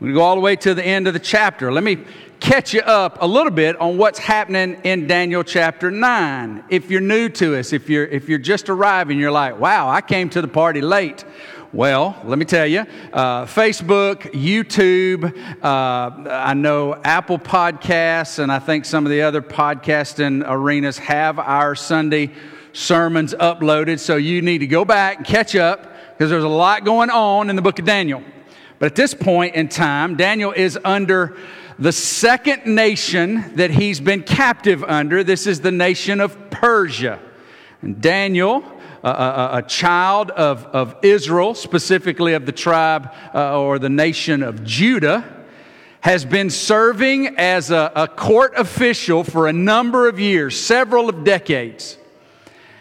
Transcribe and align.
going 0.00 0.12
to 0.12 0.18
go 0.18 0.22
all 0.22 0.34
the 0.34 0.42
way 0.42 0.56
to 0.56 0.74
the 0.74 0.84
end 0.84 1.06
of 1.06 1.14
the 1.14 1.20
chapter. 1.20 1.72
Let 1.72 1.84
me 1.84 2.04
catch 2.42 2.74
you 2.74 2.80
up 2.80 3.18
a 3.20 3.26
little 3.26 3.52
bit 3.52 3.80
on 3.80 3.96
what's 3.96 4.18
happening 4.18 4.74
in 4.82 5.06
Daniel 5.06 5.44
chapter 5.44 5.92
9. 5.92 6.64
If 6.70 6.90
you're 6.90 7.00
new 7.00 7.28
to 7.28 7.56
us, 7.56 7.72
if 7.72 7.88
you're, 7.88 8.04
if 8.04 8.28
you're 8.28 8.40
just 8.40 8.68
arriving, 8.68 9.20
you're 9.20 9.30
like, 9.30 9.60
wow, 9.60 9.88
I 9.88 10.00
came 10.00 10.28
to 10.30 10.42
the 10.42 10.48
party 10.48 10.80
late. 10.80 11.24
Well, 11.72 12.20
let 12.24 12.40
me 12.40 12.44
tell 12.44 12.66
you, 12.66 12.80
uh, 13.12 13.46
Facebook, 13.46 14.22
YouTube, 14.32 15.32
uh, 15.62 16.30
I 16.30 16.54
know 16.54 17.00
Apple 17.04 17.38
Podcasts, 17.38 18.40
and 18.40 18.50
I 18.50 18.58
think 18.58 18.86
some 18.86 19.06
of 19.06 19.10
the 19.10 19.22
other 19.22 19.40
podcasting 19.40 20.42
arenas 20.44 20.98
have 20.98 21.38
our 21.38 21.76
Sunday 21.76 22.32
sermons 22.72 23.34
uploaded. 23.34 24.00
So 24.00 24.16
you 24.16 24.42
need 24.42 24.58
to 24.58 24.66
go 24.66 24.84
back 24.84 25.18
and 25.18 25.26
catch 25.26 25.54
up 25.54 25.94
because 26.12 26.28
there's 26.28 26.42
a 26.42 26.48
lot 26.48 26.84
going 26.84 27.08
on 27.08 27.50
in 27.50 27.54
the 27.54 27.62
book 27.62 27.78
of 27.78 27.84
Daniel. 27.84 28.20
But 28.80 28.86
at 28.86 28.96
this 28.96 29.14
point 29.14 29.54
in 29.54 29.68
time, 29.68 30.16
Daniel 30.16 30.50
is 30.50 30.76
under 30.84 31.36
the 31.78 31.92
second 31.92 32.66
nation 32.66 33.56
that 33.56 33.70
he's 33.70 34.00
been 34.00 34.22
captive 34.22 34.84
under. 34.84 35.24
This 35.24 35.46
is 35.46 35.60
the 35.60 35.72
nation 35.72 36.20
of 36.20 36.50
Persia. 36.50 37.18
And 37.80 38.00
Daniel, 38.00 38.64
a, 39.02 39.08
a, 39.08 39.50
a 39.58 39.62
child 39.62 40.30
of, 40.30 40.64
of 40.66 40.96
Israel, 41.02 41.54
specifically 41.54 42.34
of 42.34 42.46
the 42.46 42.52
tribe 42.52 43.12
uh, 43.34 43.60
or 43.60 43.78
the 43.78 43.88
nation 43.88 44.42
of 44.42 44.64
Judah, 44.64 45.24
has 46.00 46.24
been 46.24 46.50
serving 46.50 47.38
as 47.38 47.70
a, 47.70 47.92
a 47.94 48.08
court 48.08 48.54
official 48.56 49.22
for 49.22 49.46
a 49.46 49.52
number 49.52 50.08
of 50.08 50.18
years, 50.18 50.58
several 50.58 51.08
of 51.08 51.24
decades. 51.24 51.96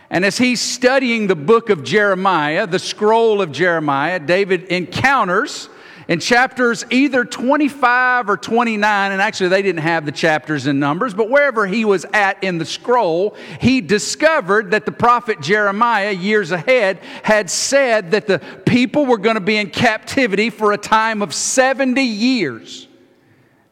And 0.10 0.26
as 0.26 0.38
he's 0.38 0.60
studying 0.60 1.28
the 1.28 1.36
book 1.36 1.70
of 1.70 1.84
Jeremiah, 1.84 2.68
the 2.68 2.80
scroll 2.80 3.42
of 3.42 3.52
Jeremiah, 3.52 4.20
David 4.20 4.64
encounters 4.66 5.70
in 6.12 6.20
chapters 6.20 6.84
either 6.90 7.24
25 7.24 8.30
or 8.30 8.36
29, 8.36 9.12
and 9.14 9.22
actually 9.22 9.48
they 9.48 9.62
didn't 9.62 9.80
have 9.80 10.06
the 10.06 10.12
chapters 10.12 10.68
and 10.68 10.78
numbers, 10.78 11.14
but 11.14 11.30
wherever 11.30 11.66
he 11.66 11.86
was 11.86 12.06
at 12.12 12.44
in 12.44 12.58
the 12.58 12.66
scroll, 12.66 13.34
he 13.62 13.80
discovered 13.80 14.72
that 14.72 14.86
the 14.86 14.92
prophet 14.92 15.40
Jeremiah, 15.40 16.12
years 16.12 16.52
ahead, 16.52 17.00
had 17.24 17.50
said 17.50 18.12
that 18.12 18.28
the 18.28 18.40
people 18.66 19.06
were 19.06 19.20
going 19.20 19.36
to 19.36 19.40
be 19.42 19.56
in 19.56 19.70
captivity 19.70 20.50
for 20.50 20.74
a 20.74 20.78
time 20.78 21.22
of 21.22 21.34
70 21.34 22.02
years. 22.02 22.90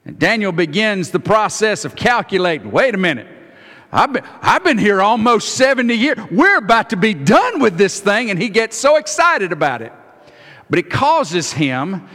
And 0.06 0.18
Daniel 0.18 0.54
begins 0.54 1.12
the 1.12 1.20
process 1.20 1.84
of 1.84 1.94
calculating 1.94 2.72
wait 2.72 2.96
a 2.96 2.98
minute. 2.98 3.28
I've 3.92 4.14
been, 4.14 4.24
I've 4.42 4.64
been 4.64 4.78
here 4.78 5.02
almost 5.02 5.56
70 5.56 5.94
years. 5.94 6.18
We're 6.32 6.60
about 6.60 6.92
to 6.92 6.96
be 6.96 7.14
done 7.14 7.60
with 7.60 7.78
this 7.78 8.00
thing. 8.00 8.30
And 8.30 8.42
he 8.42 8.48
gets 8.48 8.78
so 8.78 8.96
excited 8.96 9.52
about 9.52 9.82
it. 9.82 9.92
But 10.70 10.80
it 10.80 10.90
causes 10.90 11.52
him 11.52 12.08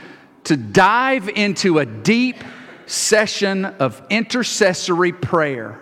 to 0.44 0.56
dive 0.56 1.28
into 1.28 1.78
a 1.78 1.86
deep 1.86 2.36
session 2.86 3.64
of 3.64 4.02
intercessory 4.10 5.12
prayer. 5.12 5.80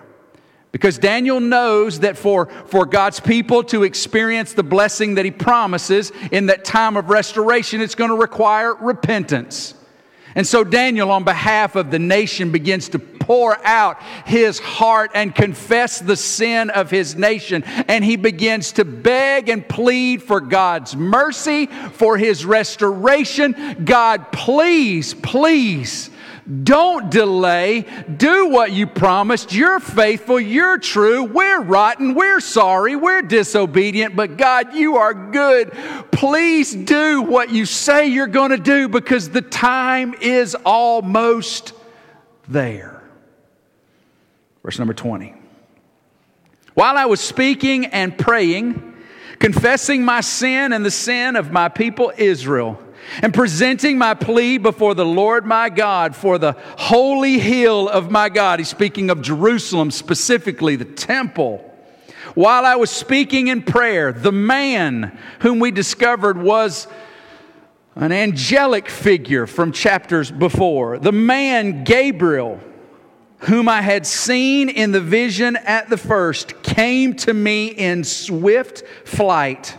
Because 0.71 0.97
Daniel 0.97 1.39
knows 1.39 2.01
that 2.01 2.17
for, 2.17 2.47
for 2.67 2.87
God's 2.87 3.21
people 3.21 3.63
to 3.65 3.83
experience 3.83 4.55
the 4.55 4.63
blessing 4.63 5.17
that 5.17 5.27
he 5.27 5.31
promises 5.31 6.13
in 6.31 6.47
that 6.47 6.65
time 6.65 6.97
of 6.97 7.11
restoration, 7.11 7.83
it's 7.83 7.95
going 7.95 8.11
to 8.11 8.17
require 8.17 8.75
repentance. 8.75 9.75
And 10.35 10.47
so 10.47 10.65
Daniel, 10.65 11.11
on 11.11 11.25
behalf 11.25 11.77
of 11.77 11.91
the 11.91 11.99
nation, 11.99 12.53
begins 12.53 12.89
to 12.91 12.99
pour 12.99 13.57
out 13.65 14.03
his 14.27 14.59
heart 14.59 15.13
and 15.15 15.35
confess 15.35 16.01
the 16.01 16.17
sin 16.17 16.71
of 16.71 16.91
his 16.91 17.15
nation. 17.15 17.63
And 17.65 18.05
he 18.05 18.17
begins 18.17 18.73
to 18.73 18.85
beg 18.85 19.49
and 19.49 19.69
plead 19.69 20.23
for 20.23 20.41
God's 20.41 20.97
mercy, 20.97 21.67
for 21.67 22.19
his 22.19 22.45
restoration. 22.45 23.85
God, 23.85 24.33
please, 24.33 25.15
please 25.15 26.11
don't 26.53 27.11
delay. 27.11 27.87
Do 28.17 28.49
what 28.49 28.73
you 28.73 28.87
promised. 28.87 29.53
You're 29.53 29.81
faithful. 29.81 30.41
You're 30.41 30.79
true. 30.79 31.25
We're 31.25 31.63
rotten. 31.63 32.15
We're 32.15 32.41
sorry. 32.41 32.97
We're 32.97 33.23
disobedient. 33.23 34.17
But 34.17 34.37
God, 34.37 34.75
you 34.75 34.97
are 34.97 35.15
good. 35.15 35.73
Please 36.11 36.75
do 36.75 37.23
what 37.23 37.51
you 37.51 37.65
say 37.65 38.09
you're 38.09 38.27
going 38.27 38.51
to 38.51 38.59
do 38.59 38.89
because 38.89 39.31
the 39.31 39.41
time 39.41 40.15
is 40.21 40.55
almost 40.67 41.73
there. 42.49 43.03
Verse 44.63 44.79
number 44.79 44.95
20. 44.95 45.35
While 46.75 46.97
I 46.97 47.07
was 47.07 47.21
speaking 47.21 47.87
and 47.87 48.17
praying, 48.17 48.95
confessing 49.39 50.05
my 50.05 50.21
sin 50.21 50.73
and 50.73 50.85
the 50.85 50.91
sin 50.91 51.37
of 51.37 51.53
my 51.53 51.69
people 51.69 52.13
Israel, 52.17 52.82
and 53.21 53.35
presenting 53.35 53.99
my 53.99 54.15
plea 54.15 54.59
before 54.59 54.95
the 54.95 55.05
Lord 55.05 55.45
my 55.45 55.69
God 55.69 56.17
for 56.17 56.39
the 56.39 56.57
holy 56.79 57.39
hill 57.39 57.89
of 57.89 58.11
my 58.11 58.29
God. 58.29 58.59
He's 58.59 58.69
speaking 58.69 59.11
of 59.11 59.23
Jerusalem, 59.23 59.91
specifically 59.91 60.77
the 60.77 60.85
temple. 60.85 61.69
While 62.35 62.65
I 62.65 62.77
was 62.77 62.91
speaking 62.91 63.49
in 63.49 63.63
prayer, 63.63 64.13
the 64.13 64.33
man 64.33 65.19
whom 65.41 65.59
we 65.59 65.71
discovered 65.71 66.39
was 66.39 66.87
an 67.95 68.13
angelic 68.13 68.89
figure 68.89 69.47
from 69.47 69.73
chapters 69.73 70.31
before. 70.31 70.99
The 70.99 71.13
man, 71.13 71.85
Gabriel, 71.85 72.61
whom 73.41 73.69
I 73.69 73.83
had 73.83 74.07
seen 74.07 74.69
in 74.69 74.93
the 74.93 75.01
vision 75.01 75.57
at 75.57 75.91
the 75.91 75.99
first, 75.99 76.63
came 76.63 77.15
to 77.17 77.35
me 77.35 77.67
in 77.67 78.05
swift 78.05 78.83
flight 79.05 79.77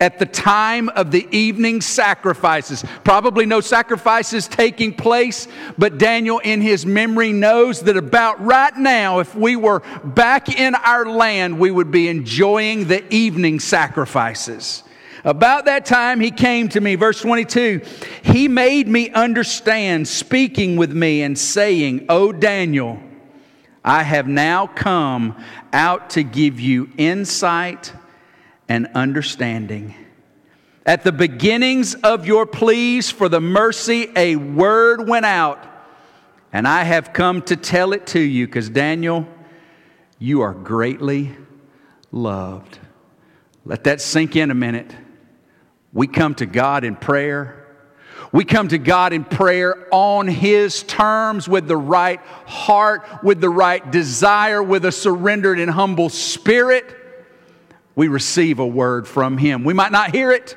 at 0.00 0.18
the 0.18 0.26
time 0.26 0.88
of 0.90 1.10
the 1.10 1.28
evening 1.30 1.82
sacrifices. 1.82 2.84
Probably 3.04 3.44
no 3.44 3.60
sacrifices 3.60 4.48
taking 4.48 4.94
place, 4.94 5.46
but 5.76 5.98
Daniel, 5.98 6.38
in 6.38 6.62
his 6.62 6.86
memory, 6.86 7.32
knows 7.32 7.82
that 7.82 7.98
about 7.98 8.42
right 8.42 8.74
now, 8.76 9.18
if 9.18 9.34
we 9.34 9.56
were 9.56 9.80
back 10.02 10.58
in 10.58 10.74
our 10.74 11.04
land, 11.04 11.58
we 11.58 11.70
would 11.70 11.90
be 11.90 12.08
enjoying 12.08 12.88
the 12.88 13.04
evening 13.14 13.60
sacrifices. 13.60 14.82
About 15.22 15.66
that 15.66 15.84
time, 15.84 16.18
he 16.18 16.30
came 16.30 16.70
to 16.70 16.80
me, 16.80 16.94
verse 16.94 17.20
22. 17.20 17.82
He 18.22 18.48
made 18.48 18.88
me 18.88 19.10
understand, 19.10 20.08
speaking 20.08 20.76
with 20.76 20.92
me 20.92 21.20
and 21.20 21.38
saying, 21.38 22.06
O 22.08 22.32
Daniel, 22.32 23.02
I 23.84 24.02
have 24.02 24.26
now 24.26 24.66
come 24.66 25.36
out 25.74 26.10
to 26.10 26.22
give 26.22 26.58
you 26.58 26.90
insight 26.96 27.92
and 28.70 28.86
understanding. 28.94 29.94
At 30.90 31.04
the 31.04 31.12
beginnings 31.12 31.94
of 31.94 32.26
your 32.26 32.46
pleas 32.46 33.12
for 33.12 33.28
the 33.28 33.40
mercy, 33.40 34.08
a 34.16 34.34
word 34.34 35.08
went 35.08 35.24
out, 35.24 35.64
and 36.52 36.66
I 36.66 36.82
have 36.82 37.12
come 37.12 37.42
to 37.42 37.54
tell 37.54 37.92
it 37.92 38.08
to 38.08 38.18
you 38.18 38.44
because, 38.46 38.68
Daniel, 38.68 39.28
you 40.18 40.40
are 40.40 40.52
greatly 40.52 41.36
loved. 42.10 42.80
Let 43.64 43.84
that 43.84 44.00
sink 44.00 44.34
in 44.34 44.50
a 44.50 44.54
minute. 44.54 44.92
We 45.92 46.08
come 46.08 46.34
to 46.34 46.46
God 46.46 46.82
in 46.82 46.96
prayer. 46.96 47.68
We 48.32 48.44
come 48.44 48.66
to 48.66 48.78
God 48.78 49.12
in 49.12 49.22
prayer 49.22 49.86
on 49.92 50.26
His 50.26 50.82
terms 50.82 51.48
with 51.48 51.68
the 51.68 51.76
right 51.76 52.20
heart, 52.46 53.06
with 53.22 53.40
the 53.40 53.48
right 53.48 53.92
desire, 53.92 54.60
with 54.60 54.84
a 54.84 54.90
surrendered 54.90 55.60
and 55.60 55.70
humble 55.70 56.08
spirit 56.08 56.96
we 57.94 58.08
receive 58.08 58.60
a 58.60 58.66
word 58.66 59.06
from 59.06 59.36
Him. 59.36 59.62
We 59.62 59.74
might 59.74 59.92
not 59.92 60.14
hear 60.14 60.30
it. 60.32 60.56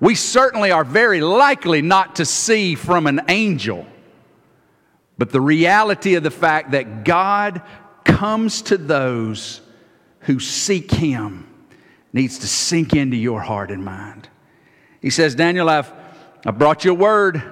We 0.00 0.14
certainly 0.14 0.70
are 0.70 0.84
very 0.84 1.20
likely 1.20 1.82
not 1.82 2.16
to 2.16 2.24
see 2.24 2.74
from 2.74 3.06
an 3.06 3.22
angel. 3.28 3.86
But 5.16 5.30
the 5.30 5.40
reality 5.40 6.14
of 6.14 6.22
the 6.22 6.30
fact 6.30 6.70
that 6.70 7.04
God 7.04 7.62
comes 8.04 8.62
to 8.62 8.76
those 8.76 9.60
who 10.20 10.38
seek 10.38 10.92
Him 10.92 11.46
needs 12.12 12.38
to 12.38 12.46
sink 12.46 12.94
into 12.94 13.16
your 13.16 13.40
heart 13.40 13.70
and 13.70 13.84
mind. 13.84 14.28
He 15.02 15.10
says, 15.10 15.34
Daniel, 15.34 15.68
I've, 15.68 15.92
I 16.46 16.52
brought 16.52 16.84
you 16.84 16.92
a 16.92 16.94
word. 16.94 17.42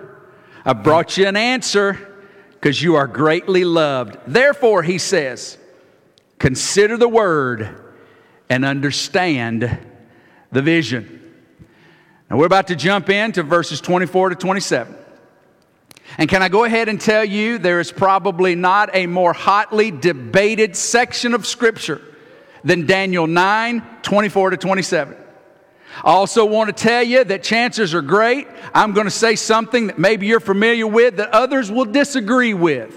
I 0.65 0.73
brought 0.73 1.17
you 1.17 1.27
an 1.27 1.37
answer 1.37 2.15
because 2.53 2.81
you 2.83 2.97
are 2.97 3.07
greatly 3.07 3.65
loved. 3.65 4.19
Therefore, 4.27 4.83
he 4.83 4.99
says, 4.99 5.59
consider 6.39 6.97
the 6.97 7.09
word 7.09 7.83
and 8.49 8.65
understand 8.65 9.79
the 10.53 10.63
vision. 10.63 11.26
Now, 12.29 12.39
we're 12.39 12.47
about 12.47 12.69
to 12.69 12.77
jump 12.77 13.09
into 13.09 13.43
verses 13.43 13.81
24 13.81 14.31
to 14.31 14.35
27. 14.35 14.97
And 16.19 16.29
can 16.29 16.43
I 16.43 16.49
go 16.49 16.65
ahead 16.65 16.89
and 16.89 17.01
tell 17.01 17.25
you 17.25 17.59
there 17.59 17.81
is 17.81 17.93
probably 17.93 18.55
not 18.55 18.91
a 18.95 19.07
more 19.07 19.33
hotly 19.33 19.91
debated 19.91 20.77
section 20.77 21.35
of 21.35 21.47
Scripture 21.47 22.01
than 22.65 22.87
Daniel 22.87 23.27
9 23.27 23.83
24 24.03 24.51
to 24.51 24.57
27. 24.57 25.17
I 26.05 26.11
also 26.11 26.45
want 26.45 26.77
to 26.77 26.83
tell 26.83 27.03
you 27.03 27.25
that 27.25 27.43
chances 27.43 27.95
are 27.95 28.03
great. 28.03 28.47
I'm 28.75 28.93
going 28.93 29.07
to 29.07 29.11
say 29.11 29.37
something 29.37 29.87
that 29.87 29.99
maybe 29.99 30.27
you're 30.27 30.41
familiar 30.41 30.87
with 30.87 31.17
that 31.17 31.31
others 31.31 31.71
will 31.71 31.85
disagree 31.87 32.55
with. 32.55 32.95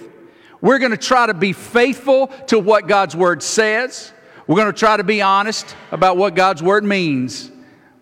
We're 0.60 0.80
going 0.80 0.92
to 0.92 0.98
try 0.98 1.28
to 1.28 1.34
be 1.34 1.54
faithful 1.54 2.28
to 2.48 2.60
what 2.60 2.88
God's 2.88 3.16
Word 3.16 3.42
says. 3.42 4.12
We're 4.48 4.58
going 4.58 4.74
to 4.74 4.78
try 4.78 4.98
to 4.98 5.04
be 5.04 5.22
honest 5.22 5.76
about 5.92 6.18
what 6.18 6.36
God's 6.36 6.62
Word 6.62 6.84
means. 6.84 7.50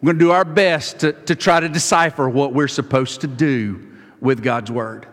We're 0.02 0.14
going 0.14 0.20
to 0.20 0.26
do 0.26 0.32
our 0.32 0.46
best 0.46 1.00
to, 1.00 1.14
to 1.14 1.36
try 1.36 1.60
to 1.60 1.70
decipher 1.70 2.30
what 2.30 2.54
we're 2.54 2.68
supposed 2.68 3.22
to 3.22 3.28
do 3.28 3.88
with 4.22 4.44
God's 4.44 4.72
Word. 4.72 5.08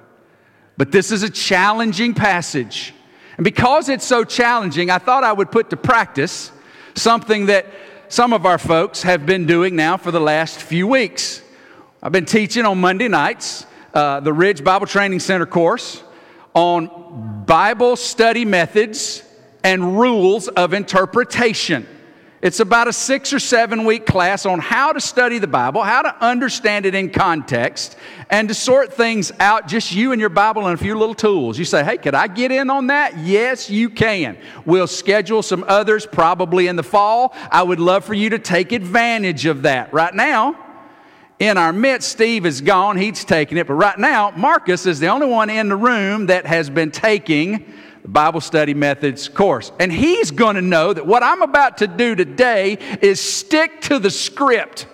But 0.77 0.93
this 0.93 1.11
is 1.11 1.23
a 1.23 1.31
challenging 1.31 2.15
passage. 2.15 2.93
And 3.37 3.45
because 3.45 3.89
it's 3.89 4.05
so 4.05 4.25
challenging, 4.25 4.91
I 4.91 4.99
thought 4.99 5.25
I 5.25 5.33
would 5.33 5.51
put 5.51 5.71
to 5.71 5.77
practice 5.77 6.53
something 6.95 7.47
that 7.47 7.67
some 8.09 8.33
of 8.33 8.45
our 8.45 8.59
folks 8.59 9.03
have 9.03 9.25
been 9.25 9.47
doing 9.47 9.75
now 9.75 9.97
for 9.97 10.11
the 10.11 10.21
last 10.21 10.61
few 10.61 10.87
weeks. 10.87 11.43
I've 12.03 12.13
been 12.13 12.27
teaching 12.27 12.67
on 12.67 12.79
Monday 12.81 13.09
nights 13.09 13.67
uh, 13.95 14.21
the 14.21 14.33
Ridge 14.33 14.63
Bible 14.63 14.87
Training 14.87 15.21
Center 15.21 15.47
course 15.47 16.03
on 16.53 17.45
Bible 17.47 17.97
study 17.97 18.45
methods 18.45 19.23
and 19.65 19.99
rules 19.99 20.49
of 20.49 20.75
interpretation. 20.75 21.89
It's 22.45 22.61
about 22.61 22.89
a 22.89 22.93
six 22.93 23.33
or 23.33 23.39
seven 23.39 23.87
week 23.87 24.05
class 24.05 24.45
on 24.45 24.59
how 24.59 24.93
to 24.93 25.01
study 25.01 25.39
the 25.39 25.47
Bible, 25.47 25.83
how 25.83 26.03
to 26.03 26.15
understand 26.23 26.85
it 26.85 26.95
in 26.95 27.09
context, 27.09 27.97
and 28.29 28.49
to 28.49 28.55
sort 28.55 28.93
things 28.93 29.33
out, 29.41 29.67
just 29.67 29.93
you 29.93 30.13
and 30.13 30.21
your 30.21 30.29
Bible 30.29 30.67
and 30.67 30.79
a 30.79 30.83
few 30.83 30.95
little 30.95 31.15
tools. 31.15 31.59
You 31.59 31.65
say, 31.65 31.83
hey, 31.83 31.97
could 31.97 32.15
I 32.15 32.27
get 32.27 32.53
in 32.53 32.69
on 32.69 32.89
that? 32.89 33.17
Yes, 33.17 33.71
you 33.71 33.89
can. 33.89 34.37
We'll 34.67 34.87
schedule 34.87 35.43
some 35.43 35.65
others 35.67 36.05
probably 36.05 36.67
in 36.67 36.77
the 36.77 36.83
fall. 36.83 37.35
I 37.51 37.63
would 37.63 37.81
love 37.81 38.05
for 38.05 38.13
you 38.13 38.29
to 38.29 38.39
take 38.39 38.73
advantage 38.73 39.47
of 39.47 39.63
that. 39.63 39.95
Right 39.95 40.13
now, 40.13 40.55
in 41.39 41.57
our 41.57 41.73
midst, 41.73 42.11
Steve 42.11 42.45
is 42.45 42.61
gone, 42.61 42.99
he's 42.99 43.25
taking 43.25 43.57
it, 43.57 43.67
but 43.67 43.75
right 43.75 43.99
now, 43.99 44.33
Marcus 44.37 44.85
is 44.85 45.01
the 45.01 45.09
only 45.09 45.27
one 45.27 45.49
in 45.49 45.71
the 45.71 45.77
room 45.77 46.27
that 46.27 46.45
has 46.45 46.69
been 46.69 46.91
taking 46.91 47.73
Bible 48.07 48.41
Study 48.41 48.75
Methods 48.75 49.29
course. 49.29 49.73
And 49.81 49.91
he's 49.91 50.31
going 50.31 50.57
to 50.57 50.63
know 50.63 50.93
that 50.93 51.07
what 51.07 51.23
I'm 51.23 51.43
about 51.43 51.79
to 51.79 51.87
do 51.87 52.15
today 52.15 52.79
is 53.01 53.21
stick 53.21 53.81
to 53.83 53.99
the 53.99 54.11
script. 54.11 54.87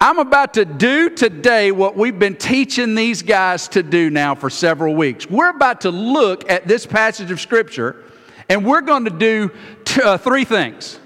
I'm 0.00 0.18
about 0.18 0.54
to 0.54 0.64
do 0.64 1.10
today 1.10 1.72
what 1.72 1.94
we've 1.94 2.18
been 2.18 2.36
teaching 2.36 2.94
these 2.94 3.20
guys 3.20 3.68
to 3.68 3.82
do 3.82 4.08
now 4.08 4.34
for 4.34 4.48
several 4.48 4.94
weeks. 4.94 5.28
We're 5.28 5.50
about 5.50 5.82
to 5.82 5.90
look 5.90 6.48
at 6.50 6.66
this 6.66 6.86
passage 6.86 7.30
of 7.30 7.38
Scripture 7.38 8.02
and 8.48 8.64
we're 8.64 8.80
going 8.80 9.04
to 9.04 9.10
do 9.10 9.50
t- 9.84 10.00
uh, 10.02 10.16
three 10.16 10.44
things. 10.44 10.98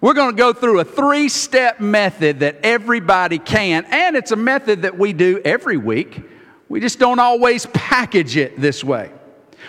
We're 0.00 0.14
going 0.14 0.34
to 0.34 0.36
go 0.36 0.54
through 0.54 0.80
a 0.80 0.84
three 0.84 1.28
step 1.28 1.80
method 1.80 2.40
that 2.40 2.60
everybody 2.62 3.38
can, 3.38 3.84
and 3.90 4.16
it's 4.16 4.30
a 4.30 4.36
method 4.36 4.82
that 4.82 4.96
we 4.98 5.12
do 5.12 5.40
every 5.44 5.76
week. 5.76 6.22
We 6.70 6.80
just 6.80 6.98
don't 6.98 7.18
always 7.18 7.66
package 7.66 8.38
it 8.38 8.58
this 8.58 8.82
way. 8.82 9.12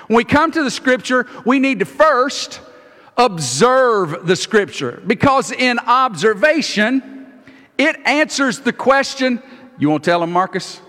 When 0.08 0.18
we 0.18 0.24
come 0.24 0.52
to 0.52 0.64
the 0.64 0.72
scripture, 0.72 1.28
we 1.46 1.60
need 1.60 1.80
to 1.80 1.86
first 1.86 2.62
observe 3.18 4.26
the 4.26 4.36
scripture 4.36 5.02
because 5.06 5.52
in 5.52 5.80
observation, 5.80 7.44
it 7.78 7.98
answers 8.06 8.60
the 8.60 8.74
question. 8.74 9.42
You 9.78 9.90
won't 9.90 10.04
tell 10.04 10.20
them, 10.20 10.32
Marcus? 10.32 10.82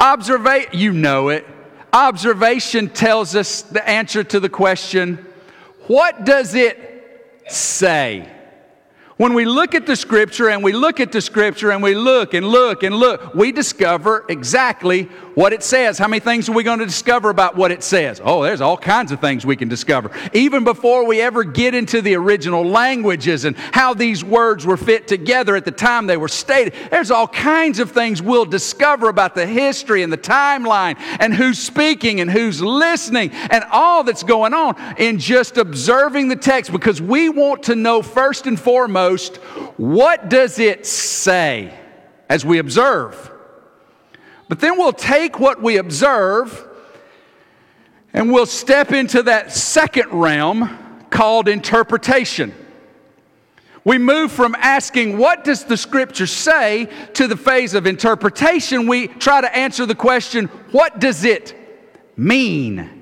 Observation, 0.00 0.70
you 0.72 0.92
know 0.92 1.28
it. 1.28 1.46
Observation 1.92 2.88
tells 2.88 3.34
us 3.34 3.62
the 3.62 3.86
answer 3.88 4.22
to 4.22 4.40
the 4.40 4.48
question 4.48 5.24
what 5.86 6.24
does 6.26 6.54
it 6.54 7.42
say? 7.48 8.30
When 9.18 9.34
we 9.34 9.46
look 9.46 9.74
at 9.74 9.84
the 9.84 9.96
scripture 9.96 10.48
and 10.48 10.62
we 10.62 10.70
look 10.70 11.00
at 11.00 11.10
the 11.10 11.20
scripture 11.20 11.72
and 11.72 11.82
we 11.82 11.96
look 11.96 12.34
and 12.34 12.46
look 12.46 12.84
and 12.84 12.94
look, 12.94 13.34
we 13.34 13.50
discover 13.50 14.24
exactly 14.28 15.08
what 15.34 15.52
it 15.52 15.64
says. 15.64 15.98
How 15.98 16.06
many 16.06 16.20
things 16.20 16.48
are 16.48 16.52
we 16.52 16.62
going 16.62 16.78
to 16.78 16.86
discover 16.86 17.28
about 17.28 17.56
what 17.56 17.72
it 17.72 17.82
says? 17.82 18.20
Oh, 18.24 18.44
there's 18.44 18.60
all 18.60 18.76
kinds 18.76 19.10
of 19.10 19.20
things 19.20 19.44
we 19.44 19.56
can 19.56 19.68
discover. 19.68 20.12
Even 20.32 20.62
before 20.62 21.04
we 21.04 21.20
ever 21.20 21.42
get 21.42 21.74
into 21.74 22.00
the 22.00 22.14
original 22.14 22.64
languages 22.64 23.44
and 23.44 23.56
how 23.56 23.92
these 23.92 24.22
words 24.22 24.64
were 24.64 24.76
fit 24.76 25.08
together 25.08 25.56
at 25.56 25.64
the 25.64 25.72
time 25.72 26.06
they 26.06 26.16
were 26.16 26.28
stated, 26.28 26.74
there's 26.92 27.10
all 27.10 27.26
kinds 27.26 27.80
of 27.80 27.90
things 27.90 28.22
we'll 28.22 28.44
discover 28.44 29.08
about 29.08 29.34
the 29.34 29.46
history 29.46 30.04
and 30.04 30.12
the 30.12 30.18
timeline 30.18 30.94
and 31.18 31.34
who's 31.34 31.58
speaking 31.58 32.20
and 32.20 32.30
who's 32.30 32.62
listening 32.62 33.32
and 33.32 33.64
all 33.72 34.04
that's 34.04 34.22
going 34.22 34.54
on 34.54 34.76
in 34.96 35.18
just 35.18 35.56
observing 35.56 36.28
the 36.28 36.36
text 36.36 36.70
because 36.70 37.02
we 37.02 37.28
want 37.28 37.64
to 37.64 37.74
know 37.74 38.00
first 38.00 38.46
and 38.46 38.60
foremost 38.60 39.07
what 39.76 40.28
does 40.28 40.58
it 40.58 40.86
say 40.86 41.72
as 42.28 42.44
we 42.44 42.58
observe? 42.58 43.30
But 44.48 44.60
then 44.60 44.76
we'll 44.76 44.92
take 44.92 45.38
what 45.38 45.62
we 45.62 45.76
observe 45.76 46.66
and 48.12 48.32
we'll 48.32 48.46
step 48.46 48.92
into 48.92 49.22
that 49.24 49.52
second 49.52 50.10
realm 50.10 50.78
called 51.10 51.48
interpretation. 51.48 52.54
We 53.84 53.98
move 53.98 54.32
from 54.32 54.54
asking, 54.58 55.16
What 55.18 55.44
does 55.44 55.64
the 55.64 55.76
scripture 55.76 56.26
say, 56.26 56.88
to 57.14 57.26
the 57.26 57.36
phase 57.36 57.74
of 57.74 57.86
interpretation. 57.86 58.86
We 58.86 59.06
try 59.06 59.40
to 59.40 59.56
answer 59.56 59.86
the 59.86 59.94
question, 59.94 60.46
What 60.72 61.00
does 61.00 61.24
it 61.24 61.54
mean? 62.16 62.97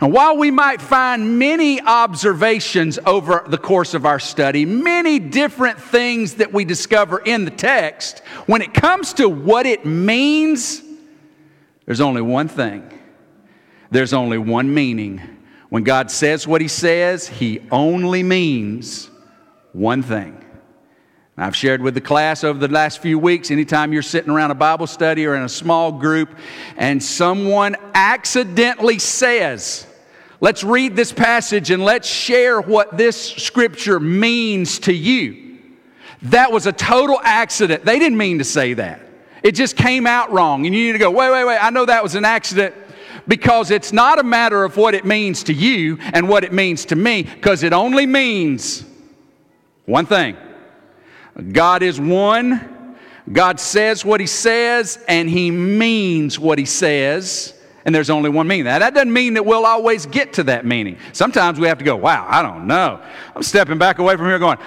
And 0.00 0.12
while 0.12 0.36
we 0.36 0.50
might 0.50 0.80
find 0.80 1.38
many 1.38 1.80
observations 1.80 2.98
over 3.06 3.44
the 3.46 3.58
course 3.58 3.94
of 3.94 4.04
our 4.04 4.18
study, 4.18 4.64
many 4.64 5.18
different 5.18 5.80
things 5.80 6.34
that 6.34 6.52
we 6.52 6.64
discover 6.64 7.18
in 7.18 7.44
the 7.44 7.50
text, 7.50 8.20
when 8.46 8.62
it 8.62 8.74
comes 8.74 9.14
to 9.14 9.28
what 9.28 9.66
it 9.66 9.84
means, 9.84 10.82
there's 11.86 12.00
only 12.00 12.22
one 12.22 12.48
thing. 12.48 12.90
There's 13.90 14.12
only 14.12 14.38
one 14.38 14.72
meaning. 14.72 15.20
When 15.70 15.84
God 15.84 16.10
says 16.10 16.46
what 16.46 16.60
He 16.60 16.68
says, 16.68 17.28
He 17.28 17.60
only 17.70 18.22
means 18.22 19.10
one 19.72 20.02
thing. 20.02 20.44
I've 21.40 21.54
shared 21.54 21.82
with 21.82 21.94
the 21.94 22.00
class 22.00 22.42
over 22.42 22.58
the 22.58 22.66
last 22.66 23.00
few 23.00 23.16
weeks, 23.16 23.52
anytime 23.52 23.92
you're 23.92 24.02
sitting 24.02 24.30
around 24.30 24.50
a 24.50 24.56
Bible 24.56 24.88
study 24.88 25.24
or 25.24 25.36
in 25.36 25.42
a 25.42 25.48
small 25.48 25.92
group 25.92 26.30
and 26.76 27.00
someone 27.00 27.76
accidentally 27.94 28.98
says, 28.98 29.86
Let's 30.40 30.64
read 30.64 30.96
this 30.96 31.12
passage 31.12 31.70
and 31.70 31.84
let's 31.84 32.08
share 32.08 32.60
what 32.60 32.96
this 32.96 33.20
scripture 33.20 33.98
means 33.98 34.78
to 34.80 34.92
you. 34.92 35.58
That 36.22 36.52
was 36.52 36.66
a 36.66 36.72
total 36.72 37.20
accident. 37.22 37.84
They 37.84 37.98
didn't 37.98 38.18
mean 38.18 38.38
to 38.38 38.44
say 38.44 38.74
that. 38.74 39.00
It 39.42 39.52
just 39.52 39.76
came 39.76 40.06
out 40.06 40.32
wrong. 40.32 40.66
And 40.66 40.74
you 40.74 40.86
need 40.86 40.92
to 40.92 40.98
go, 40.98 41.10
wait, 41.10 41.30
wait, 41.30 41.44
wait, 41.44 41.58
I 41.60 41.70
know 41.70 41.84
that 41.84 42.02
was 42.02 42.14
an 42.14 42.24
accident 42.24 42.74
because 43.26 43.70
it's 43.70 43.92
not 43.92 44.18
a 44.18 44.22
matter 44.22 44.64
of 44.64 44.76
what 44.76 44.94
it 44.94 45.04
means 45.04 45.44
to 45.44 45.52
you 45.52 45.98
and 46.00 46.28
what 46.28 46.44
it 46.44 46.52
means 46.52 46.84
to 46.86 46.96
me, 46.96 47.22
because 47.22 47.62
it 47.62 47.72
only 47.72 48.06
means 48.06 48.84
one 49.86 50.06
thing 50.06 50.36
God 51.52 51.82
is 51.82 52.00
one. 52.00 52.96
God 53.32 53.60
says 53.60 54.04
what 54.04 54.20
He 54.20 54.26
says, 54.26 54.98
and 55.06 55.28
He 55.28 55.50
means 55.50 56.38
what 56.38 56.58
He 56.58 56.64
says. 56.64 57.54
And 57.84 57.94
there's 57.94 58.10
only 58.10 58.28
one 58.28 58.46
meaning. 58.46 58.64
Now, 58.64 58.80
that 58.80 58.92
doesn't 58.92 59.12
mean 59.12 59.34
that 59.34 59.46
we'll 59.46 59.64
always 59.64 60.04
get 60.04 60.34
to 60.34 60.42
that 60.44 60.66
meaning. 60.66 60.98
Sometimes 61.12 61.58
we 61.58 61.68
have 61.68 61.78
to 61.78 61.84
go, 61.84 61.96
wow, 61.96 62.26
I 62.28 62.42
don't 62.42 62.66
know. 62.66 63.00
I'm 63.34 63.42
stepping 63.42 63.78
back 63.78 63.98
away 63.98 64.16
from 64.16 64.26
here 64.26 64.38
going, 64.38 64.58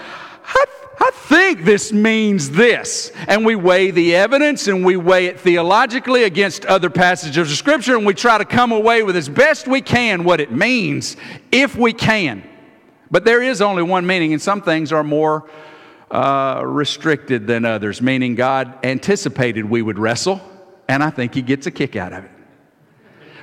I, 0.44 0.66
I 1.00 1.12
think 1.14 1.64
this 1.64 1.92
means 1.92 2.50
this. 2.50 3.12
And 3.28 3.46
we 3.46 3.56
weigh 3.56 3.92
the 3.92 4.16
evidence 4.16 4.68
and 4.68 4.84
we 4.84 4.98
weigh 4.98 5.28
it 5.28 5.40
theologically 5.40 6.24
against 6.24 6.66
other 6.66 6.90
passages 6.90 7.52
of 7.52 7.58
Scripture 7.58 7.96
and 7.96 8.06
we 8.06 8.14
try 8.14 8.38
to 8.38 8.46
come 8.46 8.72
away 8.72 9.04
with 9.04 9.16
as 9.16 9.30
best 9.30 9.68
we 9.68 9.82
can 9.82 10.24
what 10.24 10.40
it 10.40 10.52
means, 10.52 11.18
if 11.52 11.76
we 11.76 11.94
can. 11.94 12.44
But 13.12 13.26
there 13.26 13.44
is 13.44 13.62
only 13.62 13.84
one 13.84 14.08
meaning, 14.08 14.32
and 14.32 14.42
some 14.42 14.62
things 14.62 14.92
are 14.92 15.04
more 15.04 15.50
uh, 16.12 16.62
restricted 16.66 17.48
than 17.48 17.66
others, 17.66 18.02
meaning 18.02 18.36
God 18.36 18.78
anticipated 18.84 19.66
we 19.66 19.82
would 19.82 19.98
wrestle, 19.98 20.42
and 20.88 21.02
I 21.02 21.10
think 21.10 21.34
He 21.34 21.42
gets 21.42 21.68
a 21.68 21.72
kick 21.72 21.96
out 21.96 22.14
of 22.14 22.26
it. 22.26 22.32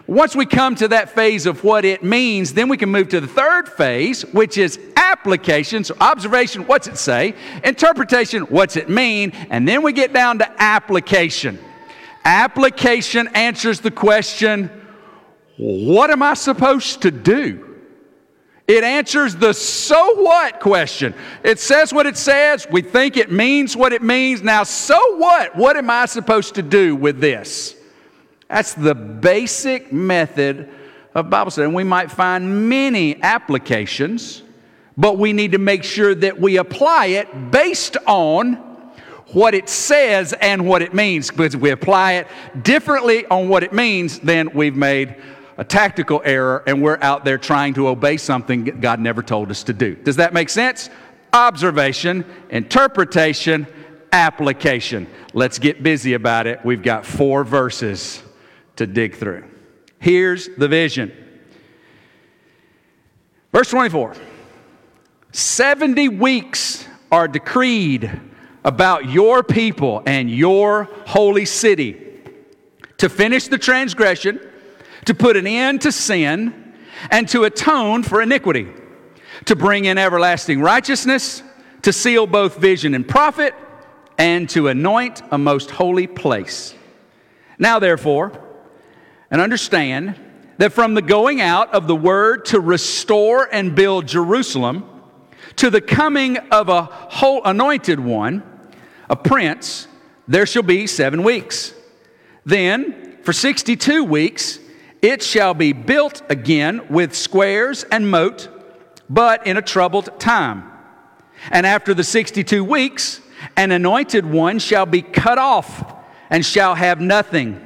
Once 0.07 0.35
we 0.35 0.47
come 0.47 0.75
to 0.75 0.89
that 0.89 1.11
phase 1.11 1.45
of 1.45 1.63
what 1.65 1.85
it 1.85 2.03
means, 2.03 2.55
then 2.55 2.69
we 2.69 2.79
can 2.79 2.89
move 2.89 3.11
to 3.11 3.21
the 3.21 3.27
third 3.27 3.69
phase, 3.69 4.23
which 4.33 4.57
is 4.57 4.79
application. 4.97 5.85
So, 5.85 5.95
observation, 6.01 6.67
what's 6.67 6.87
it 6.87 6.97
say? 6.97 7.35
Interpretation, 7.63 8.45
what's 8.45 8.77
it 8.77 8.89
mean? 8.89 9.33
And 9.51 9.69
then 9.69 9.83
we 9.83 9.93
get 9.93 10.15
down 10.15 10.39
to 10.39 10.51
application. 10.63 11.59
Application 12.25 13.29
answers 13.35 13.81
the 13.81 13.91
question, 13.91 14.71
what 15.59 16.11
am 16.11 16.23
I 16.23 16.35
supposed 16.35 17.03
to 17.03 17.11
do? 17.11 17.68
It 18.69 18.85
answers 18.85 19.35
the 19.35 19.55
so 19.55 20.21
what 20.21 20.61
question. 20.61 21.15
It 21.43 21.59
says 21.59 21.91
what 21.91 22.05
it 22.05 22.19
says. 22.19 22.67
We 22.71 22.83
think 22.83 23.17
it 23.17 23.33
means 23.33 23.75
what 23.75 23.95
it 23.95 24.03
means. 24.03 24.43
Now, 24.43 24.63
so 24.63 25.17
what? 25.17 25.57
What 25.57 25.79
am 25.79 25.89
I 25.89 26.05
supposed 26.05 26.55
to 26.57 26.63
do 26.63 26.95
with 26.95 27.19
this? 27.19 27.75
That's 28.49 28.75
the 28.75 28.95
basic 28.95 29.91
method 29.91 30.69
of 31.15 31.31
Bible 31.31 31.51
study. 31.51 31.65
And 31.65 31.75
we 31.75 31.83
might 31.83 32.11
find 32.11 32.69
many 32.69 33.23
applications, 33.23 34.43
but 34.99 35.17
we 35.17 35.33
need 35.33 35.53
to 35.53 35.59
make 35.59 35.83
sure 35.83 36.15
that 36.15 36.39
we 36.39 36.59
apply 36.59 37.07
it 37.07 37.51
based 37.51 37.97
on 38.07 38.55
what 39.29 39.55
it 39.55 39.71
says 39.71 40.35
and 40.35 40.67
what 40.67 40.83
it 40.83 40.93
means. 40.93 41.31
Because 41.31 41.57
we 41.57 41.71
apply 41.71 42.15
it 42.15 42.27
differently 42.63 43.25
on 43.27 43.49
what 43.49 43.63
it 43.63 43.73
means, 43.73 44.19
then 44.19 44.51
we've 44.53 44.77
made 44.77 45.17
a 45.59 45.65
tactical 45.65 46.23
error 46.25 46.63
and 46.67 46.81
we're 46.81 46.99
out 47.03 47.25
there 47.25 47.37
trying 47.37 47.75
to 47.75 47.89
obey 47.89 48.17
something 48.17 48.65
God 48.65 49.01
never 49.01 49.23
told 49.23 49.51
us 49.51 49.65
to 49.65 49.73
do. 49.73 49.97
Does 49.97 50.17
that 50.17 50.33
make 50.33 50.49
sense? 50.49 50.89
Observation, 51.33 52.25
interpretation, 52.49 53.67
application. 54.13 55.09
Let's 55.35 55.59
get 55.59 55.83
busy 55.83 56.15
about 56.15 56.47
it. 56.47 56.65
We've 56.65 56.83
got 56.83 57.05
four 57.05 57.43
verses 57.43 58.23
to 58.77 58.87
dig 58.87 59.17
through. 59.17 59.45
Here's 59.99 60.49
the 60.57 60.69
vision. 60.69 61.13
Verse 63.53 63.69
24 63.69 64.15
70 65.33 66.09
weeks 66.09 66.87
are 67.11 67.27
decreed 67.27 68.21
about 68.65 69.09
your 69.09 69.43
people 69.43 70.03
and 70.07 70.31
your 70.31 70.85
holy 71.07 71.45
city 71.45 72.05
to 72.99 73.09
finish 73.09 73.49
the 73.49 73.59
transgression 73.59 74.48
to 75.05 75.15
put 75.15 75.37
an 75.37 75.47
end 75.47 75.83
to 75.83 75.93
sin, 75.93 76.75
and 77.11 77.29
to 77.29 77.45
atone 77.45 78.03
for 78.03 78.21
iniquity, 78.21 78.69
to 79.45 79.55
bring 79.55 79.85
in 79.85 79.99
everlasting 79.99 80.61
righteousness, 80.61 81.43
to 81.83 81.93
seal 81.93 82.27
both 82.27 82.59
vision 82.59 82.95
and 82.95 83.07
prophet, 83.07 83.55
and 84.19 84.49
to 84.51 84.69
anoint 84.69 85.23
a 85.31 85.39
most 85.39 85.71
holy 85.71 86.07
place. 86.07 86.75
Now, 87.59 87.79
therefore, 87.79 88.33
and 89.31 89.41
understand 89.41 90.17
that 90.59 90.73
from 90.73 90.95
the 90.95 91.03
going 91.03 91.41
out 91.41 91.73
of 91.73 91.87
the 91.87 91.95
word 91.95 92.45
to 92.47 92.61
restore 92.61 93.49
and 93.53 93.75
build 93.75 94.07
Jerusalem, 94.07 94.85
to 95.57 95.71
the 95.71 95.81
coming 95.81 96.37
of 96.37 96.69
a 96.69 96.83
whole 96.83 97.45
anointed 97.45 98.01
one, 98.01 98.43
a 99.09 99.17
prince, 99.17 99.87
there 100.27 100.47
shall 100.47 100.63
be 100.63 100.87
seven 100.87 101.23
weeks. 101.23 101.73
Then, 102.45 103.19
for 103.23 103.33
62 103.33 104.05
weeks, 104.05 104.59
it 105.03 105.23
shall 105.23 105.55
be 105.55 105.73
built 105.73 106.23
again 106.29 106.89
with 106.89 107.15
squares 107.15 107.85
and 107.85 108.11
moat, 108.11 108.49
but 109.09 109.47
in 109.47 109.57
a 109.57 109.63
troubled 109.63 110.19
time. 110.19 110.71
And 111.51 111.67
after 111.67 111.95
the 111.95 112.05
62 112.05 112.65
weeks, 112.65 113.21
an 113.57 113.71
anointed 113.71 114.27
one 114.27 114.59
shall 114.59 114.87
be 114.87 115.03
cut 115.03 115.39
off 115.39 115.95
and 116.31 116.45
shall 116.45 116.75
have 116.75 117.01
nothing. 117.01 117.65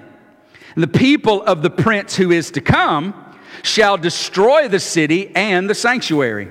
And 0.75 0.83
the 0.83 0.89
people 0.89 1.43
of 1.43 1.63
the 1.63 1.71
prince 1.71 2.17
who 2.17 2.31
is 2.31 2.51
to 2.53 2.61
come 2.61 3.15
shall 3.63 3.97
destroy 3.97 4.69
the 4.69 4.81
city 4.81 5.35
and 5.35 5.69
the 5.69 5.75
sanctuary. 5.75 6.51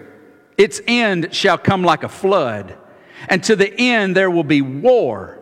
Its 0.58 0.82
end 0.88 1.34
shall 1.34 1.58
come 1.58 1.84
like 1.84 2.04
a 2.04 2.10
flood, 2.10 2.78
and 3.30 3.44
to 3.44 3.56
the 3.56 3.74
end 3.80 4.16
there 4.16 4.30
will 4.32 4.44
be 4.44 4.62
war. 4.62 5.40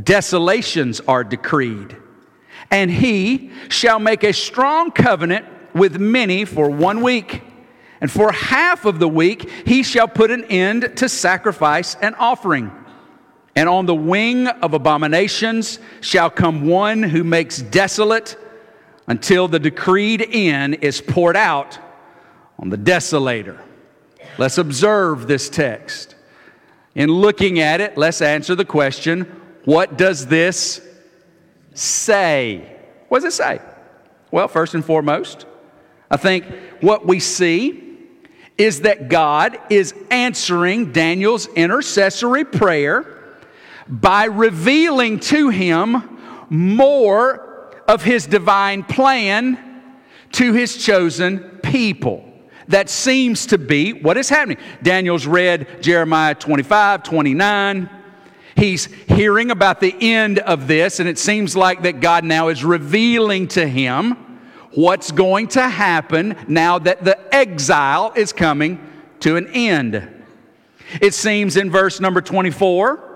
Desolations 0.00 1.00
are 1.00 1.24
decreed 1.24 1.96
and 2.70 2.90
he 2.90 3.50
shall 3.68 3.98
make 3.98 4.22
a 4.24 4.32
strong 4.32 4.90
covenant 4.90 5.46
with 5.74 5.98
many 5.98 6.44
for 6.44 6.70
one 6.70 7.02
week. 7.02 7.42
And 8.00 8.10
for 8.10 8.32
half 8.32 8.84
of 8.84 8.98
the 8.98 9.08
week 9.08 9.50
he 9.66 9.82
shall 9.82 10.08
put 10.08 10.30
an 10.30 10.44
end 10.44 10.96
to 10.96 11.08
sacrifice 11.08 11.96
and 11.96 12.14
offering. 12.16 12.72
And 13.56 13.68
on 13.68 13.86
the 13.86 13.94
wing 13.94 14.46
of 14.46 14.74
abominations 14.74 15.80
shall 16.00 16.30
come 16.30 16.66
one 16.66 17.02
who 17.02 17.24
makes 17.24 17.58
desolate 17.58 18.36
until 19.06 19.48
the 19.48 19.58
decreed 19.58 20.26
end 20.30 20.76
is 20.82 21.00
poured 21.00 21.36
out 21.36 21.78
on 22.58 22.70
the 22.70 22.78
desolator. 22.78 23.60
Let's 24.38 24.58
observe 24.58 25.26
this 25.26 25.50
text. 25.50 26.14
In 26.94 27.10
looking 27.10 27.58
at 27.60 27.80
it, 27.80 27.98
let's 27.98 28.22
answer 28.22 28.54
the 28.54 28.64
question 28.64 29.24
what 29.64 29.98
does 29.98 30.26
this 30.26 30.80
say? 31.80 32.76
What 33.08 33.22
does 33.22 33.34
it 33.34 33.36
say? 33.36 33.60
Well, 34.30 34.48
first 34.48 34.74
and 34.74 34.84
foremost, 34.84 35.46
I 36.10 36.16
think 36.16 36.44
what 36.80 37.06
we 37.06 37.20
see 37.20 37.98
is 38.58 38.82
that 38.82 39.08
God 39.08 39.58
is 39.70 39.94
answering 40.10 40.92
Daniel's 40.92 41.46
intercessory 41.46 42.44
prayer 42.44 43.18
by 43.88 44.24
revealing 44.24 45.18
to 45.18 45.48
him 45.48 46.18
more 46.50 47.72
of 47.88 48.02
his 48.02 48.26
divine 48.26 48.84
plan 48.84 49.58
to 50.32 50.52
his 50.52 50.76
chosen 50.76 51.38
people. 51.62 52.26
That 52.68 52.88
seems 52.88 53.46
to 53.46 53.58
be 53.58 53.92
what 53.92 54.16
is 54.16 54.28
happening. 54.28 54.58
Daniel's 54.82 55.26
read 55.26 55.82
Jeremiah 55.82 56.34
25, 56.34 57.02
29. 57.02 57.90
He's 58.56 58.86
hearing 59.08 59.50
about 59.50 59.80
the 59.80 59.94
end 60.00 60.38
of 60.40 60.66
this, 60.66 61.00
and 61.00 61.08
it 61.08 61.18
seems 61.18 61.56
like 61.56 61.82
that 61.82 62.00
God 62.00 62.24
now 62.24 62.48
is 62.48 62.64
revealing 62.64 63.48
to 63.48 63.66
him 63.66 64.16
what's 64.72 65.10
going 65.10 65.48
to 65.48 65.68
happen 65.68 66.36
now 66.48 66.78
that 66.78 67.04
the 67.04 67.34
exile 67.34 68.12
is 68.14 68.32
coming 68.32 68.86
to 69.20 69.36
an 69.36 69.48
end. 69.48 70.08
It 71.00 71.14
seems 71.14 71.56
in 71.56 71.70
verse 71.70 72.00
number 72.00 72.20
24 72.20 73.08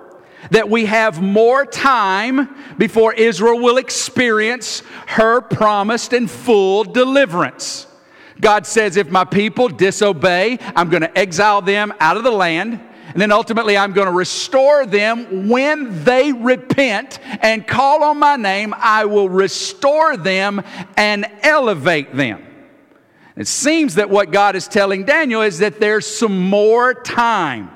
that 0.50 0.69
we 0.69 0.85
have 0.87 1.23
more 1.23 1.64
time 1.64 2.55
before 2.76 3.14
Israel 3.14 3.59
will 3.59 3.79
experience 3.79 4.83
her 5.07 5.41
promised 5.41 6.12
and 6.12 6.31
full 6.31 6.85
deliverance. 6.85 7.87
God 8.41 8.67
says, 8.67 8.97
if 8.97 9.11
my 9.11 9.25
people 9.25 9.69
disobey, 9.69 10.59
I'm 10.76 10.91
going 10.91 11.03
to 11.03 11.19
exile 11.19 11.62
them 11.62 11.95
out 12.00 12.17
of 12.17 12.25
the 12.25 12.31
land. 12.31 12.81
And 13.09 13.21
then 13.21 13.31
ultimately, 13.31 13.77
I'm 13.77 13.93
going 13.93 14.07
to 14.07 14.13
restore 14.13 14.87
them 14.87 15.49
when 15.49 16.05
they 16.05 16.33
repent 16.33 17.21
and 17.43 17.67
call 17.67 18.03
on 18.03 18.19
my 18.19 18.37
name. 18.37 18.75
I 18.77 19.05
will 19.05 19.29
restore 19.29 20.17
them 20.17 20.63
and 20.97 21.27
elevate 21.43 22.15
them. 22.15 22.45
It 23.37 23.49
seems 23.49 23.97
that 23.97 24.11
what 24.11 24.31
God 24.31 24.57
is 24.57 24.69
telling 24.69 25.05
Daniel 25.05 25.43
is 25.43 25.59
that 25.59 25.81
there's 25.81 26.07
some 26.07 26.49
more 26.49 26.95
time 26.95 27.71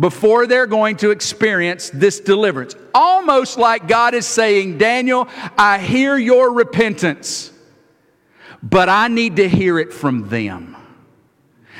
before 0.00 0.46
they're 0.46 0.66
going 0.66 0.96
to 0.96 1.10
experience 1.10 1.90
this 1.90 2.20
deliverance. 2.20 2.74
Almost 2.94 3.58
like 3.58 3.86
God 3.86 4.14
is 4.14 4.26
saying, 4.26 4.78
Daniel, 4.78 5.28
I 5.56 5.78
hear 5.78 6.16
your 6.16 6.52
repentance, 6.52 7.52
but 8.62 8.88
I 8.88 9.08
need 9.08 9.36
to 9.36 9.48
hear 9.48 9.78
it 9.78 9.92
from 9.92 10.28
them. 10.28 10.71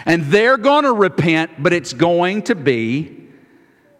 And 0.04 0.24
they're 0.24 0.56
going 0.56 0.84
to 0.84 0.92
repent, 0.92 1.62
but 1.62 1.72
it's 1.72 1.92
going 1.92 2.42
to 2.42 2.54
be 2.54 3.28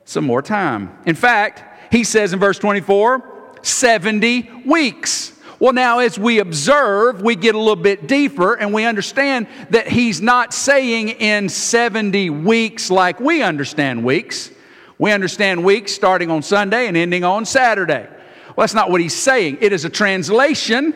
some 0.05 0.25
more 0.25 0.43
time. 0.43 0.97
In 1.07 1.15
fact, 1.15 1.93
he 1.93 2.05
says 2.05 2.33
in 2.33 2.39
verse 2.39 2.59
24, 2.59 3.59
70 3.63 4.65
weeks. 4.67 5.33
Well, 5.59 5.73
now 5.73 6.01
as 6.01 6.19
we 6.19 6.41
observe, 6.41 7.23
we 7.23 7.37
get 7.37 7.55
a 7.55 7.59
little 7.59 7.77
bit 7.77 8.09
deeper 8.09 8.55
and 8.55 8.75
we 8.75 8.85
understand 8.85 9.47
that 9.71 9.87
he's 9.87 10.21
not 10.21 10.53
saying 10.53 11.11
in 11.11 11.49
70 11.49 12.31
weeks 12.31 12.91
like 12.91 13.21
we 13.21 13.43
understand 13.43 14.05
weeks. 14.05 14.51
We 14.99 15.13
understand 15.13 15.65
weeks 15.65 15.93
starting 15.93 16.31
on 16.31 16.43
Sunday 16.43 16.89
and 16.89 16.97
ending 16.97 17.23
on 17.23 17.45
Saturday. 17.45 18.09
Well, 18.57 18.65
that's 18.65 18.75
not 18.75 18.91
what 18.91 19.01
he's 19.01 19.17
saying. 19.17 19.59
It 19.61 19.73
is 19.73 19.85
a 19.85 19.91
translation, 19.91 20.95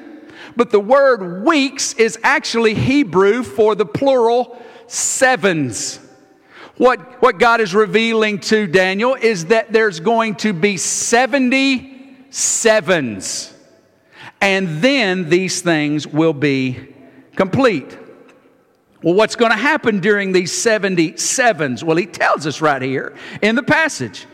but 0.57 0.71
the 0.71 0.81
word 0.81 1.45
weeks 1.45 1.93
is 1.95 2.19
actually 2.23 2.75
Hebrew 2.75 3.45
for 3.45 3.75
the 3.75 3.87
plural 3.87 4.61
sevens. 4.87 6.01
What, 6.77 7.23
what 7.23 7.39
God 7.39 7.61
is 7.61 7.75
revealing 7.75 8.41
to 8.41 8.67
Daniel 8.67 9.15
is 9.15 9.47
that 9.47 9.73
there's 9.73 10.01
going 10.01 10.35
to 10.37 10.53
be 10.53 10.77
70 10.77 12.27
sevens. 12.31 13.55
And 14.41 14.83
then 14.83 15.29
these 15.31 15.63
things 15.63 16.07
will 16.07 16.35
be 16.35 16.95
complete. 17.35 17.97
Well, 19.03 19.15
what's 19.15 19.37
going 19.37 19.53
to 19.53 19.59
happen 19.59 20.01
during 20.01 20.33
these 20.33 20.53
70 20.53 21.17
sevens? 21.17 21.83
Well, 21.83 21.97
he 21.97 22.07
tells 22.07 22.47
us 22.47 22.61
right 22.61 22.83
here 22.83 23.15
in 23.41 23.55
the 23.55 23.63
passage. 23.63 24.27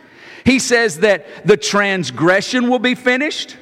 He 0.44 0.59
says 0.59 1.00
that 1.00 1.47
the 1.47 1.56
transgression 1.56 2.68
will 2.68 2.78
be 2.80 2.94
finished. 2.94 3.56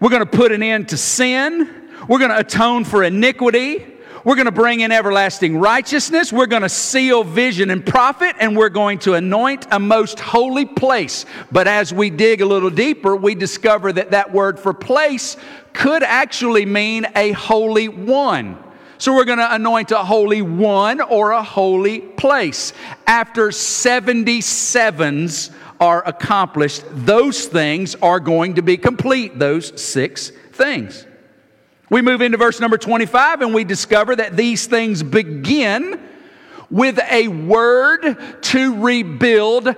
We're 0.00 0.10
going 0.10 0.20
to 0.20 0.26
put 0.26 0.52
an 0.52 0.62
end 0.62 0.88
to 0.90 0.96
sin. 0.96 1.90
We're 2.08 2.18
going 2.18 2.30
to 2.30 2.38
atone 2.38 2.84
for 2.84 3.02
iniquity. 3.02 3.93
We're 4.24 4.36
going 4.36 4.46
to 4.46 4.52
bring 4.52 4.80
in 4.80 4.90
everlasting 4.90 5.58
righteousness. 5.58 6.32
We're 6.32 6.46
going 6.46 6.62
to 6.62 6.68
seal 6.70 7.24
vision 7.24 7.68
and 7.68 7.84
prophet, 7.84 8.36
and 8.40 8.56
we're 8.56 8.70
going 8.70 8.98
to 9.00 9.12
anoint 9.12 9.66
a 9.70 9.78
most 9.78 10.18
holy 10.18 10.64
place. 10.64 11.26
But 11.52 11.68
as 11.68 11.92
we 11.92 12.08
dig 12.08 12.40
a 12.40 12.46
little 12.46 12.70
deeper, 12.70 13.14
we 13.14 13.34
discover 13.34 13.92
that 13.92 14.12
that 14.12 14.32
word 14.32 14.58
for 14.58 14.72
place 14.72 15.36
could 15.74 16.02
actually 16.02 16.64
mean 16.64 17.06
a 17.14 17.32
holy 17.32 17.88
one. 17.88 18.56
So 18.96 19.14
we're 19.14 19.26
going 19.26 19.40
to 19.40 19.54
anoint 19.54 19.90
a 19.90 19.98
holy 19.98 20.40
one 20.40 21.02
or 21.02 21.32
a 21.32 21.42
holy 21.42 22.00
place. 22.00 22.72
After 23.06 23.48
77s 23.48 25.52
are 25.80 26.02
accomplished, 26.08 26.82
those 26.90 27.44
things 27.44 27.94
are 27.96 28.20
going 28.20 28.54
to 28.54 28.62
be 28.62 28.78
complete, 28.78 29.38
those 29.38 29.78
six 29.78 30.32
things. 30.52 31.06
We 31.94 32.02
move 32.02 32.22
into 32.22 32.36
verse 32.38 32.58
number 32.58 32.76
25 32.76 33.40
and 33.42 33.54
we 33.54 33.62
discover 33.62 34.16
that 34.16 34.36
these 34.36 34.66
things 34.66 35.04
begin 35.04 36.00
with 36.68 36.98
a 37.08 37.28
word 37.28 38.16
to 38.42 38.82
rebuild 38.82 39.76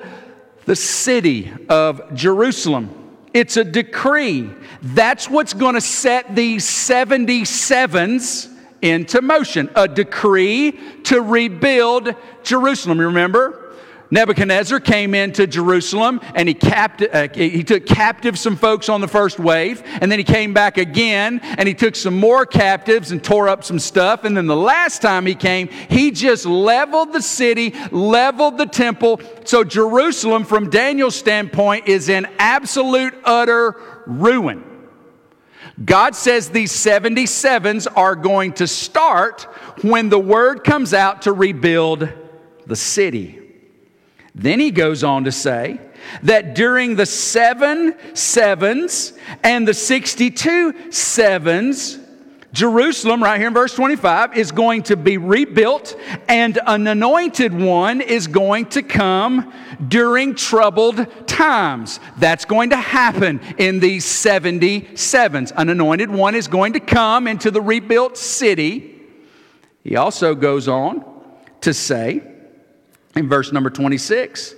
the 0.64 0.76
city 0.76 1.52
of 1.68 2.14
Jerusalem. 2.14 2.88
It's 3.34 3.58
a 3.58 3.64
decree. 3.64 4.48
That's 4.80 5.28
what's 5.28 5.52
going 5.52 5.74
to 5.74 5.82
set 5.82 6.34
these 6.34 6.64
77s 6.64 8.50
into 8.80 9.20
motion. 9.20 9.68
A 9.74 9.86
decree 9.86 10.72
to 11.02 11.20
rebuild 11.20 12.14
Jerusalem. 12.42 12.98
Remember? 12.98 13.65
Nebuchadnezzar 14.10 14.78
came 14.80 15.14
into 15.14 15.46
Jerusalem 15.46 16.20
and 16.34 16.48
he, 16.48 16.54
capti- 16.54 17.12
uh, 17.12 17.34
he 17.34 17.64
took 17.64 17.86
captive 17.86 18.38
some 18.38 18.56
folks 18.56 18.88
on 18.88 19.00
the 19.00 19.08
first 19.08 19.38
wave, 19.38 19.82
and 20.00 20.10
then 20.10 20.18
he 20.18 20.24
came 20.24 20.54
back 20.54 20.78
again 20.78 21.40
and 21.42 21.66
he 21.66 21.74
took 21.74 21.96
some 21.96 22.18
more 22.18 22.46
captives 22.46 23.10
and 23.10 23.22
tore 23.22 23.48
up 23.48 23.64
some 23.64 23.78
stuff. 23.78 24.24
And 24.24 24.36
then 24.36 24.46
the 24.46 24.56
last 24.56 25.02
time 25.02 25.26
he 25.26 25.34
came, 25.34 25.68
he 25.68 26.10
just 26.12 26.46
leveled 26.46 27.12
the 27.12 27.22
city, 27.22 27.74
leveled 27.90 28.58
the 28.58 28.66
temple. 28.66 29.20
So 29.44 29.64
Jerusalem, 29.64 30.44
from 30.44 30.70
Daniel's 30.70 31.16
standpoint, 31.16 31.88
is 31.88 32.08
in 32.08 32.28
absolute, 32.38 33.14
utter 33.24 33.80
ruin. 34.06 34.62
God 35.84 36.14
says 36.14 36.48
these 36.48 36.72
77s 36.72 37.86
are 37.96 38.14
going 38.14 38.54
to 38.54 38.66
start 38.66 39.42
when 39.82 40.08
the 40.08 40.18
word 40.18 40.64
comes 40.64 40.94
out 40.94 41.22
to 41.22 41.32
rebuild 41.32 42.08
the 42.66 42.76
city. 42.76 43.45
Then 44.36 44.60
he 44.60 44.70
goes 44.70 45.02
on 45.02 45.24
to 45.24 45.32
say 45.32 45.80
that 46.22 46.54
during 46.54 46.94
the 46.94 47.06
seven 47.06 47.94
sevens 48.14 49.14
and 49.42 49.66
the 49.66 49.72
62 49.72 50.92
sevens, 50.92 51.98
Jerusalem, 52.52 53.22
right 53.22 53.38
here 53.38 53.48
in 53.48 53.54
verse 53.54 53.74
25, 53.74 54.36
is 54.36 54.52
going 54.52 54.82
to 54.84 54.96
be 54.96 55.16
rebuilt, 55.16 55.98
and 56.28 56.58
an 56.66 56.86
anointed 56.86 57.54
one 57.54 58.02
is 58.02 58.26
going 58.26 58.66
to 58.66 58.82
come 58.82 59.54
during 59.88 60.34
troubled 60.34 61.26
times. 61.26 61.98
That's 62.18 62.44
going 62.44 62.70
to 62.70 62.76
happen 62.76 63.40
in 63.56 63.80
these 63.80 64.04
77s. 64.04 65.52
An 65.56 65.70
anointed 65.70 66.10
one 66.10 66.34
is 66.34 66.46
going 66.46 66.74
to 66.74 66.80
come 66.80 67.26
into 67.26 67.50
the 67.50 67.62
rebuilt 67.62 68.18
city. 68.18 69.00
He 69.82 69.96
also 69.96 70.34
goes 70.34 70.68
on 70.68 71.04
to 71.62 71.72
say, 71.72 72.35
in 73.16 73.28
verse 73.28 73.50
number 73.50 73.70
26 73.70 74.54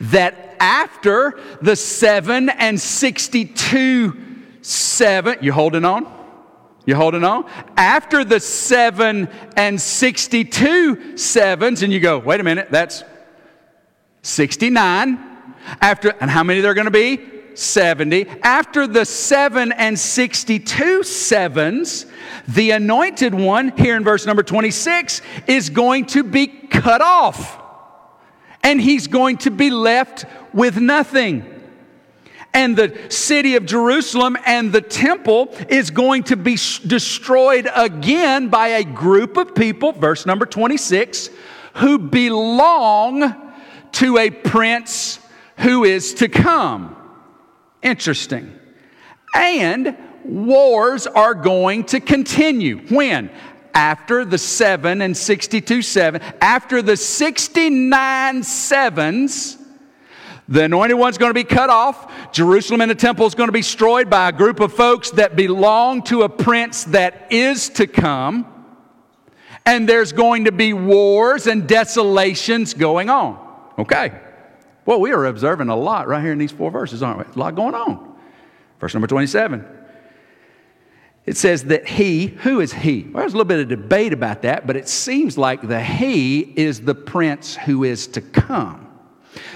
that 0.00 0.56
after 0.60 1.38
the 1.60 1.76
7 1.76 2.48
and 2.48 2.80
62 2.80 4.24
7 4.62 5.38
you 5.40 5.52
holding 5.52 5.84
on? 5.84 6.14
You 6.86 6.94
holding 6.94 7.24
on? 7.24 7.50
After 7.76 8.24
the 8.24 8.40
7 8.40 9.28
and 9.56 9.80
62 9.80 11.16
sevens 11.16 11.82
and 11.82 11.92
you 11.92 12.00
go 12.00 12.18
wait 12.18 12.40
a 12.40 12.44
minute 12.44 12.68
that's 12.70 13.02
69 14.22 15.18
after 15.80 16.10
and 16.20 16.30
how 16.30 16.44
many 16.44 16.60
there 16.60 16.70
are 16.70 16.74
going 16.74 16.86
to 16.86 16.90
be? 16.90 17.20
70 17.54 18.28
after 18.42 18.86
the 18.86 19.04
7 19.04 19.72
and 19.72 19.98
62 19.98 21.02
sevens 21.02 22.06
the 22.46 22.70
anointed 22.70 23.34
one 23.34 23.70
here 23.76 23.96
in 23.96 24.04
verse 24.04 24.26
number 24.26 24.44
26 24.44 25.22
is 25.48 25.68
going 25.68 26.06
to 26.06 26.22
be 26.22 26.46
cut 26.46 27.00
off 27.00 27.67
and 28.62 28.80
he's 28.80 29.06
going 29.06 29.38
to 29.38 29.50
be 29.50 29.70
left 29.70 30.24
with 30.52 30.78
nothing. 30.78 31.44
And 32.54 32.76
the 32.76 32.98
city 33.08 33.56
of 33.56 33.66
Jerusalem 33.66 34.36
and 34.44 34.72
the 34.72 34.80
temple 34.80 35.54
is 35.68 35.90
going 35.90 36.24
to 36.24 36.36
be 36.36 36.54
destroyed 36.54 37.68
again 37.74 38.48
by 38.48 38.68
a 38.68 38.84
group 38.84 39.36
of 39.36 39.54
people, 39.54 39.92
verse 39.92 40.26
number 40.26 40.46
26, 40.46 41.30
who 41.74 41.98
belong 41.98 43.34
to 43.92 44.18
a 44.18 44.30
prince 44.30 45.20
who 45.58 45.84
is 45.84 46.14
to 46.14 46.28
come. 46.28 46.96
Interesting. 47.82 48.58
And 49.34 49.96
wars 50.24 51.06
are 51.06 51.34
going 51.34 51.84
to 51.84 52.00
continue. 52.00 52.78
When? 52.88 53.30
After 53.78 54.24
the 54.24 54.36
7 54.36 55.02
and 55.02 55.16
62 55.16 55.82
7, 55.82 56.20
after 56.40 56.82
the 56.82 56.96
69 56.96 58.42
sevens, 58.42 59.56
the 60.48 60.64
anointed 60.64 60.98
one's 60.98 61.16
going 61.16 61.30
to 61.30 61.34
be 61.34 61.44
cut 61.44 61.70
off. 61.70 62.32
Jerusalem 62.32 62.80
and 62.80 62.90
the 62.90 62.96
temple 62.96 63.24
is 63.26 63.36
going 63.36 63.46
to 63.46 63.52
be 63.52 63.60
destroyed 63.60 64.10
by 64.10 64.30
a 64.30 64.32
group 64.32 64.58
of 64.58 64.72
folks 64.72 65.12
that 65.12 65.36
belong 65.36 66.02
to 66.04 66.22
a 66.22 66.28
prince 66.28 66.84
that 66.84 67.28
is 67.30 67.68
to 67.70 67.86
come. 67.86 68.52
And 69.64 69.88
there's 69.88 70.10
going 70.10 70.46
to 70.46 70.52
be 70.52 70.72
wars 70.72 71.46
and 71.46 71.68
desolations 71.68 72.74
going 72.74 73.08
on. 73.08 73.38
Okay. 73.78 74.20
Well, 74.86 75.00
we 75.00 75.12
are 75.12 75.26
observing 75.26 75.68
a 75.68 75.76
lot 75.76 76.08
right 76.08 76.22
here 76.22 76.32
in 76.32 76.38
these 76.38 76.50
four 76.50 76.72
verses, 76.72 77.00
aren't 77.00 77.18
we? 77.18 77.32
A 77.32 77.38
lot 77.38 77.54
going 77.54 77.76
on. 77.76 78.16
Verse 78.80 78.92
number 78.92 79.06
27 79.06 79.77
it 81.28 81.36
says 81.36 81.64
that 81.64 81.86
he, 81.86 82.28
who 82.28 82.60
is 82.60 82.72
he? 82.72 83.02
Well, 83.02 83.20
there's 83.20 83.34
a 83.34 83.36
little 83.36 83.44
bit 83.44 83.60
of 83.60 83.68
debate 83.68 84.14
about 84.14 84.40
that, 84.42 84.66
but 84.66 84.76
it 84.76 84.88
seems 84.88 85.36
like 85.36 85.60
the 85.60 85.78
he 85.78 86.40
is 86.40 86.80
the 86.80 86.94
prince 86.94 87.54
who 87.54 87.84
is 87.84 88.06
to 88.08 88.22
come. 88.22 88.88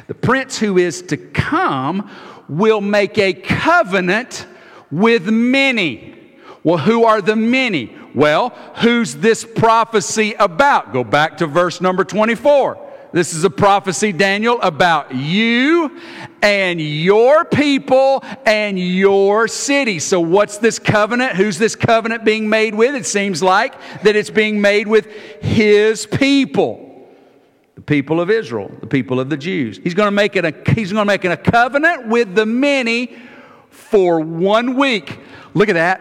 The 0.06 0.12
prince 0.12 0.58
who 0.58 0.76
is 0.76 1.00
to 1.04 1.16
come 1.16 2.10
will 2.46 2.82
make 2.82 3.16
a 3.16 3.32
covenant 3.32 4.46
with 4.90 5.30
many. 5.30 6.14
Well, 6.62 6.76
who 6.76 7.04
are 7.04 7.22
the 7.22 7.36
many? 7.36 7.96
Well, 8.14 8.50
who's 8.82 9.14
this 9.14 9.42
prophecy 9.42 10.34
about? 10.34 10.92
Go 10.92 11.04
back 11.04 11.38
to 11.38 11.46
verse 11.46 11.80
number 11.80 12.04
24. 12.04 12.91
This 13.12 13.34
is 13.34 13.44
a 13.44 13.50
prophecy, 13.50 14.10
Daniel, 14.10 14.58
about 14.62 15.14
you 15.14 16.00
and 16.40 16.80
your 16.80 17.44
people 17.44 18.24
and 18.46 18.78
your 18.78 19.48
city. 19.48 19.98
So, 19.98 20.18
what's 20.18 20.56
this 20.56 20.78
covenant? 20.78 21.36
Who's 21.36 21.58
this 21.58 21.76
covenant 21.76 22.24
being 22.24 22.48
made 22.48 22.74
with? 22.74 22.94
It 22.94 23.04
seems 23.04 23.42
like 23.42 23.74
that 24.02 24.16
it's 24.16 24.30
being 24.30 24.62
made 24.62 24.88
with 24.88 25.06
his 25.42 26.06
people, 26.06 27.06
the 27.74 27.82
people 27.82 28.18
of 28.18 28.30
Israel, 28.30 28.70
the 28.80 28.86
people 28.86 29.20
of 29.20 29.28
the 29.28 29.36
Jews. 29.36 29.78
He's 29.82 29.94
going 29.94 30.06
to 30.06 30.10
make 30.10 30.34
it 30.34 30.46
a, 30.46 30.72
he's 30.72 30.90
going 30.90 31.02
to 31.02 31.12
make 31.12 31.26
it 31.26 31.32
a 31.32 31.36
covenant 31.36 32.08
with 32.08 32.34
the 32.34 32.46
many 32.46 33.14
for 33.68 34.20
one 34.20 34.74
week. 34.76 35.20
Look 35.52 35.68
at 35.68 35.74
that. 35.74 36.00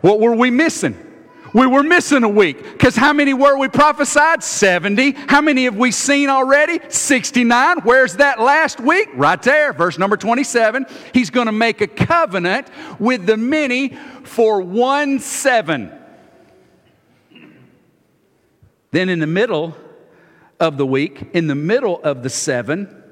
What 0.00 0.18
were 0.18 0.34
we 0.34 0.50
missing? 0.50 1.07
We 1.54 1.66
were 1.66 1.82
missing 1.82 2.24
a 2.24 2.28
week 2.28 2.62
because 2.62 2.94
how 2.94 3.12
many 3.12 3.32
were 3.32 3.56
we 3.56 3.68
prophesied? 3.68 4.42
70. 4.42 5.12
How 5.12 5.40
many 5.40 5.64
have 5.64 5.76
we 5.76 5.92
seen 5.92 6.28
already? 6.28 6.80
69. 6.88 7.78
Where's 7.84 8.16
that 8.16 8.40
last 8.40 8.80
week? 8.80 9.08
Right 9.14 9.40
there, 9.42 9.72
verse 9.72 9.98
number 9.98 10.16
27. 10.16 10.86
He's 11.14 11.30
going 11.30 11.46
to 11.46 11.52
make 11.52 11.80
a 11.80 11.86
covenant 11.86 12.68
with 12.98 13.26
the 13.26 13.36
many 13.36 13.96
for 14.24 14.60
one 14.60 15.20
seven. 15.20 15.92
Then 18.90 19.08
in 19.08 19.18
the 19.18 19.26
middle 19.26 19.76
of 20.60 20.76
the 20.76 20.86
week, 20.86 21.30
in 21.32 21.46
the 21.46 21.54
middle 21.54 22.02
of 22.02 22.22
the 22.22 22.30
seven, 22.30 23.02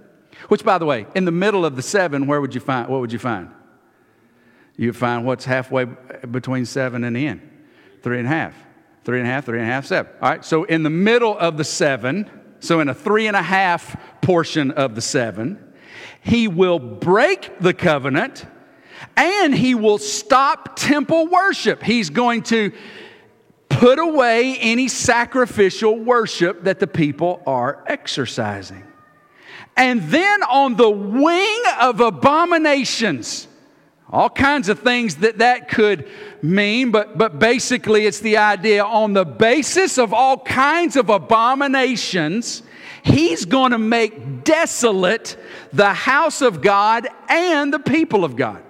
which 0.49 0.64
by 0.64 0.79
the 0.79 0.87
way, 0.87 1.07
in 1.14 1.25
the 1.25 1.33
middle 1.33 1.64
of 1.64 1.77
the 1.77 1.83
seven, 1.83 2.27
where 2.27 2.40
would 2.40 2.55
you 2.55 2.61
find 2.61 2.88
what 2.88 3.01
would 3.01 3.12
you 3.12 3.18
find? 3.18 3.51
You 4.77 4.92
find 4.92 5.25
what's 5.25 5.46
halfway 5.46 5.85
between 5.85 6.66
seven 6.66 7.03
and 7.05 7.16
end 7.16 7.56
three 8.07 8.21
and 8.21 8.29
a 8.29 8.31
half, 8.31 8.55
three 9.03 9.19
and 9.19 9.27
a 9.27 9.31
half, 9.33 9.47
three 9.47 9.59
and 9.59 9.69
a 9.69 9.73
half, 9.73 9.85
seven. 9.85 10.12
All 10.23 10.29
right, 10.31 10.45
so 10.45 10.62
in 10.62 10.85
the 10.85 10.90
middle 10.90 11.37
of 11.37 11.57
the 11.57 11.64
seven, 11.64 12.31
so 12.61 12.79
in 12.79 12.88
a 12.88 12.95
three 12.95 13.27
and 13.27 13.37
a 13.37 13.42
half 13.42 13.97
portion 14.21 14.71
of 14.71 14.95
the 14.95 15.01
seven, 15.01 15.75
he 16.21 16.47
will 16.47 16.79
break 16.79 17.59
the 17.59 17.75
covenant 17.75 18.47
and 19.16 19.53
he 19.53 19.75
will 19.75 19.99
stop 19.99 20.77
temple 20.77 21.27
worship. 21.27 21.83
He's 21.83 22.11
going 22.11 22.45
to 22.45 22.71
put 23.69 23.99
away 23.99 24.57
any 24.59 24.87
sacrificial 24.87 25.99
worship 25.99 26.62
that 26.62 26.79
the 26.79 26.87
people 26.87 27.42
are 27.45 27.83
exercising. 27.88 28.85
And 29.77 30.01
then 30.03 30.45
on 30.45 30.77
the 30.77 30.88
wing 30.88 31.62
of 31.81 32.01
abominations, 32.01 33.49
All 34.11 34.31
kinds 34.31 34.69
of 34.69 34.81
things 34.81 35.16
that 35.16 35.38
that 35.38 35.69
could 35.69 36.09
mean, 36.40 36.92
but, 36.92 37.19
but 37.19 37.40
basically 37.40 38.07
it's 38.07 38.21
the 38.21 38.37
idea 38.37 38.85
on 38.85 39.14
the 39.14 39.25
basis 39.25 39.99
of 39.99 40.14
all 40.14 40.38
kinds 40.38 40.95
of 40.95 41.11
abominations, 41.11 42.62
he's 43.03 43.45
going 43.45 43.73
to 43.73 43.79
make 43.79 44.45
desolate 44.45 45.37
the 45.73 45.92
house 45.92 46.40
of 46.40 46.62
God 46.62 47.09
and 47.29 47.73
the 47.73 47.81
people 47.81 48.25
of 48.25 48.37
God. 48.37 48.62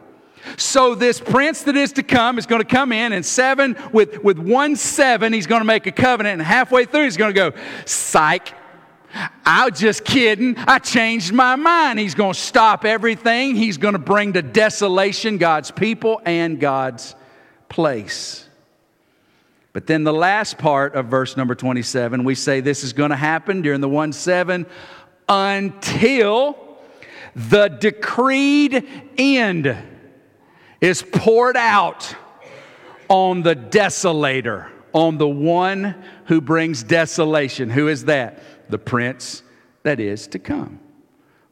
So 0.57 0.95
this 0.95 1.21
prince 1.21 1.65
that 1.65 1.77
is 1.77 1.93
to 1.95 2.03
come 2.03 2.39
is 2.39 2.47
going 2.47 2.63
to 2.63 2.69
come 2.69 2.93
in 2.93 3.13
and 3.13 3.27
seven 3.27 3.77
with, 3.93 4.23
with 4.25 4.39
one 4.39 4.77
seven, 4.77 5.33
he's 5.33 5.47
going 5.47 5.61
to 5.61 5.67
make 5.67 5.87
a 5.87 5.93
covenant, 5.93 6.35
and 6.35 6.43
halfway 6.43 6.87
through 6.87 7.05
he's 7.05 7.17
going 7.17 7.35
to 7.35 7.51
go, 7.51 7.57
psych. 7.85 8.55
I 9.45 9.69
was 9.69 9.79
just 9.79 10.05
kidding. 10.05 10.57
I 10.59 10.79
changed 10.79 11.33
my 11.33 11.57
mind. 11.57 11.99
He's 11.99 12.15
going 12.15 12.35
to 12.35 12.39
stop 12.39 12.85
everything. 12.85 13.57
He's 13.57 13.79
going 13.79 13.95
to 13.95 13.99
bring 13.99 14.35
to 14.35 14.43
desolation 14.43 15.39
God's 15.39 15.71
people 15.71 16.21
and 16.25 16.61
God's 16.61 17.15
place. 17.69 18.49
But 19.73 19.87
then 19.87 20.05
the 20.05 20.13
last 20.13 20.59
part 20.59 20.95
of 20.95 21.07
verse 21.07 21.37
number 21.37 21.55
27, 21.55 22.25
we 22.25 22.35
say 22.35 22.61
this 22.61 22.83
is 22.83 22.93
going 22.93 23.11
to 23.11 23.17
happen 23.17 23.63
during 23.63 23.81
the 23.81 23.89
1 23.89 24.13
7 24.13 24.67
until 25.29 26.79
the 27.35 27.69
decreed 27.69 28.87
end 29.19 29.77
is 30.81 31.03
poured 31.03 31.57
out 31.57 32.15
on 33.09 33.43
the 33.43 33.55
desolator, 33.55 34.71
on 34.93 35.19
the 35.19 35.29
one 35.29 36.03
who 36.27 36.41
brings 36.41 36.83
desolation. 36.83 37.71
Who 37.71 37.89
is 37.89 38.07
that? 38.07 38.43
The 38.69 38.79
prince 38.79 39.43
that 39.83 40.01
is 40.01 40.27
to 40.29 40.39
come. 40.39 40.81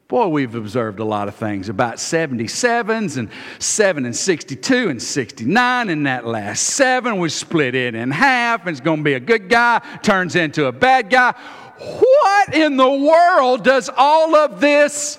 Boy, 0.09 0.29
we've 0.29 0.55
observed 0.55 1.01
a 1.01 1.05
lot 1.05 1.29
of 1.29 1.35
things 1.35 1.69
about 1.69 1.97
77s 1.97 3.17
and 3.17 3.31
7 3.59 4.05
and 4.05 4.15
62 4.15 4.89
and 4.91 5.03
69, 5.03 5.89
and 5.89 6.07
that 6.07 6.27
last 6.27 6.63
seven 6.63 7.19
was 7.19 7.35
split 7.35 7.75
it 7.75 7.95
in 7.95 8.11
half, 8.11 8.61
and 8.61 8.71
it's 8.71 8.81
going 8.81 8.99
to 8.99 9.03
be 9.03 9.15
a 9.15 9.21
good 9.21 9.49
guy, 9.49 9.81
turns 10.03 10.37
into 10.37 10.67
a 10.67 10.73
bad 10.73 11.09
guy. 11.09 11.33
What 11.79 12.55
in 12.55 12.77
the 12.77 12.91
world 12.91 13.65
does 13.65 13.91
all 13.97 14.35
of 14.35 14.61
this 14.61 15.19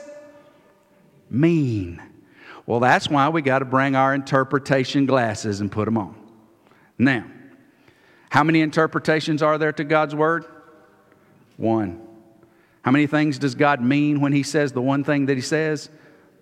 mean? 1.29 2.01
Well, 2.67 2.79
that's 2.79 3.09
why 3.09 3.29
we 3.29 3.41
got 3.41 3.59
to 3.59 3.65
bring 3.65 3.95
our 3.95 4.13
interpretation 4.13 5.05
glasses 5.05 5.61
and 5.61 5.71
put 5.71 5.85
them 5.85 5.97
on. 5.97 6.15
Now, 6.97 7.25
how 8.29 8.43
many 8.43 8.61
interpretations 8.61 9.41
are 9.41 9.57
there 9.57 9.73
to 9.73 9.83
God's 9.83 10.15
word? 10.15 10.45
One. 11.57 12.01
How 12.81 12.91
many 12.91 13.07
things 13.07 13.39
does 13.39 13.55
God 13.55 13.81
mean 13.81 14.21
when 14.21 14.31
He 14.31 14.43
says 14.43 14.71
the 14.71 14.81
one 14.81 15.03
thing 15.03 15.25
that 15.27 15.35
He 15.35 15.41
says? 15.41 15.89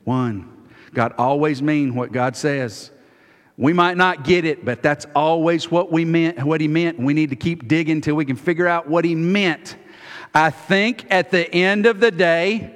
One. 0.04 0.69
God 0.93 1.13
always 1.17 1.62
mean 1.62 1.95
what 1.95 2.12
God 2.12 2.36
says. 2.36 2.91
We 3.58 3.71
might 3.73 3.97
not 3.97 4.23
get 4.23 4.45
it, 4.45 4.65
but 4.65 4.82
that's 4.82 5.06
always 5.15 5.69
what 5.69 5.91
we 5.91 6.06
meant, 6.06 6.43
what 6.43 6.60
He 6.60 6.67
meant. 6.67 6.99
We 6.99 7.13
need 7.13 7.30
to 7.30 7.36
keep 7.36 7.67
digging 7.67 7.97
until 7.97 8.15
we 8.15 8.26
can 8.26 8.36
figure 8.36 8.67
out 8.67 8.88
what 8.88 9.06
He 9.06 9.15
meant. 9.15 9.78
I 10.34 10.49
think 10.49 11.06
at 11.12 11.32
the 11.32 11.49
end 11.54 11.86
of 11.86 11.99
the 11.99 12.12
day, 12.12 12.73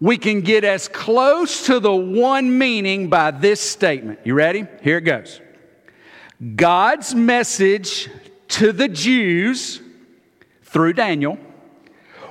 we 0.00 0.18
can 0.18 0.40
get 0.42 0.64
as 0.64 0.88
close 0.88 1.66
to 1.66 1.80
the 1.80 1.94
one 1.94 2.58
meaning 2.58 3.08
by 3.08 3.30
this 3.30 3.60
statement. 3.60 4.20
You 4.24 4.34
ready? 4.34 4.66
Here 4.82 4.98
it 4.98 5.02
goes. 5.02 5.40
God's 6.54 7.14
message 7.14 8.10
to 8.48 8.72
the 8.72 8.88
Jews 8.88 9.80
through 10.66 10.92
Daniel 10.92 11.38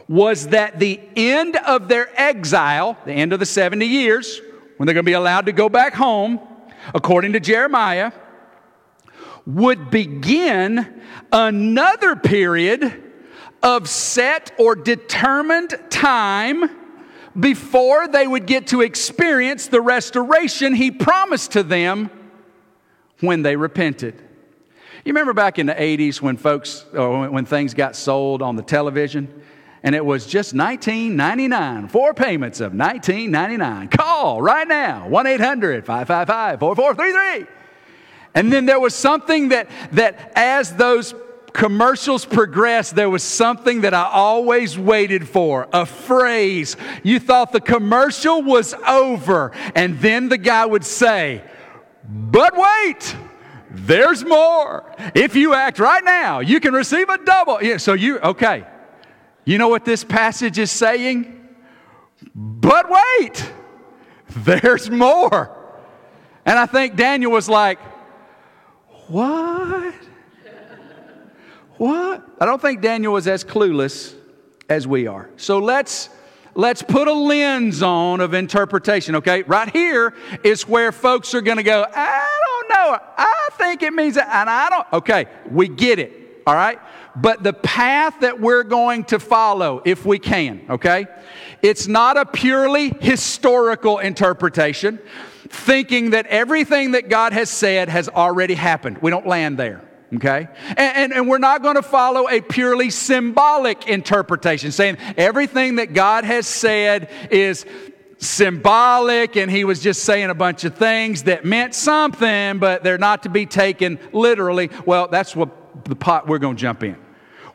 was 0.07 0.49
that 0.49 0.77
the 0.77 0.99
end 1.15 1.55
of 1.55 1.87
their 1.87 2.09
exile, 2.19 2.97
the 3.05 3.13
end 3.13 3.33
of 3.33 3.39
the 3.39 3.45
70 3.45 3.85
years, 3.85 4.39
when 4.77 4.85
they're 4.85 4.93
going 4.93 5.05
to 5.05 5.09
be 5.09 5.13
allowed 5.13 5.47
to 5.47 5.51
go 5.51 5.67
back 5.67 5.93
home, 5.93 6.39
according 6.93 7.33
to 7.33 7.39
Jeremiah, 7.39 8.11
would 9.47 9.89
begin 9.89 11.01
another 11.31 12.15
period 12.15 13.03
of 13.63 13.89
set 13.89 14.51
or 14.59 14.75
determined 14.75 15.73
time 15.89 16.69
before 17.39 18.07
they 18.07 18.27
would 18.27 18.45
get 18.45 18.67
to 18.67 18.81
experience 18.81 19.67
the 19.67 19.81
restoration 19.81 20.75
he 20.75 20.91
promised 20.91 21.51
to 21.53 21.63
them 21.63 22.09
when 23.21 23.41
they 23.41 23.55
repented. 23.55 24.21
You 25.05 25.11
remember 25.11 25.33
back 25.33 25.59
in 25.59 25.67
the 25.67 25.75
80s 25.75 26.19
when 26.19 26.35
folks, 26.35 26.83
or 26.91 27.29
when 27.29 27.45
things 27.45 27.75
got 27.75 27.95
sold 27.95 28.41
on 28.41 28.55
the 28.55 28.63
television? 28.63 29.43
And 29.83 29.93
it 29.93 30.03
was 30.03 30.25
just 30.25 30.55
$19.99, 30.55 31.91
four 31.91 32.15
payments 32.15 32.59
of 32.59 32.73
$19.99. 32.73 33.91
Call 33.91 34.41
right 34.41 34.67
now, 34.67 35.07
1 35.07 35.27
800 35.27 35.85
555 35.85 36.59
4433. 36.59 37.47
And 38.33 38.51
then 38.51 38.65
there 38.65 38.79
was 38.79 38.95
something 38.95 39.49
that, 39.49 39.69
that 39.91 40.31
as 40.35 40.73
those 40.73 41.13
commercials 41.53 42.25
progressed, 42.25 42.95
there 42.95 43.09
was 43.09 43.21
something 43.21 43.81
that 43.81 43.93
I 43.93 44.09
always 44.11 44.75
waited 44.75 45.29
for 45.29 45.67
a 45.71 45.85
phrase. 45.85 46.77
You 47.03 47.19
thought 47.19 47.51
the 47.51 47.61
commercial 47.61 48.41
was 48.41 48.73
over, 48.73 49.51
and 49.75 49.99
then 49.99 50.29
the 50.29 50.39
guy 50.39 50.65
would 50.65 50.83
say, 50.83 51.43
But 52.09 52.55
wait, 52.57 53.15
there's 53.75 54.23
more. 54.23 54.95
If 55.13 55.35
you 55.35 55.53
act 55.53 55.79
right 55.79 56.03
now, 56.03 56.39
you 56.39 56.59
can 56.59 56.73
receive 56.73 57.09
a 57.09 57.17
double. 57.17 57.61
Yeah, 57.61 57.77
so 57.77 57.93
you, 57.93 58.19
okay. 58.19 58.65
You 59.43 59.57
know 59.57 59.67
what 59.67 59.85
this 59.85 60.03
passage 60.03 60.57
is 60.57 60.71
saying? 60.71 61.31
But 62.33 62.87
wait, 62.89 63.51
there's 64.29 64.89
more. 64.89 65.51
And 66.45 66.57
I 66.57 66.65
think 66.65 66.95
Daniel 66.95 67.31
was 67.31 67.49
like, 67.49 67.79
What? 69.07 69.93
What? 71.77 72.23
I 72.39 72.45
don't 72.45 72.61
think 72.61 72.81
Daniel 72.81 73.13
was 73.13 73.27
as 73.27 73.43
clueless 73.43 74.15
as 74.69 74.87
we 74.87 75.07
are. 75.07 75.29
So 75.37 75.59
let's 75.59 76.09
let's 76.55 76.81
put 76.81 77.07
a 77.07 77.13
lens 77.13 77.83
on 77.83 78.21
of 78.21 78.33
interpretation, 78.33 79.15
okay? 79.15 79.43
Right 79.43 79.69
here 79.71 80.13
is 80.43 80.67
where 80.67 80.91
folks 80.91 81.33
are 81.33 81.41
going 81.41 81.57
to 81.57 81.63
go, 81.63 81.85
I 81.93 82.39
don't 82.47 82.69
know. 82.69 82.99
I 83.17 83.49
think 83.57 83.83
it 83.83 83.93
means 83.93 84.15
that, 84.15 84.27
and 84.29 84.49
I 84.49 84.69
don't. 84.69 84.87
Okay, 84.93 85.27
we 85.51 85.67
get 85.67 85.99
it, 85.99 86.41
all 86.47 86.55
right? 86.55 86.79
But 87.15 87.43
the 87.43 87.53
path 87.53 88.21
that 88.21 88.39
we're 88.39 88.63
going 88.63 89.03
to 89.05 89.19
follow, 89.19 89.81
if 89.85 90.05
we 90.05 90.17
can, 90.19 90.65
okay? 90.69 91.05
It's 91.61 91.87
not 91.87 92.17
a 92.17 92.25
purely 92.25 92.89
historical 92.99 93.99
interpretation, 93.99 94.99
thinking 95.47 96.09
that 96.11 96.25
everything 96.27 96.91
that 96.91 97.09
God 97.09 97.33
has 97.33 97.49
said 97.49 97.89
has 97.89 98.09
already 98.09 98.55
happened. 98.55 98.97
We 99.01 99.11
don't 99.11 99.27
land 99.27 99.57
there 99.57 99.84
okay? 100.13 100.47
And, 100.69 100.77
and, 100.77 101.13
and, 101.13 101.27
we're 101.27 101.37
not 101.37 101.61
going 101.63 101.75
to 101.75 101.81
follow 101.81 102.29
a 102.29 102.41
purely 102.41 102.89
symbolic 102.89 103.87
interpretation, 103.87 104.71
saying 104.71 104.97
everything 105.17 105.77
that 105.77 105.93
God 105.93 106.23
has 106.23 106.47
said 106.47 107.09
is 107.31 107.65
symbolic 108.17 109.35
and 109.35 109.51
he 109.51 109.63
was 109.63 109.81
just 109.81 110.03
saying 110.03 110.29
a 110.29 110.35
bunch 110.35 110.63
of 110.63 110.75
things 110.75 111.23
that 111.23 111.45
meant 111.45 111.75
something, 111.75 112.59
but 112.59 112.83
they're 112.83 112.97
not 112.97 113.23
to 113.23 113.29
be 113.29 113.45
taken 113.45 113.99
literally. 114.13 114.69
Well, 114.85 115.07
that's 115.07 115.35
what 115.35 115.85
the 115.85 115.95
pot 115.95 116.27
we're 116.27 116.39
going 116.39 116.55
to 116.55 116.61
jump 116.61 116.83
in. 116.83 116.97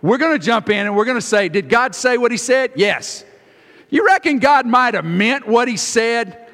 We're 0.02 0.18
going 0.18 0.38
to 0.38 0.44
jump 0.44 0.70
in 0.70 0.86
and 0.86 0.96
we're 0.96 1.04
going 1.04 1.18
to 1.18 1.26
say, 1.26 1.48
Did 1.48 1.68
God 1.68 1.94
say 1.94 2.16
what 2.16 2.30
he 2.30 2.36
said? 2.36 2.72
Yes. 2.76 3.24
You 3.90 4.06
reckon 4.06 4.38
God 4.38 4.66
might 4.66 4.94
have 4.94 5.04
meant 5.04 5.46
what 5.46 5.68
he 5.68 5.76
said? 5.76 6.48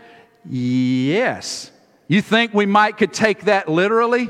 Yes. 0.48 1.70
You 2.08 2.22
think 2.22 2.54
we 2.54 2.66
might 2.66 2.96
could 2.96 3.12
take 3.12 3.42
that 3.42 3.68
literally? 3.68 4.28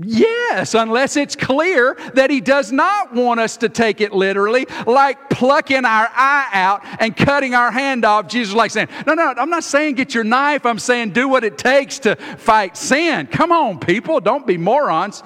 Yes, 0.00 0.74
unless 0.74 1.16
it's 1.16 1.34
clear 1.34 1.96
that 2.14 2.30
he 2.30 2.40
does 2.40 2.70
not 2.70 3.12
want 3.12 3.40
us 3.40 3.56
to 3.58 3.68
take 3.68 4.00
it 4.00 4.12
literally, 4.12 4.64
like 4.86 5.28
plucking 5.28 5.84
our 5.84 6.08
eye 6.14 6.48
out 6.52 6.82
and 7.00 7.16
cutting 7.16 7.52
our 7.54 7.72
hand 7.72 8.04
off. 8.04 8.28
Jesus 8.28 8.54
like 8.54 8.70
saying, 8.70 8.86
No, 9.08 9.14
no, 9.14 9.34
I'm 9.36 9.50
not 9.50 9.64
saying 9.64 9.96
get 9.96 10.14
your 10.14 10.22
knife. 10.22 10.64
I'm 10.66 10.78
saying 10.78 11.10
do 11.10 11.28
what 11.28 11.42
it 11.42 11.58
takes 11.58 11.98
to 12.00 12.14
fight 12.14 12.76
sin. 12.76 13.26
Come 13.26 13.50
on, 13.50 13.80
people, 13.80 14.20
don't 14.20 14.46
be 14.46 14.56
morons. 14.56 15.24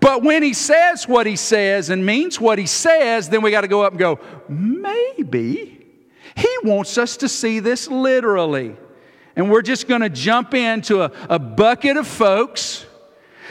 But 0.00 0.22
when 0.22 0.42
he 0.42 0.54
says 0.54 1.06
what 1.06 1.26
he 1.26 1.36
says 1.36 1.90
and 1.90 2.06
means 2.06 2.40
what 2.40 2.58
he 2.58 2.66
says, 2.66 3.28
then 3.28 3.42
we 3.42 3.50
got 3.50 3.62
to 3.62 3.68
go 3.68 3.82
up 3.82 3.92
and 3.92 3.98
go, 3.98 4.20
maybe 4.48 5.86
he 6.34 6.58
wants 6.64 6.96
us 6.96 7.18
to 7.18 7.28
see 7.28 7.60
this 7.60 7.88
literally. 7.88 8.74
And 9.36 9.50
we're 9.50 9.62
just 9.62 9.86
going 9.86 10.00
to 10.00 10.08
jump 10.08 10.54
into 10.54 11.02
a, 11.02 11.12
a 11.28 11.38
bucket 11.38 11.98
of 11.98 12.06
folks 12.06 12.86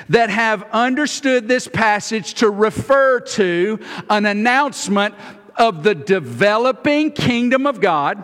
that 0.10 0.30
have 0.30 0.64
understood 0.72 1.48
this 1.48 1.68
passage 1.68 2.36
to 2.36 2.50
refer 2.50 3.20
to 3.20 3.80
an 4.10 4.26
announcement 4.26 5.16
of 5.56 5.84
the 5.84 5.96
developing 5.96 7.12
kingdom 7.12 7.66
of 7.66 7.82
God 7.82 8.24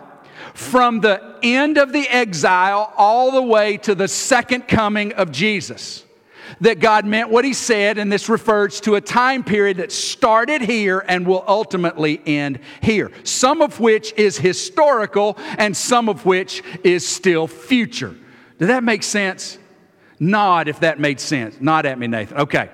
from 0.54 1.00
the 1.00 1.38
end 1.42 1.78
of 1.78 1.92
the 1.92 2.08
exile 2.08 2.92
all 2.96 3.32
the 3.32 3.42
way 3.42 3.76
to 3.78 3.94
the 3.94 4.08
second 4.08 4.68
coming 4.68 5.12
of 5.14 5.32
Jesus. 5.32 6.04
That 6.60 6.78
God 6.78 7.04
meant 7.04 7.30
what 7.30 7.44
He 7.44 7.52
said, 7.52 7.98
and 7.98 8.12
this 8.12 8.28
refers 8.28 8.80
to 8.82 8.94
a 8.94 9.00
time 9.00 9.42
period 9.42 9.78
that 9.78 9.90
started 9.90 10.62
here 10.62 11.04
and 11.08 11.26
will 11.26 11.44
ultimately 11.48 12.20
end 12.24 12.60
here. 12.80 13.10
Some 13.24 13.60
of 13.60 13.80
which 13.80 14.12
is 14.16 14.38
historical, 14.38 15.36
and 15.58 15.76
some 15.76 16.08
of 16.08 16.24
which 16.24 16.62
is 16.84 17.06
still 17.06 17.48
future. 17.48 18.14
Did 18.58 18.68
that 18.68 18.84
make 18.84 19.02
sense? 19.02 19.58
Nod 20.20 20.68
if 20.68 20.80
that 20.80 20.98
made 20.98 21.20
sense. 21.20 21.60
Nod 21.60 21.86
at 21.86 21.98
me, 21.98 22.06
Nathan. 22.06 22.38
Okay. 22.38 22.70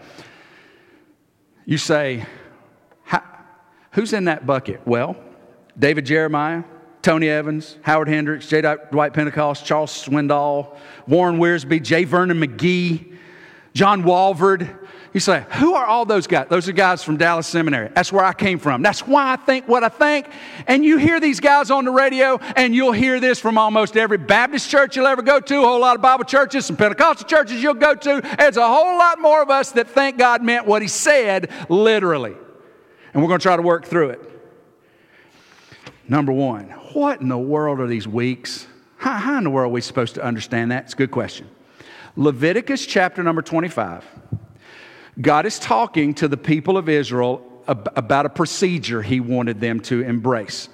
You 1.65 1.79
say, 1.79 2.27
who's 3.93 4.13
in 4.13 4.25
that 4.25 4.47
bucket? 4.47 4.81
Well, 4.87 5.17
David 5.79 6.07
Jeremiah, 6.07 6.65
Tony 7.03 7.29
Evans, 7.29 7.79
Howard 7.83 8.09
Hendricks, 8.09 8.49
J. 8.49 8.61
Dwight 8.91 9.15
Pentecost, 9.15 9.65
Charles 9.65 9.91
Swindoll, 9.91 10.77
Warren 11.07 11.39
Wiersbe, 11.39 11.83
J. 11.83 12.05
Vernon 12.05 12.41
McGee, 12.41 13.17
John 13.73 14.03
Walvoord. 14.03 14.80
You 15.13 15.19
say, 15.19 15.45
who 15.55 15.75
are 15.75 15.85
all 15.85 16.05
those 16.05 16.29
guys? 16.29 16.47
Those 16.49 16.69
are 16.69 16.73
guys 16.73 17.03
from 17.03 17.17
Dallas 17.17 17.49
Seminary. 17.49 17.91
That's 17.93 18.13
where 18.13 18.25
I 18.25 18.33
came 18.33 18.61
from. 18.61 18.81
That's 18.83 19.05
why 19.07 19.33
I 19.33 19.37
think 19.37 19.67
what 19.67 19.83
I 19.83 19.89
think. 19.89 20.29
And 20.69 20.85
you 20.85 20.99
hear 20.99 21.19
these 21.19 21.41
guys 21.41 21.73
on 21.73 21.85
the 21.85 21.91
radio, 21.91 22.39
and 22.55 22.73
you'll 22.73 22.93
hear 22.93 23.19
this 23.19 23.41
from 23.41 23.59
almost 23.59 23.97
every 23.97 24.19
Baptist 24.19 24.71
church 24.71 24.95
you'll 24.95 25.09
ever 25.09 25.23
go 25.23 25.41
to, 25.41 25.59
a 25.59 25.63
whole 25.63 25.81
lot 25.81 25.97
of 25.97 26.03
Bible 26.03 26.25
churches, 26.25 26.67
some 26.67 26.77
Pentecostal 26.77 27.27
churches 27.27 27.61
you'll 27.61 27.75
go 27.75 27.97
to. 27.97 28.21
There's 28.39 28.57
a 28.57 28.69
whole 28.69 28.97
lot 28.97 29.21
more 29.21 29.43
of 29.43 29.51
us 29.51 29.73
that 29.73 29.91
think 29.91 30.17
God 30.17 30.45
meant 30.45 30.67
what 30.67 30.81
He 30.81 30.87
said 30.87 31.51
literally. 31.69 32.37
And 33.13 33.21
we're 33.21 33.29
going 33.29 33.41
to 33.41 33.43
try 33.43 33.57
to 33.57 33.63
work 33.63 33.87
through 33.87 34.11
it. 34.11 34.31
Number 36.07 36.33
one, 36.33 36.69
what 36.93 37.21
in 37.21 37.29
the 37.29 37.39
world 37.39 37.81
are 37.81 37.89
these 37.89 38.07
weeks? 38.07 38.69
How, 38.97 39.15
how 39.15 39.39
in 39.39 39.45
the 39.45 39.51
world 39.51 39.71
are 39.71 39.73
we 39.73 39.81
supposed 39.81 40.15
to 40.15 40.23
understand 40.23 40.71
that? 40.71 40.85
It's 40.85 40.95
a 40.95 40.97
good 40.97 41.11
question. 41.11 41.49
Leviticus 42.15 42.87
chapter 42.87 43.25
number 43.25 43.43
25. 43.43 44.05
God 45.19 45.47
is 45.47 45.59
talking 45.59 46.15
to 46.15 46.29
the 46.29 46.37
people 46.37 46.77
of 46.77 46.89
Israel 46.89 47.47
about 47.67 48.27
a 48.27 48.31
procedure 48.31 49.03
he 49.03 49.21
wanted 49.21 49.61
them 49.61 49.81
to 49.81 50.03
embrace. 50.03 50.69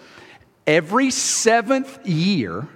Every 0.67 1.11
seventh 1.11 2.07
year 2.07 2.69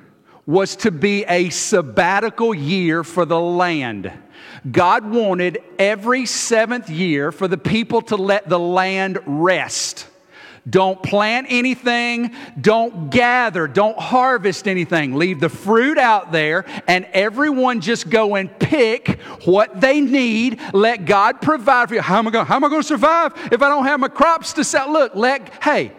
was 0.47 0.77
to 0.77 0.91
be 0.91 1.25
a 1.25 1.51
sabbatical 1.51 2.55
year 2.55 3.05
for 3.05 3.25
the 3.25 3.41
land. 3.41 4.13
God 4.71 5.09
wanted 5.09 5.63
every 5.79 6.27
seventh 6.27 6.91
year 6.91 7.33
for 7.33 7.49
the 7.49 7.59
people 7.59 8.03
to 8.03 8.17
let 8.17 8.49
the 8.49 8.59
land 8.59 9.19
rest. 9.27 10.07
Don't 10.71 11.03
plant 11.03 11.49
anything. 11.51 12.35
Don't 12.61 13.11
gather. 13.11 13.67
Don't 13.67 13.99
harvest 13.99 14.69
anything. 14.69 15.15
Leave 15.15 15.41
the 15.41 15.49
fruit 15.49 15.99
out 15.99 16.33
there 16.33 16.65
and 16.87 17.05
everyone 17.13 17.81
just 17.81 18.09
go 18.09 18.37
and 18.37 18.57
pick 18.59 19.21
what 19.45 19.81
they 19.81 20.01
need. 20.01 20.61
Let 20.73 21.05
God 21.05 21.43
provide 21.43 21.89
for 21.89 21.97
you. 21.97 22.01
How 22.01 22.19
am 22.19 22.29
I 22.29 22.31
going, 22.31 22.83
to 22.83 22.83
survive 22.83 23.33
if 23.53 23.61
I 23.63 23.69
don't 23.69 23.85
have 23.85 24.01
my 24.01 24.09
crops 24.09 24.53
to 24.55 24.65
sell? 24.65 24.93
Look, 24.93 25.15
let, 25.15 25.63
hey, 25.63 25.93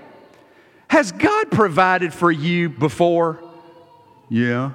has 0.88 1.12
God 1.12 1.51
provided 1.51 2.13
for 2.13 2.31
you 2.31 2.69
before? 2.69 3.43
Yeah. 4.29 4.71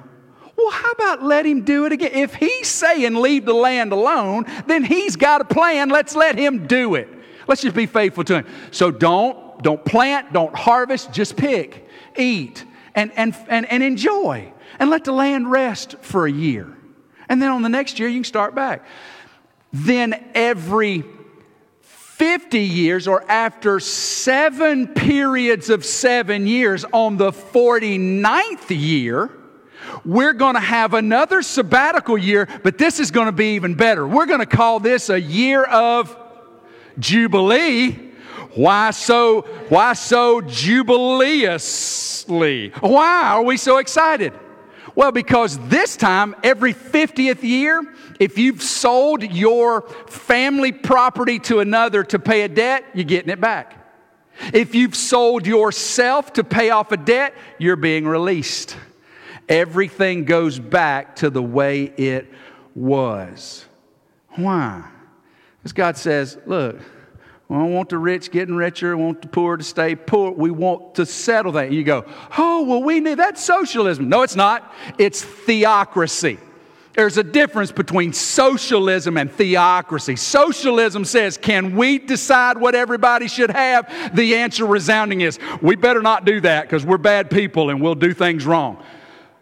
Well, 0.55 0.71
how 0.71 0.91
about 0.91 1.23
let 1.23 1.45
him 1.45 1.63
do 1.63 1.85
it 1.85 1.91
again? 1.91 2.11
If 2.13 2.35
he's 2.35 2.67
saying 2.67 3.15
leave 3.15 3.45
the 3.45 3.53
land 3.53 3.91
alone, 3.91 4.45
then 4.65 4.83
he's 4.83 5.15
got 5.15 5.41
a 5.41 5.45
plan. 5.45 5.89
Let's 5.89 6.15
let 6.15 6.37
him 6.37 6.67
do 6.67 6.95
it. 6.95 7.07
Let's 7.47 7.61
just 7.61 7.75
be 7.75 7.85
faithful 7.85 8.23
to 8.25 8.39
him. 8.39 8.47
So 8.71 8.91
don't 8.91 9.46
don't 9.61 9.83
plant, 9.83 10.33
don't 10.33 10.55
harvest, 10.55 11.11
just 11.11 11.35
pick, 11.35 11.87
eat, 12.15 12.65
and, 12.95 13.11
and, 13.15 13.35
and, 13.47 13.65
and 13.65 13.83
enjoy. 13.83 14.51
And 14.79 14.89
let 14.89 15.03
the 15.03 15.11
land 15.11 15.49
rest 15.49 15.95
for 16.01 16.27
a 16.27 16.31
year. 16.31 16.77
And 17.29 17.41
then 17.41 17.51
on 17.51 17.61
the 17.61 17.69
next 17.69 17.99
year, 17.99 18.07
you 18.07 18.17
can 18.17 18.23
start 18.23 18.53
back. 18.53 18.85
Then 19.73 20.31
every 20.33 21.03
50 21.81 22.59
years, 22.59 23.07
or 23.07 23.29
after 23.29 23.79
seven 23.79 24.87
periods 24.87 25.69
of 25.69 25.85
seven 25.85 26.47
years, 26.47 26.85
on 26.91 27.17
the 27.17 27.31
49th 27.31 28.69
year, 28.69 29.31
we're 30.03 30.33
going 30.33 30.55
to 30.55 30.59
have 30.59 30.93
another 30.93 31.41
sabbatical 31.41 32.17
year, 32.17 32.47
but 32.63 32.77
this 32.77 32.99
is 32.99 33.11
going 33.11 33.27
to 33.27 33.31
be 33.31 33.55
even 33.55 33.75
better. 33.75 34.07
We're 34.07 34.25
going 34.25 34.39
to 34.39 34.45
call 34.45 34.79
this 34.79 35.09
a 35.09 35.19
year 35.19 35.63
of 35.63 36.15
Jubilee 36.97 38.06
why 38.55 38.91
so, 38.91 39.41
why 39.69 39.93
so 39.93 40.41
jubileously? 40.41 42.71
Why 42.79 43.31
are 43.31 43.43
we 43.43 43.57
so 43.57 43.77
excited? 43.77 44.33
Well, 44.95 45.11
because 45.11 45.59
this 45.67 45.95
time, 45.95 46.35
every 46.43 46.73
50th 46.73 47.43
year, 47.43 47.83
if 48.19 48.39
you've 48.39 48.63
sold 48.63 49.21
your 49.21 49.83
family 50.07 50.71
property 50.71 51.37
to 51.39 51.59
another 51.59 52.03
to 52.05 52.17
pay 52.17 52.41
a 52.41 52.47
debt, 52.47 52.83
you're 52.95 53.03
getting 53.03 53.29
it 53.29 53.39
back. 53.39 53.75
If 54.53 54.73
you've 54.73 54.95
sold 54.95 55.45
yourself 55.45 56.33
to 56.33 56.43
pay 56.43 56.71
off 56.71 56.91
a 56.91 56.97
debt, 56.97 57.35
you're 57.59 57.75
being 57.75 58.07
released. 58.07 58.75
Everything 59.47 60.25
goes 60.25 60.57
back 60.59 61.17
to 61.17 61.29
the 61.29 61.43
way 61.43 61.83
it 61.83 62.27
was. 62.75 63.65
Why? 64.29 64.83
Because 65.59 65.73
God 65.73 65.97
says, 65.97 66.37
look, 66.45 66.79
we 67.49 67.55
don't 67.55 67.73
want 67.73 67.89
the 67.89 67.97
rich 67.97 68.29
getting 68.29 68.55
richer. 68.55 68.97
We 68.97 69.03
want 69.03 69.21
the 69.21 69.29
poor 69.29 69.55
to 69.55 69.63
stay 69.63 69.95
poor. 69.95 70.31
We 70.31 70.51
want 70.51 70.95
to 70.95 71.05
settle 71.05 71.53
that. 71.53 71.71
You 71.71 71.83
go, 71.83 72.05
oh, 72.37 72.63
well, 72.63 72.83
we 72.83 72.99
need 72.99 73.15
that's 73.15 73.43
socialism. 73.43 74.09
No, 74.09 74.23
it's 74.23 74.35
not. 74.35 74.73
It's 74.97 75.23
theocracy. 75.23 76.39
There's 76.93 77.17
a 77.17 77.23
difference 77.23 77.71
between 77.71 78.11
socialism 78.11 79.17
and 79.17 79.31
theocracy. 79.31 80.15
Socialism 80.15 81.05
says, 81.05 81.37
can 81.37 81.75
we 81.75 81.99
decide 81.99 82.57
what 82.57 82.73
everybody 82.73 83.27
should 83.27 83.51
have? 83.51 84.15
The 84.15 84.35
answer 84.35 84.65
resounding 84.65 85.21
is, 85.21 85.37
we 85.61 85.75
better 85.75 86.01
not 86.01 86.25
do 86.25 86.41
that 86.41 86.63
because 86.63 86.83
we're 86.83 86.97
bad 86.97 87.29
people 87.29 87.69
and 87.69 87.79
we'll 87.79 87.95
do 87.95 88.15
things 88.15 88.47
wrong. 88.47 88.83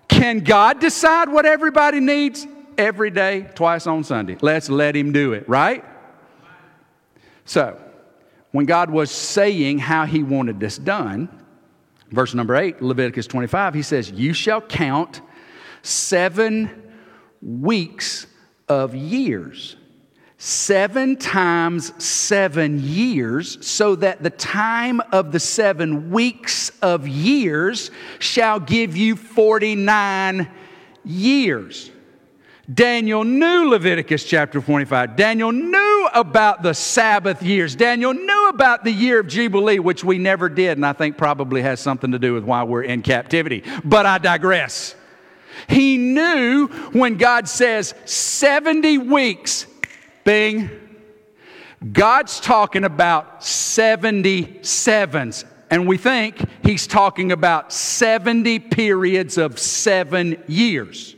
Can 0.10 0.42
God 0.42 0.82
decide 0.82 1.30
what 1.30 1.46
everybody 1.46 2.02
needs 2.02 2.46
every 2.78 3.10
day, 3.10 3.50
twice 3.56 3.88
on 3.88 4.04
Sunday? 4.04 4.38
Let's 4.42 4.70
let 4.70 4.94
Him 4.94 5.14
do 5.14 5.32
it, 5.32 5.48
right? 5.48 5.84
So, 7.46 7.80
when 8.56 8.66
God 8.66 8.90
was 8.90 9.12
saying 9.12 9.80
how 9.80 10.06
he 10.06 10.24
wanted 10.24 10.62
this 10.62 10.78
done, 10.78 11.28
verse 12.10 12.34
number 12.34 12.56
8, 12.56 12.82
Leviticus 12.82 13.28
25, 13.28 13.74
he 13.74 13.82
says, 13.82 14.10
You 14.12 14.32
shall 14.32 14.62
count 14.62 15.20
seven 15.82 16.94
weeks 17.42 18.28
of 18.70 18.96
years. 18.96 19.76
Seven 20.38 21.18
times 21.18 22.02
seven 22.02 22.80
years, 22.80 23.58
so 23.66 23.94
that 23.96 24.24
the 24.24 24.30
time 24.30 25.02
of 25.12 25.34
the 25.34 25.40
seven 25.42 26.10
weeks 26.10 26.72
of 26.82 27.10
years 27.10 27.92
shall 28.20 28.62
give 28.62 28.96
you 28.96 29.18
49 29.18 30.50
years. 31.04 31.92
Daniel 32.74 33.24
knew 33.24 33.70
Leviticus 33.70 34.24
chapter 34.24 34.60
25. 34.60 35.16
Daniel 35.16 35.52
knew 35.52 36.10
about 36.16 36.64
the 36.64 36.74
Sabbath 36.74 37.44
years. 37.44 37.76
Daniel 37.76 38.14
knew 38.14 38.50
about 38.50 38.84
the 38.84 38.92
year 38.92 39.20
of 39.20 39.28
Jubilee, 39.28 39.78
which 39.78 40.04
we 40.04 40.18
never 40.18 40.50
did, 40.50 40.80
and 40.80 40.86
I 40.86 40.94
think 40.94 41.16
probably 41.16 41.62
has 41.62 41.80
something 41.80 42.12
to 42.12 42.18
do 42.18 42.34
with 42.34 42.44
why 42.44 42.64
we're 42.64 42.82
in 42.82 43.04
captivity. 43.04 43.64
But 43.84 44.08
I 44.08 44.18
digress. 44.18 44.96
He 45.68 45.98
knew 45.98 46.68
when 46.92 47.18
God 47.18 47.48
says 47.48 47.94
70 48.06 48.98
weeks, 48.98 49.68
bing, 50.24 50.72
God's 51.92 52.40
talking 52.40 52.84
about 52.84 53.42
77s. 53.42 55.46
And 55.70 55.88
we 55.88 55.98
think 55.98 56.44
he's 56.64 56.88
talking 56.88 57.32
about 57.32 57.72
70 57.72 58.60
periods 58.60 59.38
of 59.38 59.60
seven 59.60 60.42
years. 60.48 61.15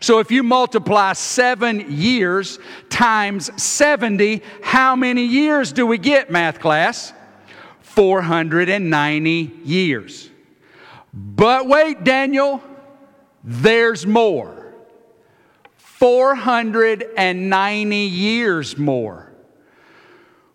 So 0.00 0.18
if 0.18 0.30
you 0.30 0.42
multiply 0.42 1.14
seven 1.14 1.90
years 1.90 2.58
times 2.88 3.50
70, 3.62 4.42
how 4.62 4.96
many 4.96 5.24
years 5.24 5.72
do 5.72 5.86
we 5.86 5.98
get, 5.98 6.30
math 6.30 6.60
class? 6.60 7.12
490 7.80 9.52
years. 9.64 10.30
But 11.12 11.66
wait, 11.66 12.04
Daniel, 12.04 12.62
there's 13.42 14.06
more. 14.06 14.54
490 15.76 17.96
years 17.96 18.78
more. 18.78 19.32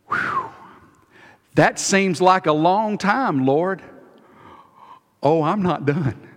Whew. 0.08 0.50
That 1.56 1.80
seems 1.80 2.22
like 2.22 2.46
a 2.46 2.54
long 2.54 2.98
time, 2.98 3.46
Lord. 3.46 3.82
Oh, 5.22 5.44
I'm 5.44 5.62
not 5.62 5.86
done. 5.86 6.30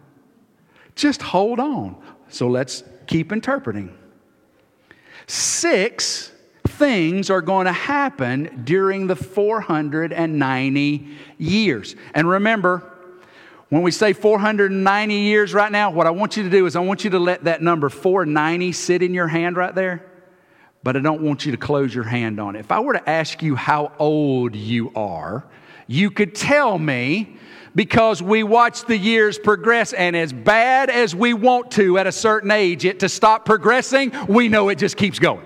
Just 0.94 1.22
hold 1.22 1.60
on. 1.60 1.96
So 2.36 2.48
let's 2.48 2.84
keep 3.06 3.32
interpreting. 3.32 3.96
Six 5.26 6.30
things 6.68 7.30
are 7.30 7.40
going 7.40 7.64
to 7.64 7.72
happen 7.72 8.62
during 8.64 9.06
the 9.06 9.16
490 9.16 11.08
years. 11.38 11.96
And 12.14 12.28
remember, 12.28 12.82
when 13.70 13.80
we 13.80 13.90
say 13.90 14.12
490 14.12 15.14
years 15.14 15.54
right 15.54 15.72
now, 15.72 15.90
what 15.90 16.06
I 16.06 16.10
want 16.10 16.36
you 16.36 16.42
to 16.42 16.50
do 16.50 16.66
is 16.66 16.76
I 16.76 16.80
want 16.80 17.04
you 17.04 17.10
to 17.10 17.18
let 17.18 17.44
that 17.44 17.62
number 17.62 17.88
490 17.88 18.70
sit 18.72 19.02
in 19.02 19.14
your 19.14 19.28
hand 19.28 19.56
right 19.56 19.74
there, 19.74 20.04
but 20.82 20.94
I 20.94 21.00
don't 21.00 21.22
want 21.22 21.46
you 21.46 21.52
to 21.52 21.58
close 21.58 21.94
your 21.94 22.04
hand 22.04 22.38
on 22.38 22.54
it. 22.54 22.60
If 22.60 22.70
I 22.70 22.80
were 22.80 22.92
to 22.92 23.08
ask 23.08 23.42
you 23.42 23.56
how 23.56 23.92
old 23.98 24.54
you 24.54 24.92
are, 24.94 25.46
you 25.86 26.10
could 26.10 26.34
tell 26.34 26.78
me 26.78 27.38
because 27.76 28.22
we 28.22 28.42
watch 28.42 28.86
the 28.86 28.96
years 28.96 29.38
progress. 29.38 29.92
And 29.92 30.16
as 30.16 30.32
bad 30.32 30.90
as 30.90 31.14
we 31.14 31.34
want 31.34 31.70
to 31.72 31.98
at 31.98 32.08
a 32.08 32.12
certain 32.12 32.50
age, 32.50 32.84
it 32.84 33.00
to 33.00 33.08
stop 33.08 33.44
progressing, 33.44 34.12
we 34.26 34.48
know 34.48 34.70
it 34.70 34.78
just 34.78 34.96
keeps 34.96 35.20
going. 35.20 35.44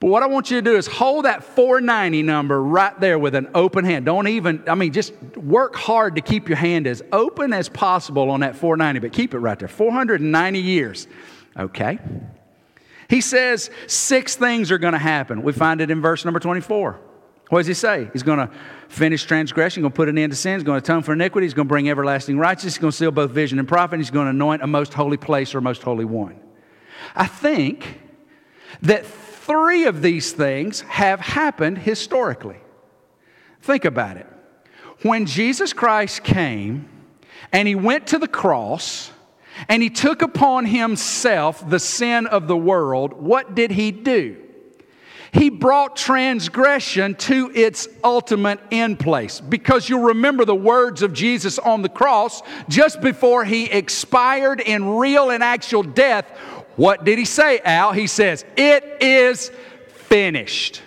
But 0.00 0.08
what 0.08 0.22
I 0.22 0.26
want 0.26 0.50
you 0.50 0.56
to 0.56 0.62
do 0.62 0.76
is 0.76 0.86
hold 0.86 1.26
that 1.26 1.44
490 1.44 2.22
number 2.22 2.60
right 2.60 2.98
there 3.00 3.18
with 3.18 3.34
an 3.34 3.48
open 3.54 3.84
hand. 3.84 4.06
Don't 4.06 4.26
even, 4.28 4.64
I 4.66 4.74
mean, 4.74 4.92
just 4.92 5.14
work 5.36 5.76
hard 5.76 6.16
to 6.16 6.20
keep 6.20 6.48
your 6.48 6.56
hand 6.56 6.86
as 6.86 7.02
open 7.12 7.52
as 7.52 7.68
possible 7.68 8.30
on 8.30 8.40
that 8.40 8.56
490, 8.56 9.06
but 9.06 9.12
keep 9.14 9.34
it 9.34 9.38
right 9.38 9.58
there. 9.58 9.68
490 9.68 10.58
years. 10.58 11.06
Okay. 11.56 11.98
He 13.08 13.20
says 13.20 13.70
six 13.86 14.36
things 14.36 14.70
are 14.70 14.78
going 14.78 14.94
to 14.94 14.98
happen. 14.98 15.42
We 15.42 15.52
find 15.52 15.80
it 15.80 15.90
in 15.90 16.00
verse 16.00 16.24
number 16.24 16.40
24. 16.40 16.98
What 17.50 17.60
does 17.60 17.66
he 17.66 17.74
say? 17.74 18.08
He's 18.12 18.22
going 18.22 18.38
to 18.38 18.50
finish 18.88 19.24
transgression, 19.24 19.82
going 19.82 19.92
to 19.92 19.96
put 19.96 20.08
an 20.08 20.16
end 20.16 20.32
to 20.32 20.36
sin, 20.36 20.54
he's 20.54 20.62
going 20.62 20.80
to 20.80 20.84
atone 20.84 21.02
for 21.02 21.12
iniquity, 21.12 21.44
he's 21.44 21.54
going 21.54 21.68
to 21.68 21.72
bring 21.72 21.90
everlasting 21.90 22.38
righteousness, 22.38 22.74
he's 22.74 22.80
going 22.80 22.90
to 22.90 22.96
seal 22.96 23.10
both 23.10 23.32
vision 23.32 23.58
and 23.58 23.68
prophet, 23.68 23.98
he's 23.98 24.10
going 24.10 24.26
to 24.26 24.30
anoint 24.30 24.62
a 24.62 24.66
most 24.66 24.94
holy 24.94 25.16
place 25.16 25.54
or 25.54 25.60
most 25.60 25.82
holy 25.82 26.04
one. 26.04 26.40
I 27.14 27.26
think 27.26 28.00
that 28.82 29.04
three 29.04 29.84
of 29.84 30.00
these 30.00 30.32
things 30.32 30.80
have 30.82 31.20
happened 31.20 31.78
historically. 31.78 32.58
Think 33.60 33.84
about 33.84 34.16
it. 34.16 34.26
When 35.02 35.26
Jesus 35.26 35.72
Christ 35.72 36.24
came 36.24 36.88
and 37.52 37.68
he 37.68 37.74
went 37.74 38.06
to 38.08 38.18
the 38.18 38.28
cross 38.28 39.10
and 39.68 39.82
he 39.82 39.90
took 39.90 40.22
upon 40.22 40.66
himself 40.66 41.68
the 41.68 41.78
sin 41.78 42.26
of 42.26 42.48
the 42.48 42.56
world, 42.56 43.12
what 43.12 43.54
did 43.54 43.70
he 43.70 43.90
do? 43.90 44.43
He 45.34 45.50
brought 45.50 45.96
transgression 45.96 47.16
to 47.16 47.50
its 47.52 47.88
ultimate 48.04 48.60
end 48.70 49.00
place. 49.00 49.40
Because 49.40 49.88
you'll 49.88 50.02
remember 50.02 50.44
the 50.44 50.54
words 50.54 51.02
of 51.02 51.12
Jesus 51.12 51.58
on 51.58 51.82
the 51.82 51.88
cross 51.88 52.40
just 52.68 53.00
before 53.00 53.44
he 53.44 53.64
expired 53.64 54.60
in 54.60 54.88
real 54.96 55.30
and 55.30 55.42
actual 55.42 55.82
death. 55.82 56.30
What 56.76 57.04
did 57.04 57.18
he 57.18 57.24
say, 57.24 57.58
Al? 57.64 57.90
He 57.90 58.06
says, 58.06 58.44
It 58.56 58.98
is 59.00 59.50
finished. 59.88 60.82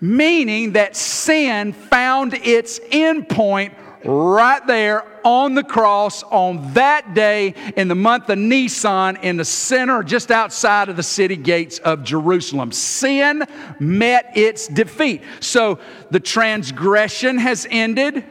Meaning 0.00 0.72
that 0.72 0.96
sin 0.96 1.74
found 1.74 2.32
its 2.32 2.80
end 2.90 3.28
point 3.28 3.74
right 4.04 4.64
there 4.66 5.04
on 5.24 5.54
the 5.54 5.64
cross 5.64 6.22
on 6.24 6.74
that 6.74 7.14
day 7.14 7.54
in 7.76 7.88
the 7.88 7.94
month 7.94 8.28
of 8.28 8.38
Nisan 8.38 9.16
in 9.16 9.36
the 9.36 9.44
center, 9.44 10.02
just 10.02 10.30
outside 10.30 10.88
of 10.88 10.96
the 10.96 11.02
city 11.02 11.36
gates 11.36 11.78
of 11.78 12.04
Jerusalem. 12.04 12.72
Sin 12.72 13.44
met 13.80 14.36
its 14.36 14.68
defeat. 14.68 15.22
So 15.40 15.78
the 16.10 16.20
transgression 16.20 17.38
has 17.38 17.66
ended. 17.70 18.24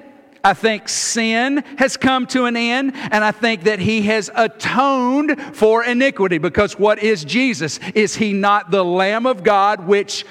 I 0.46 0.54
think 0.54 0.90
sin 0.90 1.64
has 1.78 1.96
come 1.96 2.28
to 2.28 2.46
an 2.46 2.58
end, 2.58 2.92
and 2.96 3.24
I 3.24 3.32
think 3.32 3.64
that 3.64 3.80
he 3.80 4.02
has 4.04 4.30
atoned 4.36 5.42
for 5.56 5.86
iniquity. 5.86 6.38
Because 6.38 6.78
what 6.78 7.02
is 7.02 7.24
Jesus? 7.24 7.80
Is 7.96 8.16
he 8.16 8.34
not 8.34 8.70
the 8.70 8.84
Lamb 8.84 9.26
of 9.26 9.44
God 9.44 9.88
which 9.88 10.26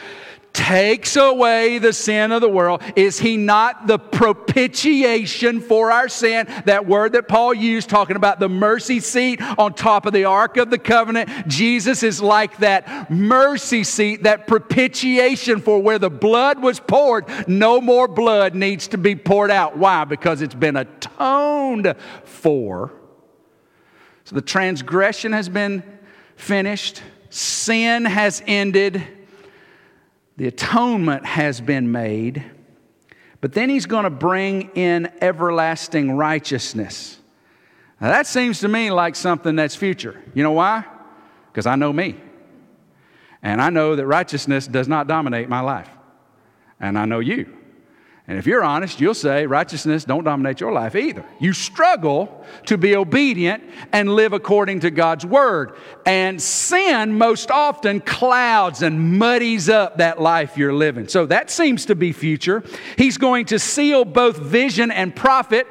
takes 0.52 1.16
away 1.16 1.78
the 1.78 1.92
sin 1.92 2.32
of 2.32 2.40
the 2.40 2.48
world? 2.48 2.82
Is 2.96 3.18
he 3.18 3.36
not 3.36 3.86
the 3.86 3.98
propitiation 3.98 5.60
for 5.60 5.90
our 5.90 6.08
sin? 6.08 6.46
That 6.66 6.86
word 6.86 7.12
that 7.12 7.28
Paul 7.28 7.54
used 7.54 7.88
talking 7.88 8.16
about 8.16 8.38
the 8.38 8.48
mercy 8.48 9.00
seat 9.00 9.40
on 9.58 9.74
top 9.74 10.06
of 10.06 10.12
the 10.12 10.24
Ark 10.24 10.56
of 10.56 10.70
the 10.70 10.78
Covenant. 10.78 11.48
Jesus 11.48 12.02
is 12.02 12.20
like 12.20 12.58
that 12.58 13.10
mercy 13.10 13.84
seat, 13.84 14.24
that 14.24 14.46
propitiation 14.46 15.60
for 15.60 15.80
where 15.80 15.98
the 15.98 16.10
blood 16.10 16.60
was 16.60 16.80
poured. 16.80 17.26
No 17.48 17.80
more 17.80 18.08
blood 18.08 18.54
needs 18.54 18.88
to 18.88 18.98
be 18.98 19.16
poured 19.16 19.50
out. 19.50 19.76
Why? 19.76 20.04
Because 20.04 20.42
it's 20.42 20.54
been 20.54 20.76
atoned 20.76 21.94
for. 22.24 22.92
So 24.24 24.34
the 24.34 24.42
transgression 24.42 25.32
has 25.32 25.48
been 25.48 25.82
finished, 26.36 27.02
sin 27.30 28.04
has 28.04 28.42
ended 28.46 29.02
the 30.37 30.47
atonement 30.47 31.27
has 31.27 31.61
been 31.61 31.92
made, 31.92 32.45
but 33.40 33.53
then 33.53 33.68
he's 33.68 33.87
going 33.87 34.05
to 34.05 34.11
bring 34.11 34.71
in 34.75 35.11
everlasting 35.21 36.12
righteousness. 36.12 37.18
Now, 38.01 38.09
that 38.09 38.27
seems 38.27 38.61
to 38.61 38.68
me 38.68 38.90
like 38.90 39.14
something 39.14 39.57
that's 39.57 39.77
future. 39.77 40.21
You 40.35 40.42
know 40.42 40.53
why? 40.53 40.85
Because 41.51 41.66
I 41.66 41.77
know 41.77 41.92
me. 41.92 42.16
And 43.42 43.61
I 43.61 43.71
know 43.71 43.97
that 43.97 44.07
righteousness 44.07 44.66
does 44.66 44.88
not 44.88 45.07
dominate 45.07 45.49
my 45.49 45.61
life. 45.61 45.90
And 46.81 46.99
I 46.99 47.05
know 47.05 47.21
you. 47.21 47.57
And 48.28 48.38
if 48.38 48.46
you're 48.46 48.62
honest, 48.62 49.00
you'll 49.00 49.14
say 49.14 49.46
righteousness 49.46 50.04
don't 50.04 50.22
dominate 50.22 50.61
your 50.61 50.72
life 50.72 50.94
either. 50.94 51.24
You 51.40 51.52
struggle 51.52 52.44
to 52.66 52.78
be 52.78 52.94
obedient 52.94 53.64
and 53.92 54.14
live 54.14 54.32
according 54.32 54.80
to 54.80 54.92
God's 54.92 55.26
word. 55.26 55.72
And 56.06 56.40
sin 56.40 57.18
most 57.18 57.50
often 57.50 58.00
clouds 58.00 58.82
and 58.82 59.18
muddies 59.18 59.68
up 59.68 59.98
that 59.98 60.20
life 60.20 60.56
you're 60.56 60.72
living. 60.72 61.08
So 61.08 61.26
that 61.26 61.50
seems 61.50 61.87
to 61.87 61.96
be 61.96 62.12
future. 62.12 62.62
He's 62.96 63.18
going 63.18 63.46
to 63.46 63.58
seal 63.58 64.04
both 64.04 64.37
vision 64.37 64.92
and 64.92 65.14
prophet. 65.14 65.66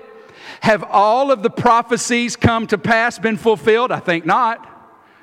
Have 0.59 0.83
all 0.83 1.31
of 1.31 1.43
the 1.43 1.49
prophecies 1.49 2.35
come 2.35 2.67
to 2.67 2.77
pass, 2.77 3.17
been 3.17 3.37
fulfilled? 3.37 3.93
I 3.93 3.99
think 3.99 4.25
not. 4.25 4.67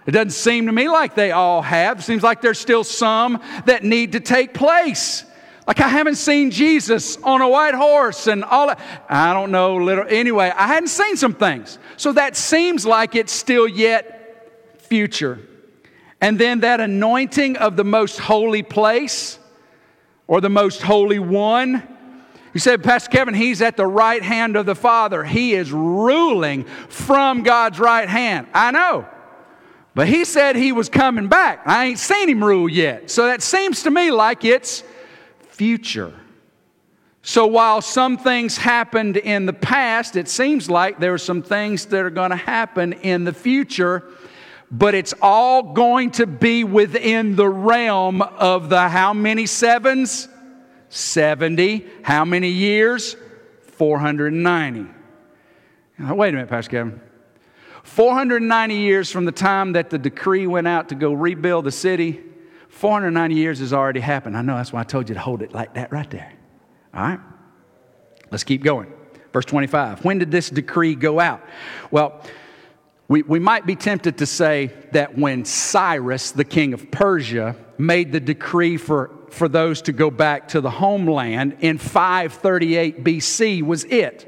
It 0.07 0.13
doesn't 0.13 0.31
seem 0.31 0.65
to 0.67 0.73
me 0.73 0.89
like 0.89 1.15
they 1.15 1.33
all 1.33 1.61
have. 1.61 1.99
It 1.99 2.03
seems 2.03 2.23
like 2.23 2.41
there's 2.41 2.59
still 2.59 2.83
some 2.83 3.43
that 3.67 3.85
need 3.85 4.13
to 4.13 4.21
take 4.21 4.55
place. 4.55 5.25
Like 5.69 5.81
I 5.81 5.89
haven't 5.89 6.15
seen 6.15 6.51
Jesus 6.51 7.19
on 7.19 7.43
a 7.43 7.49
white 7.49 7.75
horse 7.75 8.27
and 8.27 8.43
all 8.43 8.69
that. 8.69 8.81
I 9.07 9.35
don't 9.35 9.51
know, 9.51 9.77
little 9.77 10.07
anyway, 10.09 10.51
I 10.57 10.67
hadn't 10.67 10.89
seen 10.89 11.15
some 11.15 11.35
things. 11.35 11.79
So 11.99 12.13
that 12.13 12.37
seems 12.37 12.87
like 12.87 13.15
it's 13.15 13.33
still 13.33 13.69
yet 13.69 14.81
future. 14.81 15.39
And 16.23 16.39
then 16.39 16.61
that 16.61 16.81
anointing 16.81 17.59
of 17.59 17.77
the 17.77 17.85
most 17.85 18.19
holy 18.19 18.63
place 18.63 19.39
or 20.27 20.41
the 20.41 20.49
most 20.49 20.81
holy 20.81 21.19
one. 21.19 21.87
You 22.55 22.61
said, 22.61 22.83
Pastor 22.83 23.11
Kevin, 23.11 23.35
he's 23.35 23.61
at 23.61 23.77
the 23.77 23.87
right 23.87 24.23
hand 24.23 24.57
of 24.57 24.65
the 24.65 24.75
Father. 24.75 25.23
He 25.23 25.53
is 25.53 25.71
ruling 25.71 26.65
from 26.89 27.43
God's 27.43 27.79
right 27.79 28.09
hand. 28.09 28.47
I 28.55 28.71
know. 28.71 29.07
But 29.95 30.09
he 30.09 30.25
said 30.25 30.57
he 30.57 30.73
was 30.73 30.89
coming 30.89 31.29
back. 31.29 31.61
I 31.67 31.85
ain't 31.85 31.99
seen 31.99 32.31
him 32.31 32.43
rule 32.43 32.71
yet. 32.71 33.11
So 33.11 33.27
that 33.27 33.43
seems 33.43 33.83
to 33.83 33.91
me 33.91 34.11
like 34.11 34.47
it's 34.47 34.83
future. 35.59 36.15
So 37.23 37.49
while 37.49 37.83
some 37.83 38.17
things 38.17 38.57
happened 38.57 39.17
in 39.17 39.45
the 39.45 39.53
past, 39.53 40.15
it 40.15 40.29
seems 40.29 40.71
like 40.71 41.01
there 41.01 41.13
are 41.13 41.19
some 41.19 41.43
things 41.43 41.87
that 41.87 42.05
are 42.05 42.11
going 42.11 42.31
to 42.31 42.37
happen 42.37 42.93
in 42.93 43.25
the 43.25 43.33
future, 43.33 44.05
but 44.71 44.95
it's 44.95 45.13
all 45.21 45.75
going 45.75 46.13
to 46.13 46.27
be 46.27 46.63
within 46.63 47.35
the 47.35 47.49
realm 47.49 48.23
of 48.23 48.69
the 48.69 48.89
how 48.89 49.13
many 49.13 49.47
sevens? 49.47 50.29
70. 50.91 51.87
How 52.03 52.25
many 52.25 52.51
years? 52.51 53.17
490. 53.73 54.87
Now, 55.99 56.15
wait 56.15 56.29
a 56.29 56.33
minute, 56.33 56.49
Pastor 56.49 56.71
Kevin. 56.71 57.01
490 57.83 58.77
years 58.77 59.11
from 59.11 59.25
the 59.25 59.33
time 59.33 59.73
that 59.73 59.91
the 59.91 59.99
decree 59.99 60.47
went 60.47 60.69
out 60.69 60.91
to 60.91 60.95
go 60.95 61.13
rebuild 61.13 61.65
the 61.65 61.73
city 61.73 62.23
490 62.69 63.35
years 63.35 63.59
has 63.61 63.73
already 63.73 64.01
happened. 64.01 64.37
I 64.37 64.43
know 64.43 64.57
that's 64.57 64.73
why 64.73 64.81
I 64.81 64.85
told 64.85 65.09
you 65.09 65.15
to 65.15 65.21
hold 65.21 65.43
it 65.43 65.53
like 65.53 65.75
that 65.75 65.91
right 65.93 66.09
there. 66.11 66.33
All 66.95 67.03
right? 67.03 67.21
Let's 68.31 68.45
keep 68.45 68.63
going. 68.63 68.93
Verse 69.33 69.45
25. 69.45 70.05
When 70.05 70.19
did 70.19 70.31
this 70.31 70.51
decree 70.51 70.95
go 70.95 71.21
out? 71.21 71.43
Well, 71.91 72.23
we, 73.09 73.23
we 73.23 73.39
might 73.39 73.67
be 73.67 73.75
tempted 73.75 74.19
to 74.19 74.27
say 74.27 74.71
that 74.93 75.17
when 75.17 75.45
Cyrus, 75.45 76.31
the 76.31 76.45
king 76.45 76.75
of 76.75 76.91
Persia, 76.91 77.57
made 77.79 78.13
the 78.13 78.21
decree 78.21 78.77
for, 78.77 79.11
for 79.31 79.49
those 79.49 79.83
to 79.83 79.93
go 79.93 80.11
back 80.11 80.49
to 80.49 80.61
the 80.61 80.71
homeland 80.71 81.57
in 81.61 81.79
538 81.79 83.03
BC 83.03 83.63
was 83.63 83.85
it. 83.85 84.27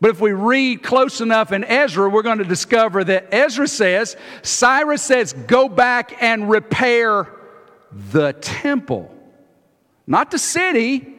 But 0.00 0.10
if 0.10 0.20
we 0.20 0.32
read 0.32 0.82
close 0.82 1.20
enough 1.20 1.50
in 1.50 1.64
Ezra, 1.64 2.08
we're 2.08 2.22
going 2.22 2.38
to 2.38 2.44
discover 2.44 3.02
that 3.04 3.28
Ezra 3.32 3.66
says, 3.66 4.16
Cyrus 4.42 5.02
says, 5.02 5.32
go 5.32 5.68
back 5.68 6.22
and 6.22 6.48
repair 6.48 7.26
the 7.92 8.32
temple. 8.34 9.14
Not 10.06 10.30
the 10.30 10.38
city, 10.38 11.14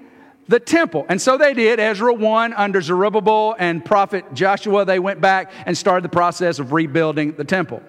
the 0.47 0.59
temple. 0.59 1.05
And 1.07 1.21
so 1.21 1.37
they 1.37 1.53
did. 1.53 1.79
Ezra 1.79 2.13
1 2.13 2.53
under 2.53 2.81
Zerubbabel 2.81 3.55
and 3.59 3.85
prophet 3.85 4.25
Joshua, 4.33 4.83
they 4.83 4.99
went 4.99 5.21
back 5.21 5.51
and 5.65 5.77
started 5.77 6.03
the 6.03 6.09
process 6.09 6.59
of 6.59 6.73
rebuilding 6.73 7.33
the 7.33 7.43
temple. 7.43 7.83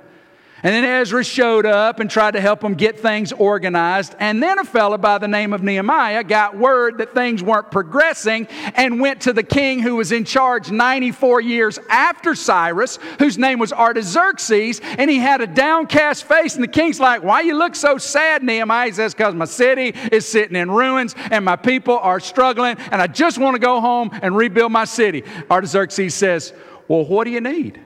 And 0.62 0.74
then 0.74 0.84
Ezra 0.84 1.24
showed 1.24 1.64
up 1.64 2.00
and 2.00 2.10
tried 2.10 2.32
to 2.32 2.40
help 2.40 2.60
them 2.60 2.74
get 2.74 3.00
things 3.00 3.32
organized. 3.32 4.14
And 4.18 4.42
then 4.42 4.58
a 4.58 4.64
fellow 4.64 4.98
by 4.98 5.16
the 5.16 5.28
name 5.28 5.54
of 5.54 5.62
Nehemiah 5.62 6.22
got 6.22 6.58
word 6.58 6.98
that 6.98 7.14
things 7.14 7.42
weren't 7.42 7.70
progressing 7.70 8.46
and 8.74 9.00
went 9.00 9.22
to 9.22 9.32
the 9.32 9.42
king 9.42 9.80
who 9.80 9.96
was 9.96 10.12
in 10.12 10.26
charge 10.26 10.70
94 10.70 11.40
years 11.40 11.78
after 11.88 12.34
Cyrus, 12.34 12.98
whose 13.18 13.38
name 13.38 13.58
was 13.58 13.72
Artaxerxes. 13.72 14.80
And 14.82 15.10
he 15.10 15.18
had 15.18 15.40
a 15.40 15.46
downcast 15.46 16.24
face. 16.24 16.56
And 16.56 16.62
the 16.62 16.68
king's 16.68 17.00
like, 17.00 17.22
Why 17.22 17.40
you 17.40 17.56
look 17.56 17.74
so 17.74 17.96
sad, 17.96 18.42
Nehemiah? 18.42 18.88
He 18.88 18.92
says, 18.92 19.14
Because 19.14 19.34
my 19.34 19.46
city 19.46 19.94
is 20.12 20.28
sitting 20.28 20.56
in 20.56 20.70
ruins 20.70 21.14
and 21.30 21.42
my 21.42 21.56
people 21.56 21.98
are 21.98 22.20
struggling. 22.20 22.76
And 22.90 23.00
I 23.00 23.06
just 23.06 23.38
want 23.38 23.54
to 23.54 23.60
go 23.60 23.80
home 23.80 24.10
and 24.20 24.36
rebuild 24.36 24.72
my 24.72 24.84
city. 24.84 25.24
Artaxerxes 25.50 26.14
says, 26.14 26.52
Well, 26.86 27.06
what 27.06 27.24
do 27.24 27.30
you 27.30 27.40
need? 27.40 27.80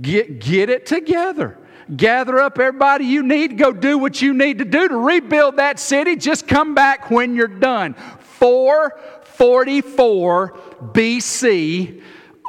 Get, 0.00 0.40
get 0.40 0.70
it 0.70 0.86
together 0.86 1.58
gather 1.96 2.38
up 2.38 2.58
everybody 2.58 3.04
you 3.04 3.22
need, 3.22 3.58
go 3.58 3.72
do 3.72 3.98
what 3.98 4.22
you 4.22 4.34
need 4.34 4.58
to 4.58 4.64
do 4.64 4.88
to 4.88 4.96
rebuild 4.96 5.56
that 5.56 5.78
city. 5.78 6.16
Just 6.16 6.48
come 6.48 6.74
back 6.74 7.10
when 7.10 7.34
you're 7.34 7.48
done. 7.48 7.94
444 8.20 10.58
BC, 10.92 12.02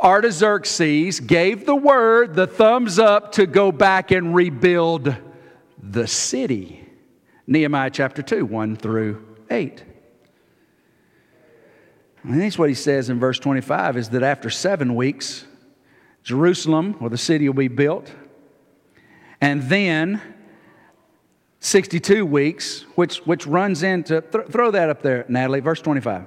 Artaxerxes 0.04 1.20
gave 1.20 1.66
the 1.66 1.76
word, 1.76 2.36
the 2.36 2.48
thumbs 2.48 3.00
up, 3.00 3.34
to 3.34 3.46
go 3.46 3.72
back 3.72 4.12
and 4.12 4.36
rebuild 4.36 5.16
the 5.82 6.08
city. 6.08 6.82
Nehemiah 7.48 7.92
chapter 7.92 8.22
2, 8.22 8.46
1 8.46 8.76
through 8.76 9.26
8. 9.50 9.84
And 12.24 12.42
that's 12.42 12.58
what 12.58 12.70
he 12.70 12.76
says 12.76 13.10
in 13.10 13.20
verse 13.20 13.38
25 13.38 13.98
is 13.98 14.10
that 14.10 14.24
after 14.24 14.50
seven 14.50 14.96
weeks, 14.96 15.46
Jerusalem, 16.24 16.98
or 17.00 17.10
the 17.10 17.20
city, 17.20 17.48
will 17.48 17.54
be 17.54 17.68
built. 17.68 18.12
And 19.42 19.64
then 19.64 20.22
62 21.60 22.26
weeks, 22.26 22.86
which, 22.96 23.18
which 23.20 23.48
runs 23.48 23.84
into, 23.84 24.22
th- 24.22 24.48
throw 24.48 24.72
that 24.72 24.90
up 24.90 25.02
there, 25.02 25.26
Natalie, 25.28 25.62
verse 25.62 25.82
25. 25.82 26.26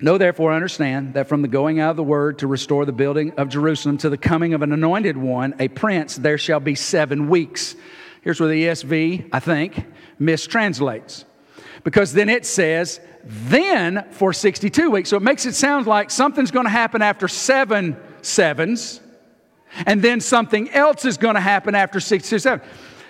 Know 0.00 0.18
therefore, 0.18 0.52
understand 0.52 1.14
that 1.14 1.26
from 1.26 1.42
the 1.42 1.48
going 1.48 1.80
out 1.80 1.90
of 1.90 1.96
the 1.96 2.04
word 2.04 2.38
to 2.40 2.46
restore 2.46 2.84
the 2.84 2.92
building 2.92 3.32
of 3.32 3.48
Jerusalem 3.48 3.96
to 3.98 4.10
the 4.10 4.18
coming 4.18 4.52
of 4.52 4.62
an 4.62 4.72
anointed 4.72 5.16
one, 5.16 5.54
a 5.58 5.68
prince, 5.68 6.16
there 6.16 6.36
shall 6.36 6.60
be 6.60 6.74
seven 6.74 7.28
weeks. 7.28 7.74
Here's 8.22 8.38
where 8.38 8.48
the 8.48 8.64
ESV, 8.64 9.30
I 9.32 9.40
think, 9.40 9.86
mistranslates. 10.20 11.24
Because 11.82 12.12
then 12.12 12.28
it 12.28 12.44
says, 12.44 13.00
then 13.24 14.06
for 14.10 14.32
62 14.32 14.90
weeks. 14.90 15.08
So 15.08 15.16
it 15.16 15.22
makes 15.22 15.46
it 15.46 15.54
sound 15.54 15.86
like 15.86 16.10
something's 16.10 16.50
going 16.50 16.66
to 16.66 16.70
happen 16.70 17.00
after 17.00 17.26
seven 17.26 17.96
sevens 18.22 19.00
and 19.84 20.00
then 20.00 20.20
something 20.20 20.70
else 20.70 21.04
is 21.04 21.18
going 21.18 21.34
to 21.34 21.40
happen 21.40 21.74
after 21.74 22.00
67. 22.00 22.66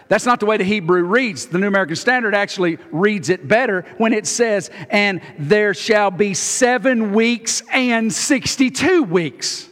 That's 0.08 0.26
not 0.26 0.40
the 0.40 0.46
way 0.46 0.56
the 0.56 0.64
Hebrew 0.64 1.02
reads. 1.02 1.46
The 1.46 1.58
New 1.58 1.66
American 1.66 1.96
Standard 1.96 2.34
actually 2.34 2.78
reads 2.90 3.28
it 3.28 3.48
better 3.48 3.84
when 3.98 4.12
it 4.12 4.26
says, 4.26 4.70
and 4.88 5.20
there 5.38 5.74
shall 5.74 6.10
be 6.10 6.32
seven 6.34 7.12
weeks 7.12 7.62
and 7.72 8.12
62 8.12 9.02
weeks. 9.02 9.68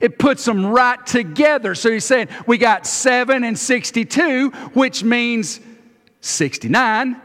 It 0.00 0.18
puts 0.18 0.44
them 0.44 0.66
right 0.66 1.04
together. 1.06 1.74
So 1.74 1.90
he's 1.90 2.04
saying 2.04 2.28
we 2.46 2.58
got 2.58 2.86
seven 2.86 3.44
and 3.44 3.58
62, 3.58 4.50
which 4.74 5.02
means 5.04 5.60
69. 6.20 7.16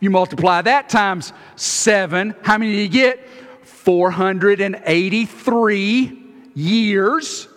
You 0.00 0.10
multiply 0.10 0.62
that 0.62 0.88
times 0.88 1.32
seven. 1.56 2.34
How 2.42 2.58
many 2.58 2.72
do 2.72 2.78
you 2.78 2.88
get? 2.88 3.26
483 3.64 6.18
years. 6.54 7.48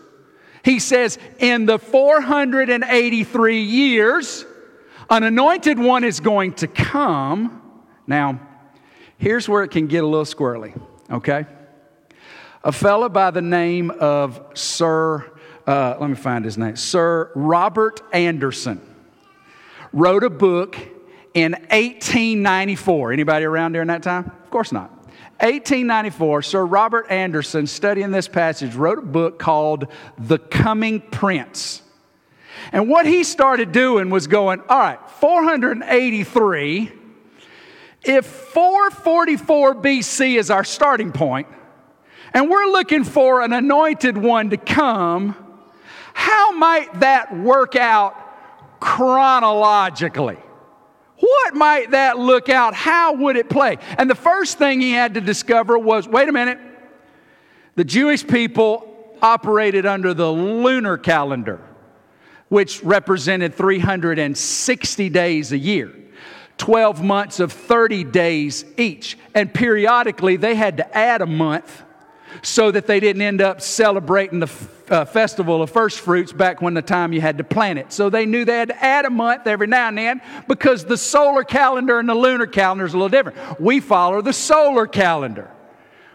He 0.64 0.80
says, 0.80 1.20
in 1.40 1.66
the 1.66 1.78
483 1.78 3.62
years, 3.62 4.46
an 5.10 5.24
anointed 5.24 5.78
one 5.78 6.04
is 6.04 6.20
going 6.20 6.54
to 6.54 6.68
come. 6.68 7.62
Now, 8.08 8.40
here's 9.18 9.50
where 9.50 9.64
it 9.64 9.72
can 9.72 9.88
get 9.88 10.04
a 10.04 10.08
little 10.08 10.26
squirrely, 10.26 10.80
okay? 11.12 11.46
A 12.64 12.72
fellow 12.72 13.10
by 13.10 13.32
the 13.32 13.42
name 13.42 13.92
of 13.92 14.42
Sir, 14.54 15.32
uh, 15.68 15.98
let 16.00 16.10
me 16.10 16.16
find 16.16 16.46
his 16.46 16.58
name, 16.58 16.78
Sir 16.78 17.32
Robert 17.36 18.02
Anderson 18.14 18.82
wrote 19.92 20.24
a 20.24 20.30
book 20.30 20.78
in 21.34 21.54
1894. 21.54 23.14
Anybody 23.14 23.46
around 23.46 23.74
during 23.74 23.88
that 23.88 24.04
time? 24.04 24.32
Of 24.44 24.50
course 24.50 24.72
not. 24.72 24.93
1894, 25.44 26.42
Sir 26.42 26.66
Robert 26.66 27.12
Anderson, 27.12 27.68
studying 27.68 28.12
this 28.12 28.30
passage, 28.30 28.76
wrote 28.76 29.00
a 29.00 29.02
book 29.02 29.40
called 29.40 29.88
The 30.18 30.38
Coming 30.38 31.02
Prince. 31.02 31.82
And 32.72 32.88
what 32.88 33.06
he 33.06 33.26
started 33.26 33.74
doing 33.74 34.10
was 34.10 34.28
going, 34.28 34.62
all 34.70 34.80
right, 34.80 35.00
483, 35.20 36.94
if 38.04 38.26
444 38.26 39.76
BC 39.76 40.40
is 40.40 40.50
our 40.50 40.64
starting 40.64 41.12
point, 41.12 41.50
and 42.34 42.50
we're 42.50 42.68
looking 42.68 43.04
for 43.04 43.42
an 43.42 43.52
anointed 43.52 44.18
one 44.18 44.50
to 44.52 44.58
come, 44.58 45.36
how 46.14 46.54
might 46.54 47.02
that 47.02 47.38
work 47.38 47.76
out 47.76 48.16
chronologically? 48.80 50.38
What 51.20 51.56
might 51.56 51.92
that 51.92 52.18
look 52.18 52.50
out? 52.50 52.74
How 52.74 53.14
would 53.14 53.36
it 53.36 53.50
play? 53.50 53.78
And 53.98 54.10
the 54.10 54.16
first 54.16 54.58
thing 54.58 54.82
he 54.82 54.92
had 54.92 55.14
to 55.14 55.22
discover 55.22 55.78
was 55.78 56.08
wait 56.08 56.28
a 56.28 56.32
minute, 56.32 56.60
the 57.76 57.84
Jewish 57.84 58.26
people 58.26 59.18
operated 59.22 59.86
under 59.86 60.14
the 60.14 60.30
lunar 60.30 60.98
calendar, 60.98 61.62
which 62.50 62.84
represented 62.84 63.56
360 63.56 65.10
days 65.10 65.52
a 65.52 65.58
year. 65.58 65.94
12 66.58 67.04
months 67.04 67.40
of 67.40 67.52
30 67.52 68.04
days 68.04 68.64
each. 68.78 69.18
And 69.34 69.54
periodically 69.54 70.36
they 70.36 70.56
had 70.56 70.78
to 70.78 70.98
add 70.98 71.22
a 71.22 71.26
month 71.26 71.84
so 72.42 72.72
that 72.72 72.88
they 72.88 73.00
didn't 73.00 73.22
end 73.22 73.42
up 73.42 73.62
celebrating 73.62 74.40
the 74.40 74.48
uh, 74.94 75.06
festival 75.06 75.64
of 75.64 75.72
first 75.72 76.00
fruits 76.00 76.32
back 76.32 76.62
when 76.62 76.76
the 76.76 76.82
time 76.82 77.14
you 77.14 77.20
had 77.20 77.40
to 77.40 77.44
plant 77.44 77.80
it. 77.80 77.92
So 77.92 78.12
they 78.12 78.28
knew 78.28 78.46
they 78.46 78.60
had 78.60 78.70
to 78.70 78.84
add 78.84 79.06
a 79.06 79.10
month 79.10 79.48
every 79.48 79.66
now 79.66 79.88
and 79.88 79.98
then 79.98 80.22
because 80.48 80.86
the 80.86 80.98
solar 80.98 81.44
calendar 81.44 81.98
and 81.98 82.08
the 82.08 82.14
lunar 82.14 82.46
calendar 82.46 82.86
is 82.86 82.94
a 82.94 82.98
little 82.98 83.10
different. 83.10 83.60
We 83.60 83.80
follow 83.80 84.22
the 84.22 84.34
solar 84.34 84.86
calendar. 84.86 85.50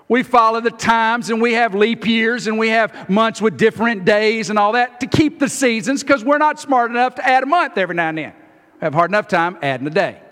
We 0.06 0.22
follow 0.22 0.60
the 0.60 0.70
times 0.70 1.28
and 1.28 1.42
we 1.42 1.54
have 1.54 1.74
leap 1.74 2.06
years 2.06 2.46
and 2.46 2.56
we 2.56 2.68
have 2.68 3.10
months 3.10 3.42
with 3.42 3.58
different 3.58 4.04
days 4.04 4.48
and 4.48 4.58
all 4.58 4.72
that 4.72 5.00
to 5.00 5.06
keep 5.06 5.40
the 5.40 5.48
seasons 5.48 6.02
because 6.02 6.24
we're 6.24 6.38
not 6.38 6.60
smart 6.60 6.90
enough 6.90 7.16
to 7.16 7.28
add 7.28 7.42
a 7.42 7.46
month 7.46 7.76
every 7.76 7.96
now 7.96 8.08
and 8.10 8.18
then. 8.18 8.32
We 8.80 8.84
have 8.84 8.94
hard 8.94 9.10
enough 9.10 9.26
time 9.26 9.58
adding 9.60 9.86
a 9.88 9.90
day. 9.90 10.22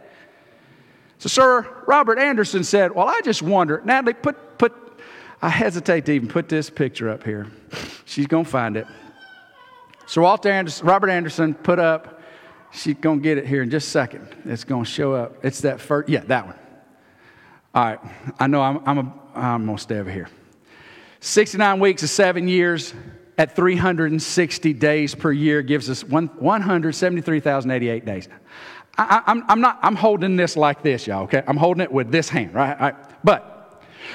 So 1.19 1.29
Sir 1.29 1.67
Robert 1.87 2.19
Anderson 2.19 2.63
said, 2.63 2.95
Well, 2.95 3.09
I 3.09 3.21
just 3.25 3.43
wonder, 3.43 3.83
Natalie, 3.85 4.15
put, 4.15 4.57
put 4.57 4.86
I 5.43 5.49
hesitate 5.49 6.07
to 6.07 6.13
even 6.13 6.29
put 6.29 6.49
this 6.49 6.71
picture 6.71 7.09
up 7.09 7.23
here. 7.23 7.47
She's 8.05 8.27
going 8.27 8.45
to 8.45 8.51
find 8.51 8.77
it. 8.77 8.87
So 10.07 10.23
Walter 10.23 10.51
Anderson, 10.51 10.87
Robert 10.87 11.11
Anderson 11.11 11.55
put 11.55 11.79
up, 11.79 12.23
she's 12.73 12.95
going 12.95 13.19
to 13.19 13.23
get 13.23 13.39
it 13.39 13.47
here 13.47 13.63
in 13.63 13.71
just 13.71 13.89
a 13.89 13.91
second. 13.91 14.29
It's 14.45 14.65
going 14.65 14.85
to 14.85 14.91
show 14.91 15.15
up. 15.15 15.45
It's 15.45 15.61
that 15.63 15.81
first, 15.81 16.09
yeah, 16.09 16.21
that 16.27 16.47
one. 16.47 16.59
All 17.75 17.85
right, 17.85 17.99
I 18.39 18.47
know 18.47 18.63
I'm, 18.63 18.81
I'm, 18.87 18.99
a, 18.99 19.13
I'm 19.35 19.67
going 19.67 19.77
to 19.77 19.83
stay 19.83 19.99
over 19.99 20.11
here. 20.11 20.29
69 21.21 21.81
weeks 21.81 22.03
of 22.03 22.11
seven 22.11 22.49
years 22.49 22.95
at 23.37 23.55
360 23.55 24.73
days 24.73 25.15
per 25.15 25.33
year 25.33 25.63
gives 25.63 25.91
us 25.91 26.03
173,088 26.05 28.07
days. 28.07 28.29
I, 28.99 29.23
am 29.27 29.45
I'm 29.49 29.61
not, 29.61 29.79
I'm 29.83 29.97
holding 29.97 30.37
this 30.37 30.57
like 30.57 30.83
this, 30.83 31.07
y'all, 31.07 31.25
okay? 31.25 31.43
I'm 31.47 31.59
holding 31.59 31.83
it 31.83 31.93
with 31.93 32.11
this 32.11 32.31
hand, 32.31 32.55
right? 32.55 32.81
right? 32.81 33.25
But 33.25 33.56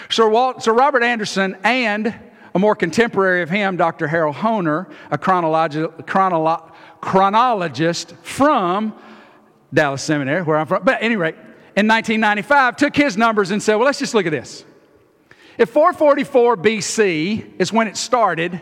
Sir, 0.09 0.29
Walt, 0.29 0.63
Sir 0.63 0.73
Robert 0.73 1.03
Anderson 1.03 1.57
and 1.63 2.13
a 2.53 2.59
more 2.59 2.75
contemporary 2.75 3.41
of 3.41 3.49
him, 3.49 3.77
Dr. 3.77 4.07
Harold 4.07 4.35
Hoehner, 4.35 4.91
a 5.09 5.17
chronologi- 5.17 5.87
chronolo- 6.03 6.71
chronologist 6.99 8.13
from 8.23 8.93
Dallas 9.73 10.01
Seminary, 10.01 10.43
where 10.43 10.57
I'm 10.57 10.67
from. 10.67 10.83
But 10.83 11.01
anyway, 11.01 11.31
in 11.77 11.87
1995, 11.87 12.75
took 12.75 12.95
his 12.95 13.15
numbers 13.17 13.51
and 13.51 13.63
said, 13.63 13.75
well, 13.75 13.85
let's 13.85 13.99
just 13.99 14.13
look 14.13 14.25
at 14.25 14.31
this. 14.31 14.65
If 15.57 15.69
444 15.69 16.57
BC 16.57 17.59
is 17.59 17.71
when 17.71 17.87
it 17.87 17.95
started, 17.95 18.61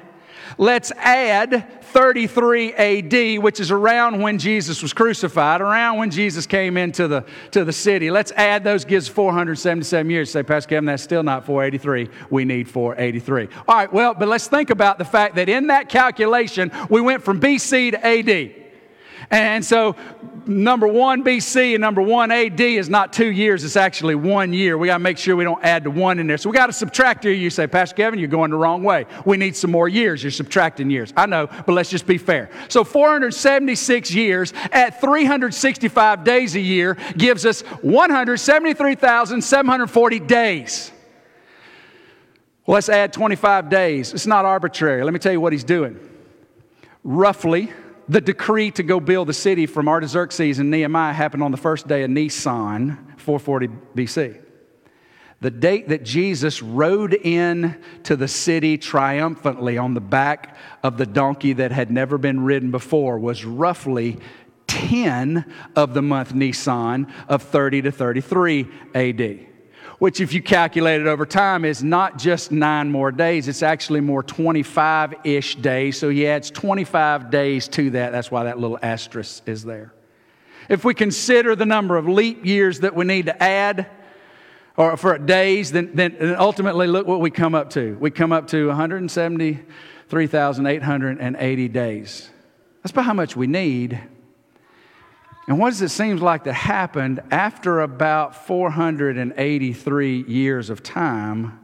let's 0.57 0.91
add 0.91 1.78
33 1.89 2.73
AD, 2.73 3.43
which 3.43 3.59
is 3.59 3.71
around 3.71 4.21
when 4.21 4.37
Jesus 4.37 4.81
was 4.81 4.93
crucified, 4.93 5.61
around 5.61 5.97
when 5.97 6.11
Jesus 6.11 6.45
came 6.45 6.77
into 6.77 7.07
the, 7.07 7.25
to 7.51 7.65
the 7.65 7.73
city. 7.73 8.11
Let's 8.11 8.31
add 8.33 8.63
those, 8.63 8.85
gives 8.85 9.07
477 9.07 10.09
years. 10.09 10.31
Say, 10.31 10.43
Pastor 10.43 10.69
Kevin, 10.69 10.85
that's 10.85 11.03
still 11.03 11.23
not 11.23 11.45
483. 11.45 12.09
We 12.29 12.45
need 12.45 12.69
483. 12.69 13.49
All 13.67 13.75
right, 13.75 13.91
well, 13.91 14.13
but 14.13 14.27
let's 14.27 14.47
think 14.47 14.69
about 14.69 14.97
the 14.97 15.05
fact 15.05 15.35
that 15.35 15.49
in 15.49 15.67
that 15.67 15.89
calculation, 15.89 16.71
we 16.89 17.01
went 17.01 17.23
from 17.23 17.39
BC 17.39 17.91
to 17.91 18.05
AD. 18.05 18.58
And 19.31 19.63
so, 19.63 19.95
number 20.47 20.87
one 20.87 21.23
BC 21.23 21.75
and 21.75 21.81
number 21.81 22.01
one 22.01 22.31
AD 22.31 22.59
is 22.59 22.89
not 22.89 23.13
two 23.13 23.27
years, 23.27 23.63
it's 23.63 23.75
actually 23.75 24.15
one 24.15 24.53
year. 24.53 24.75
We 24.75 24.87
got 24.87 24.97
to 24.97 25.03
make 25.03 25.19
sure 25.19 25.35
we 25.35 25.43
don't 25.43 25.63
add 25.63 25.83
the 25.83 25.91
one 25.91 26.17
in 26.17 26.25
there. 26.25 26.37
So, 26.37 26.49
we 26.49 26.55
got 26.55 26.65
to 26.67 26.73
subtract 26.73 27.23
here. 27.23 27.33
You 27.33 27.51
say, 27.51 27.67
Pastor 27.67 27.95
Kevin, 27.95 28.17
you're 28.17 28.27
going 28.27 28.49
the 28.49 28.57
wrong 28.57 28.81
way. 28.81 29.05
We 29.25 29.37
need 29.37 29.55
some 29.55 29.69
more 29.69 29.87
years. 29.87 30.23
You're 30.23 30.31
subtracting 30.31 30.89
years. 30.89 31.13
I 31.15 31.27
know, 31.27 31.45
but 31.45 31.73
let's 31.73 31.91
just 31.91 32.07
be 32.07 32.17
fair. 32.17 32.49
So, 32.69 32.83
476 32.83 34.11
years 34.11 34.51
at 34.71 34.99
365 34.99 36.23
days 36.23 36.55
a 36.55 36.61
year 36.61 36.97
gives 37.15 37.45
us 37.45 37.61
173,740 37.61 40.19
days. 40.21 40.91
Let's 42.65 42.89
add 42.89 43.13
25 43.13 43.69
days. 43.69 44.11
It's 44.13 44.27
not 44.27 44.45
arbitrary. 44.45 45.03
Let 45.03 45.13
me 45.13 45.19
tell 45.19 45.31
you 45.31 45.41
what 45.41 45.53
he's 45.53 45.63
doing. 45.63 45.99
Roughly, 47.03 47.71
the 48.09 48.19
decree 48.19 48.71
to 48.71 48.81
go 48.81 48.99
build 48.99 49.27
the 49.27 49.33
city 49.33 49.67
from 49.67 49.87
Artaxerxes 49.87 50.57
and 50.57 50.71
Nehemiah 50.71 51.13
happened 51.13 51.43
on 51.43 51.51
the 51.51 51.57
first 51.57 51.87
day 51.87 52.03
of 52.03 52.09
Nisan, 52.09 52.97
440 53.17 53.67
BC. 53.95 54.41
The 55.41 55.51
date 55.51 55.87
that 55.89 56.03
Jesus 56.03 56.61
rode 56.61 57.13
in 57.13 57.81
to 58.03 58.15
the 58.15 58.27
city 58.27 58.77
triumphantly 58.77 59.77
on 59.77 59.93
the 59.93 60.01
back 60.01 60.57
of 60.83 60.97
the 60.97 61.05
donkey 61.05 61.53
that 61.53 61.71
had 61.71 61.91
never 61.91 62.17
been 62.17 62.43
ridden 62.43 62.71
before 62.71 63.19
was 63.19 63.45
roughly 63.45 64.19
10 64.67 65.45
of 65.75 65.93
the 65.93 66.01
month 66.01 66.33
Nisan 66.33 67.07
of 67.29 67.43
30 67.43 67.83
to 67.83 67.91
33 67.91 68.67
AD 68.95 69.48
which, 69.99 70.19
if 70.21 70.33
you 70.33 70.41
calculate 70.41 71.01
it 71.01 71.07
over 71.07 71.25
time, 71.25 71.65
is 71.65 71.83
not 71.83 72.17
just 72.17 72.51
nine 72.51 72.89
more 72.89 73.11
days, 73.11 73.49
it's 73.49 73.61
actually 73.61 73.99
more 73.99 74.23
25 74.23 75.13
ish 75.25 75.57
days. 75.57 75.99
So 75.99 76.09
he 76.09 76.25
adds 76.25 76.49
25 76.49 77.29
days 77.29 77.67
to 77.69 77.91
that. 77.91 78.11
That's 78.11 78.31
why 78.31 78.45
that 78.45 78.57
little 78.57 78.79
asterisk 78.81 79.47
is 79.47 79.63
there. 79.63 79.93
If 80.69 80.83
we 80.85 80.93
consider 80.93 81.55
the 81.55 81.65
number 81.65 81.97
of 81.97 82.07
leap 82.07 82.45
years 82.45 82.79
that 82.79 82.95
we 82.95 83.03
need 83.05 83.25
to 83.25 83.43
add, 83.43 83.87
or 84.77 84.95
for 84.95 85.17
days, 85.17 85.73
then, 85.73 85.91
then 85.93 86.35
ultimately 86.37 86.87
look 86.87 87.05
what 87.05 87.19
we 87.19 87.29
come 87.29 87.53
up 87.53 87.71
to. 87.71 87.97
We 87.99 88.11
come 88.11 88.31
up 88.31 88.47
to 88.47 88.67
173,880 88.67 91.67
days. 91.67 92.29
That's 92.81 92.91
about 92.91 93.03
how 93.03 93.13
much 93.13 93.35
we 93.35 93.47
need 93.47 93.99
and 95.49 95.57
what 95.57 95.71
does 95.71 95.81
it 95.81 95.89
seem 95.89 96.17
like 96.17 96.43
that 96.43 96.53
happened 96.53 97.23
after 97.31 97.81
about 97.81 98.45
483 98.45 100.21
years 100.21 100.69
of 100.69 100.83
time? 100.83 101.59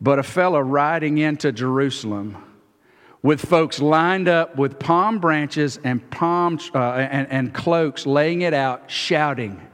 But 0.00 0.18
a 0.18 0.24
fellow 0.24 0.58
riding 0.58 1.18
into 1.18 1.52
Jerusalem 1.52 2.36
with 3.22 3.40
folks 3.40 3.78
lined 3.80 4.26
up 4.26 4.56
with 4.56 4.80
palm 4.80 5.20
branches 5.20 5.78
and, 5.84 6.10
palm, 6.10 6.58
uh, 6.74 6.78
and, 6.78 7.28
and 7.30 7.54
cloaks, 7.54 8.04
laying 8.04 8.42
it 8.42 8.52
out, 8.52 8.90
shouting, 8.90 9.64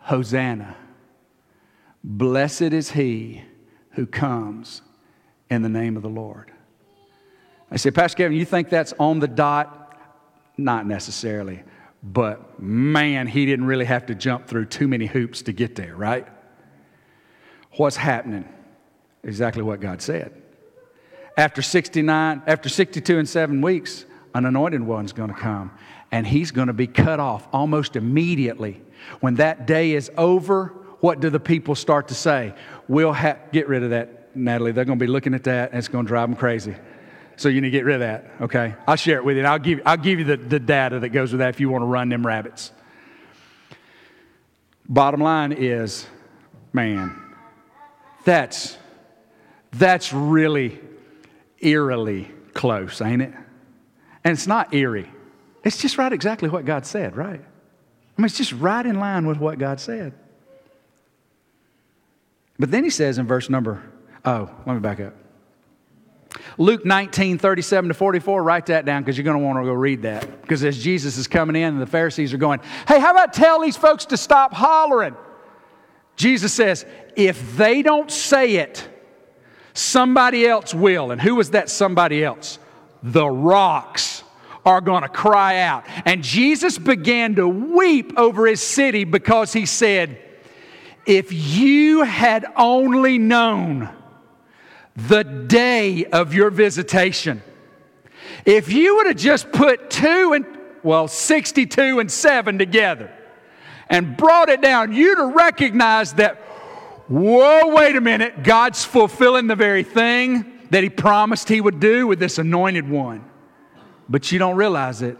Hosanna! 0.00 0.74
Blessed 2.02 2.62
is 2.62 2.92
he 2.92 3.42
who 3.90 4.06
comes 4.06 4.80
in 5.50 5.60
the 5.60 5.68
name 5.68 5.98
of 5.98 6.02
the 6.02 6.08
Lord. 6.08 6.50
I 7.70 7.76
say, 7.76 7.90
Pastor 7.90 8.16
Kevin, 8.16 8.38
you 8.38 8.46
think 8.46 8.70
that's 8.70 8.94
on 8.98 9.18
the 9.18 9.28
dot? 9.28 9.77
Not 10.58 10.86
necessarily. 10.86 11.62
But 12.02 12.60
man, 12.60 13.26
he 13.26 13.46
didn't 13.46 13.64
really 13.64 13.86
have 13.86 14.06
to 14.06 14.14
jump 14.14 14.46
through 14.46 14.66
too 14.66 14.86
many 14.86 15.06
hoops 15.06 15.42
to 15.42 15.52
get 15.52 15.74
there, 15.74 15.96
right? 15.96 16.26
What's 17.72 17.96
happening? 17.96 18.48
Exactly 19.22 19.62
what 19.62 19.80
God 19.80 20.02
said. 20.02 20.42
After 21.36 21.62
69, 21.62 22.42
after 22.46 22.68
62 22.68 23.18
and 23.18 23.28
seven 23.28 23.62
weeks, 23.62 24.04
an 24.34 24.44
anointed 24.44 24.82
one's 24.82 25.12
going 25.12 25.30
to 25.30 25.38
come 25.38 25.70
and 26.10 26.26
he's 26.26 26.50
going 26.50 26.68
to 26.68 26.72
be 26.72 26.86
cut 26.86 27.20
off 27.20 27.46
almost 27.52 27.96
immediately. 27.96 28.80
When 29.20 29.36
that 29.36 29.66
day 29.66 29.92
is 29.92 30.10
over, 30.16 30.74
what 31.00 31.20
do 31.20 31.30
the 31.30 31.40
people 31.40 31.74
start 31.74 32.08
to 32.08 32.14
say? 32.14 32.54
We'll 32.88 33.12
ha- 33.12 33.36
get 33.52 33.68
rid 33.68 33.82
of 33.82 33.90
that, 33.90 34.34
Natalie. 34.36 34.72
They're 34.72 34.84
going 34.84 34.98
to 34.98 35.04
be 35.04 35.10
looking 35.10 35.34
at 35.34 35.44
that 35.44 35.70
and 35.70 35.78
it's 35.78 35.88
going 35.88 36.06
to 36.06 36.08
drive 36.08 36.28
them 36.28 36.36
crazy. 36.36 36.74
So 37.38 37.48
you 37.48 37.60
need 37.60 37.68
to 37.68 37.70
get 37.70 37.84
rid 37.84 37.94
of 37.94 38.00
that, 38.00 38.32
okay? 38.42 38.74
I'll 38.88 38.96
share 38.96 39.18
it 39.18 39.24
with 39.24 39.36
you. 39.36 39.42
And 39.42 39.46
I'll 39.46 39.60
give, 39.60 39.80
I'll 39.86 39.96
give 39.96 40.18
you 40.18 40.24
the, 40.24 40.36
the 40.36 40.58
data 40.58 40.98
that 40.98 41.10
goes 41.10 41.30
with 41.30 41.38
that 41.38 41.50
if 41.50 41.60
you 41.60 41.70
want 41.70 41.82
to 41.82 41.86
run 41.86 42.08
them 42.08 42.26
rabbits. 42.26 42.72
Bottom 44.88 45.20
line 45.20 45.52
is, 45.52 46.04
man, 46.72 47.16
that's, 48.24 48.76
that's 49.70 50.12
really 50.12 50.80
eerily 51.60 52.28
close, 52.54 53.00
ain't 53.00 53.22
it? 53.22 53.32
And 54.24 54.32
it's 54.32 54.48
not 54.48 54.74
eerie. 54.74 55.08
It's 55.62 55.78
just 55.78 55.96
right 55.96 56.12
exactly 56.12 56.48
what 56.48 56.64
God 56.64 56.86
said, 56.86 57.16
right? 57.16 57.40
I 57.40 58.20
mean, 58.20 58.26
it's 58.26 58.36
just 58.36 58.52
right 58.52 58.84
in 58.84 58.98
line 58.98 59.28
with 59.28 59.38
what 59.38 59.60
God 59.60 59.78
said. 59.78 60.12
But 62.58 62.72
then 62.72 62.82
he 62.82 62.90
says 62.90 63.16
in 63.16 63.28
verse 63.28 63.48
number, 63.48 63.80
oh, 64.24 64.50
let 64.66 64.74
me 64.74 64.80
back 64.80 64.98
up. 64.98 65.14
Luke 66.56 66.84
19, 66.84 67.38
37 67.38 67.88
to 67.88 67.94
44, 67.94 68.42
write 68.42 68.66
that 68.66 68.84
down 68.84 69.02
because 69.02 69.16
you're 69.16 69.24
going 69.24 69.38
to 69.38 69.44
want 69.44 69.58
to 69.58 69.64
go 69.64 69.72
read 69.72 70.02
that. 70.02 70.42
Because 70.42 70.64
as 70.64 70.82
Jesus 70.82 71.16
is 71.16 71.26
coming 71.26 71.56
in 71.56 71.74
and 71.74 71.80
the 71.80 71.86
Pharisees 71.86 72.32
are 72.32 72.38
going, 72.38 72.60
hey, 72.86 73.00
how 73.00 73.12
about 73.12 73.32
tell 73.32 73.60
these 73.60 73.76
folks 73.76 74.06
to 74.06 74.16
stop 74.16 74.52
hollering? 74.52 75.16
Jesus 76.16 76.52
says, 76.52 76.84
if 77.16 77.56
they 77.56 77.82
don't 77.82 78.10
say 78.10 78.56
it, 78.56 78.88
somebody 79.72 80.46
else 80.46 80.74
will. 80.74 81.12
And 81.12 81.20
who 81.20 81.36
was 81.36 81.50
that 81.50 81.70
somebody 81.70 82.24
else? 82.24 82.58
The 83.02 83.26
rocks 83.26 84.24
are 84.66 84.80
going 84.80 85.02
to 85.02 85.08
cry 85.08 85.60
out. 85.60 85.84
And 86.04 86.22
Jesus 86.22 86.76
began 86.76 87.36
to 87.36 87.48
weep 87.48 88.12
over 88.16 88.46
his 88.46 88.60
city 88.60 89.04
because 89.04 89.52
he 89.52 89.64
said, 89.64 90.20
if 91.06 91.32
you 91.32 92.02
had 92.02 92.44
only 92.56 93.18
known 93.18 93.88
the 95.06 95.22
day 95.22 96.04
of 96.06 96.34
your 96.34 96.50
visitation. 96.50 97.40
If 98.44 98.72
you 98.72 98.96
would 98.96 99.06
have 99.06 99.16
just 99.16 99.52
put 99.52 99.90
two 99.90 100.32
and, 100.34 100.44
well, 100.82 101.06
62 101.06 102.00
and 102.00 102.10
7 102.10 102.58
together 102.58 103.12
and 103.88 104.16
brought 104.16 104.48
it 104.48 104.60
down, 104.60 104.92
you'd 104.92 105.18
have 105.18 105.34
recognized 105.34 106.16
that, 106.16 106.36
whoa, 107.06 107.74
wait 107.74 107.94
a 107.94 108.00
minute, 108.00 108.42
God's 108.42 108.84
fulfilling 108.84 109.46
the 109.46 109.56
very 109.56 109.84
thing 109.84 110.60
that 110.70 110.82
He 110.82 110.90
promised 110.90 111.48
He 111.48 111.60
would 111.60 111.78
do 111.78 112.06
with 112.08 112.18
this 112.18 112.38
anointed 112.38 112.88
one. 112.88 113.24
But 114.08 114.32
you 114.32 114.38
don't 114.38 114.56
realize 114.56 115.00
it. 115.00 115.16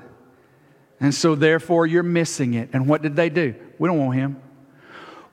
And 1.01 1.15
so, 1.15 1.37
therefore, 1.37 1.87
you're 1.87 2.03
missing 2.03 2.55
it. 2.55 2.71
And 2.73 2.89
what 2.89 3.03
did 3.03 3.15
they 3.15 3.31
do? 3.31 3.55
We 3.79 3.89
don't 3.89 3.99
want 3.99 4.19
Him. 4.19 4.43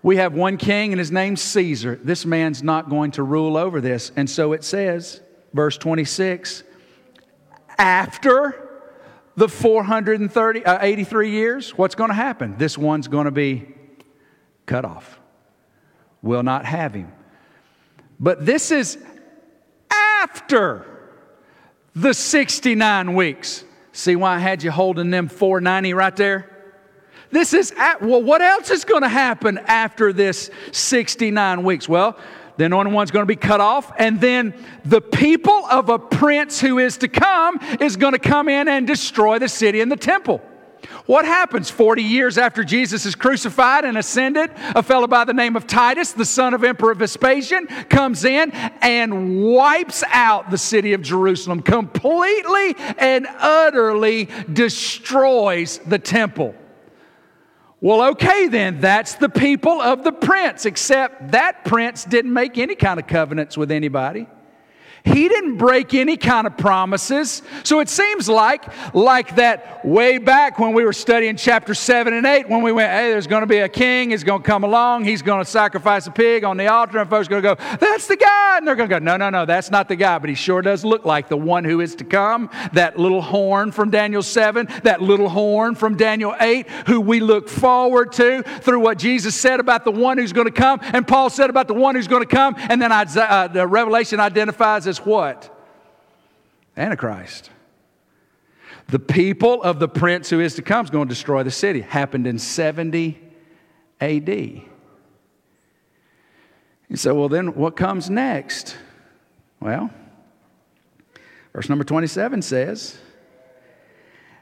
We 0.06 0.18
have 0.18 0.36
one 0.36 0.58
king, 0.58 0.94
and 0.94 1.00
his 1.00 1.12
name's 1.12 1.42
Caesar. 1.42 1.96
This 1.96 2.28
man's 2.28 2.62
not 2.62 2.92
going 2.92 3.10
to 3.14 3.24
rule 3.24 3.58
over 3.58 3.82
this. 3.82 4.12
And 4.16 4.30
so 4.30 4.54
it 4.54 4.64
says, 4.64 5.20
verse 5.52 5.80
26, 5.80 6.62
after 7.80 8.84
the 9.36 9.50
430, 9.50 10.64
uh, 10.64 10.78
83 10.80 11.32
years, 11.32 11.76
what's 11.76 11.96
going 11.96 12.12
to 12.12 12.14
happen? 12.14 12.56
This 12.60 12.78
one's 12.78 13.08
going 13.08 13.26
to 13.26 13.32
be 13.32 13.74
cut 14.68 14.86
off. 14.86 15.20
We'll 16.22 16.44
not 16.44 16.66
have 16.66 16.94
him. 16.94 17.12
But 18.20 18.46
this 18.46 18.70
is 18.70 19.00
after 20.22 20.86
the 21.96 22.14
69 22.14 23.16
weeks. 23.16 23.64
See 23.92 24.16
why 24.16 24.36
I 24.36 24.38
had 24.40 24.62
you 24.62 24.70
holding 24.70 25.10
them 25.10 25.30
490 25.30 25.96
right 25.96 26.16
there? 26.16 26.55
This 27.36 27.54
is, 27.54 27.74
at, 27.76 28.02
well, 28.02 28.24
what 28.24 28.42
else 28.42 28.72
is 28.72 28.86
going 28.86 29.02
to 29.02 29.10
happen 29.10 29.58
after 29.58 30.14
this 30.14 30.50
69 30.72 31.64
weeks? 31.64 31.90
Well, 31.90 32.18
the 32.56 32.64
anointed 32.64 32.94
one's 32.94 33.12
going 33.12 33.24
to 33.24 33.28
be 33.28 33.36
cut 33.36 33.60
off, 33.60 33.92
and 33.98 34.22
then 34.22 34.54
the 34.86 35.02
people 35.02 35.66
of 35.70 35.90
a 35.90 36.00
prince 36.00 36.62
who 36.62 36.80
is 36.80 36.96
to 37.00 37.10
come 37.10 37.60
is 37.82 37.98
going 37.98 38.14
to 38.14 38.20
come 38.20 38.48
in 38.48 38.70
and 38.70 38.88
destroy 38.88 39.38
the 39.38 39.50
city 39.50 39.82
and 39.82 39.92
the 39.92 39.98
temple. 39.98 40.42
What 41.08 41.26
happens 41.26 41.70
40 41.70 42.04
years 42.04 42.38
after 42.38 42.64
Jesus 42.64 43.06
is 43.06 43.16
crucified 43.16 43.84
and 43.84 43.98
ascended? 43.98 44.52
A 44.74 44.82
fellow 44.82 45.06
by 45.06 45.26
the 45.26 45.34
name 45.34 45.58
of 45.58 45.68
Titus, 45.68 46.14
the 46.14 46.24
son 46.24 46.54
of 46.54 46.64
Emperor 46.64 46.96
Vespasian, 46.96 47.68
comes 47.90 48.24
in 48.24 48.52
and 48.80 49.44
wipes 49.44 50.06
out 50.08 50.52
the 50.52 50.58
city 50.58 50.94
of 50.94 51.02
Jerusalem, 51.02 51.62
completely 51.62 52.78
and 52.98 53.28
utterly 53.28 54.30
destroys 54.54 55.80
the 55.80 56.00
temple. 56.00 56.56
Well, 57.86 58.14
okay, 58.14 58.48
then, 58.48 58.80
that's 58.82 59.14
the 59.14 59.30
people 59.30 59.80
of 59.80 60.04
the 60.04 60.12
prince, 60.12 60.66
except 60.66 61.34
that 61.34 61.64
prince 61.66 62.04
didn't 62.04 62.34
make 62.34 62.58
any 62.58 62.74
kind 62.74 63.00
of 63.00 63.06
covenants 63.06 63.56
with 63.60 63.70
anybody. 63.70 64.26
He 65.06 65.30
didn't 65.30 65.58
break 65.58 65.94
any 65.94 66.18
kind 66.18 66.48
of 66.48 66.58
promises. 66.58 67.44
So 67.64 67.80
it 67.80 67.90
seems 67.90 68.28
like, 68.28 68.66
like 68.96 69.36
that 69.36 69.86
way 69.86 70.18
back 70.18 70.58
when 70.58 70.74
we 70.74 70.84
were 70.84 70.94
studying 70.94 71.36
chapter 71.36 71.76
7 71.76 72.12
and 72.12 72.26
8, 72.26 72.50
when 72.50 72.64
we 72.64 72.72
went, 72.72 72.92
hey, 72.92 73.12
there's 73.12 73.28
going 73.28 73.42
to 73.42 73.48
be 73.48 73.60
a 73.60 73.70
king, 73.70 74.10
he's 74.10 74.24
going 74.24 74.42
to 74.42 74.46
come 74.46 74.64
along, 74.64 75.06
he's 75.06 75.22
going 75.22 75.44
to 75.44 75.50
sacrifice 75.50 76.08
a 76.08 76.12
pig 76.12 76.44
on 76.44 76.58
the 76.58 76.68
altar, 76.68 76.98
and 76.98 77.08
folks 77.08 77.28
are 77.28 77.40
going 77.40 77.44
to 77.44 77.56
go, 77.56 77.78
that's 77.78 78.08
the 78.08 78.18
guy. 78.18 78.58
And 78.58 78.68
they're 78.68 78.76
going 78.76 78.90
to 78.90 78.96
go, 78.96 79.00
no, 79.00 79.16
no, 79.16 79.30
no, 79.30 79.46
that's 79.46 79.70
not 79.70 79.88
the 79.88 79.96
guy, 79.96 80.18
but 80.18 80.28
he 80.28 80.36
sure 80.36 80.64
does 80.64 80.84
look 80.84 81.06
like 81.06 81.30
the 81.30 81.38
one 81.38 81.64
who 81.64 81.82
is 81.82 81.94
to 81.96 82.04
come. 82.04 82.50
That 82.74 82.98
little 82.98 83.22
horn 83.22 83.72
from 83.72 83.92
Daniel 83.92 84.24
7, 84.24 84.68
that 84.84 85.04
little 85.04 85.30
horn 85.30 85.76
from 85.76 85.98
Daniel 85.98 86.36
8, 86.40 86.68
who 86.88 87.00
we 87.00 87.20
look 87.20 87.48
forward 87.48 88.12
to 88.14 88.42
through 88.62 88.80
what 88.80 88.98
Jesus 88.98 89.36
said 89.36 89.60
about 89.60 89.86
the 89.86 89.92
one 89.92 90.18
who's 90.18 90.34
going 90.34 90.48
to 90.48 90.52
come, 90.52 90.80
and 90.82 91.08
Paul 91.08 91.30
said 91.30 91.52
about 91.52 91.68
the 91.68 91.76
one 91.76 91.94
who's 91.94 92.08
going 92.08 92.24
to 92.24 92.36
come, 92.36 92.56
and 92.58 92.82
then 92.82 92.92
uh, 92.92 93.48
the 93.48 93.68
Revelation 93.68 94.20
identifies 94.20 94.88
as 94.88 94.95
what? 95.00 95.52
Antichrist. 96.78 97.50
The 98.88 99.00
people 99.00 99.64
of 99.64 99.80
the 99.80 99.88
prince 99.88 100.30
who 100.30 100.40
is 100.40 100.56
to 100.56 100.62
come 100.62 100.86
is 100.86 100.92
going 100.92 101.08
to 101.08 101.14
destroy 101.14 101.44
the 101.44 101.52
city. 101.52 101.82
Happened 101.82 102.28
in 102.28 102.38
70 102.38 103.20
AD. 104.00 104.30
You 104.30 104.66
say, 106.96 107.12
well, 107.12 107.30
then 107.30 107.56
what 107.56 107.76
comes 107.76 108.10
next? 108.10 108.78
Well, 109.60 109.90
verse 111.54 111.68
number 111.68 111.84
27 111.84 112.44
says, 112.44 112.98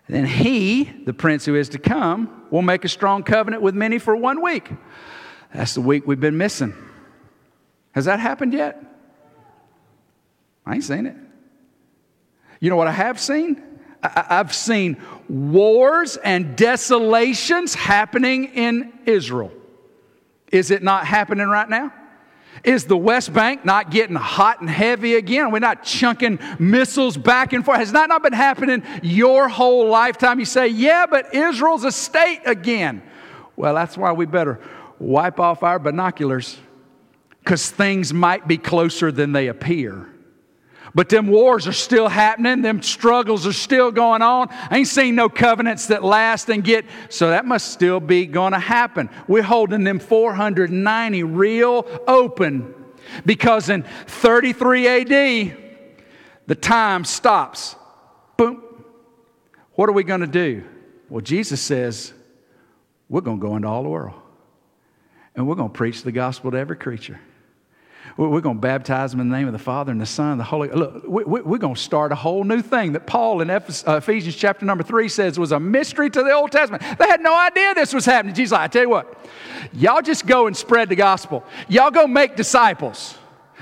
Then 0.10 0.26
he, 0.26 0.84
the 0.84 1.14
prince 1.14 1.46
who 1.46 1.56
is 1.56 1.70
to 1.70 1.80
come, 1.80 2.44
will 2.52 2.62
make 2.62 2.84
a 2.84 2.90
strong 2.90 3.24
covenant 3.24 3.64
with 3.64 3.76
many 3.76 3.98
for 3.98 4.16
one 4.16 4.42
week. 4.42 4.70
That's 5.54 5.76
the 5.76 5.82
week 5.82 6.06
we've 6.06 6.20
been 6.20 6.38
missing. 6.38 6.74
Has 7.94 8.06
that 8.06 8.20
happened 8.20 8.54
yet? 8.54 8.93
I 10.66 10.76
ain't 10.76 10.84
seen 10.84 11.06
it. 11.06 11.16
You 12.60 12.70
know 12.70 12.76
what 12.76 12.88
I 12.88 12.92
have 12.92 13.20
seen? 13.20 13.62
I've 14.02 14.54
seen 14.54 15.02
wars 15.30 16.18
and 16.18 16.58
desolations 16.58 17.74
happening 17.74 18.46
in 18.46 18.94
Israel. 19.06 19.52
Is 20.52 20.72
it 20.72 20.84
not 20.84 21.06
happening 21.06 21.48
right 21.48 21.70
now? 21.70 21.94
Is 22.64 22.86
the 22.86 22.98
West 22.98 23.34
Bank 23.34 23.66
not 23.66 23.92
getting 23.92 24.16
hot 24.16 24.62
and 24.62 24.70
heavy 24.70 25.16
again? 25.16 25.52
We're 25.52 25.60
not 25.60 25.84
chunking 25.84 26.40
missiles 26.60 27.18
back 27.18 27.52
and 27.52 27.66
forth. 27.66 27.80
Has 27.80 27.94
that 27.94 28.10
not 28.10 28.24
been 28.24 28.34
happening 28.34 28.84
your 29.02 29.50
whole 29.50 29.90
lifetime? 29.90 30.40
You 30.40 30.46
say, 30.46 30.68
yeah, 30.68 31.06
but 31.06 31.34
Israel's 31.34 31.84
a 31.84 31.92
state 31.92 32.42
again. 32.46 33.02
Well, 33.56 33.74
that's 33.74 33.98
why 33.98 34.12
we 34.12 34.26
better 34.26 34.62
wipe 35.00 35.40
off 35.40 35.64
our 35.64 35.80
binoculars 35.80 36.58
because 37.40 37.70
things 37.70 38.14
might 38.14 38.48
be 38.48 38.58
closer 38.58 39.12
than 39.12 39.32
they 39.32 39.48
appear. 39.48 40.13
But 40.96 41.10
them 41.10 41.28
wars 41.28 41.68
are 41.68 41.74
still 41.74 42.08
happening, 42.08 42.62
them 42.62 42.82
struggles 42.84 43.48
are 43.48 43.54
still 43.54 43.92
going 43.92 44.22
on. 44.22 44.50
I 44.52 44.78
ain't 44.78 44.88
seen 44.88 45.16
no 45.16 45.28
covenants 45.28 45.88
that 45.88 46.04
last 46.04 46.50
and 46.50 46.64
get, 46.64 46.86
so 47.10 47.30
that 47.30 47.46
must 47.46 47.72
still 47.72 48.00
be 48.00 48.28
going 48.28 48.54
to 48.54 48.60
happen. 48.60 49.10
We're 49.28 49.42
holding 49.42 49.84
them 49.84 49.98
490 49.98 51.24
real 51.24 51.88
open 52.08 52.76
because 53.26 53.70
in 53.70 53.84
33 54.06 54.88
AD, 54.88 55.58
the 56.46 56.56
time 56.56 57.06
stops. 57.06 57.76
Boom. 58.38 58.62
What 59.74 59.90
are 59.90 59.94
we 59.94 60.04
going 60.04 60.22
to 60.22 60.28
do? 60.28 60.64
Well, 61.10 61.22
Jesus 61.22 61.60
says, 61.62 62.14
we're 63.10 63.22
going 63.22 63.40
to 63.40 63.46
go 63.46 63.56
into 63.56 63.68
all 63.68 63.82
the 63.82 63.90
world 63.90 64.20
and 65.36 65.48
we're 65.48 65.56
going 65.56 65.72
to 65.72 65.78
preach 65.78 66.04
the 66.04 66.12
gospel 66.12 66.52
to 66.52 66.58
every 66.58 66.78
creature. 66.78 67.20
We're 68.16 68.42
going 68.42 68.58
to 68.58 68.62
baptize 68.62 69.10
them 69.10 69.22
in 69.22 69.30
the 69.30 69.36
name 69.36 69.48
of 69.48 69.54
the 69.54 69.60
Father 69.60 69.92
and 69.92 70.00
the 70.00 70.06
Son 70.06 70.34
and 70.34 70.40
the 70.40 70.44
Holy. 70.44 70.70
Look, 70.70 71.04
we're 71.08 71.58
going 71.58 71.74
to 71.74 71.82
start 71.82 72.12
a 72.12 72.16
whole 72.16 72.44
new 72.44 72.62
thing 72.62 72.94
that 72.94 73.08
Paul 73.08 73.42
in 73.42 73.50
uh, 73.50 73.60
Ephesians 73.88 74.36
chapter 74.36 74.66
number 74.66 74.84
three 74.84 75.10
says 75.10 75.40
was 75.40 75.52
a 75.52 75.60
mystery 75.60 76.12
to 76.12 76.22
the 76.22 76.32
Old 76.32 76.52
Testament. 76.52 76.84
They 77.00 77.08
had 77.08 77.22
no 77.22 77.36
idea 77.36 77.74
this 77.74 77.92
was 77.92 78.06
happening. 78.06 78.36
Jesus, 78.36 78.52
like, 78.52 78.62
I 78.62 78.68
tell 78.68 78.84
you 78.84 78.90
what, 78.90 79.18
y'all 79.74 80.04
just 80.04 80.28
go 80.28 80.46
and 80.46 80.56
spread 80.56 80.90
the 80.90 80.96
gospel. 80.96 81.44
Y'all 81.68 81.90
go 81.90 82.06
make 82.06 82.36
disciples. 82.36 83.18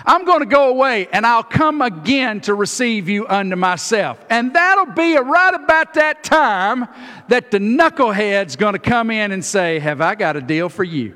I'm 0.05 0.25
going 0.25 0.39
to 0.39 0.45
go 0.45 0.69
away 0.69 1.07
and 1.13 1.25
I'll 1.25 1.43
come 1.43 1.81
again 1.81 2.41
to 2.41 2.53
receive 2.53 3.07
you 3.07 3.27
unto 3.27 3.55
myself. 3.55 4.19
And 4.29 4.53
that'll 4.53 4.93
be 4.93 5.15
right 5.15 5.53
about 5.53 5.93
that 5.93 6.23
time 6.23 6.87
that 7.29 7.51
the 7.51 7.59
knucklehead's 7.59 8.57
going 8.57 8.73
to 8.73 8.79
come 8.79 9.11
in 9.11 9.31
and 9.31 9.45
say, 9.45 9.79
Have 9.79 10.01
I 10.01 10.15
got 10.15 10.35
a 10.35 10.41
deal 10.41 10.67
for 10.67 10.83
you? 10.83 11.15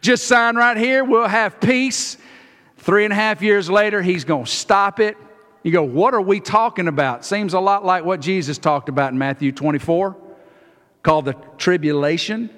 Just 0.00 0.26
sign 0.26 0.56
right 0.56 0.76
here, 0.76 1.04
we'll 1.04 1.28
have 1.28 1.60
peace 1.60 2.16
Three 2.88 3.04
and 3.04 3.12
a 3.12 3.16
half 3.16 3.42
years 3.42 3.68
later, 3.68 4.00
he's 4.00 4.24
going 4.24 4.46
to 4.46 4.50
stop 4.50 4.98
it. 4.98 5.18
You 5.62 5.70
go, 5.70 5.82
what 5.82 6.14
are 6.14 6.22
we 6.22 6.40
talking 6.40 6.88
about? 6.88 7.22
Seems 7.22 7.52
a 7.52 7.60
lot 7.60 7.84
like 7.84 8.02
what 8.02 8.18
Jesus 8.18 8.56
talked 8.56 8.88
about 8.88 9.12
in 9.12 9.18
Matthew 9.18 9.52
24, 9.52 10.16
called 11.02 11.26
the 11.26 11.34
tribulation. 11.58 12.48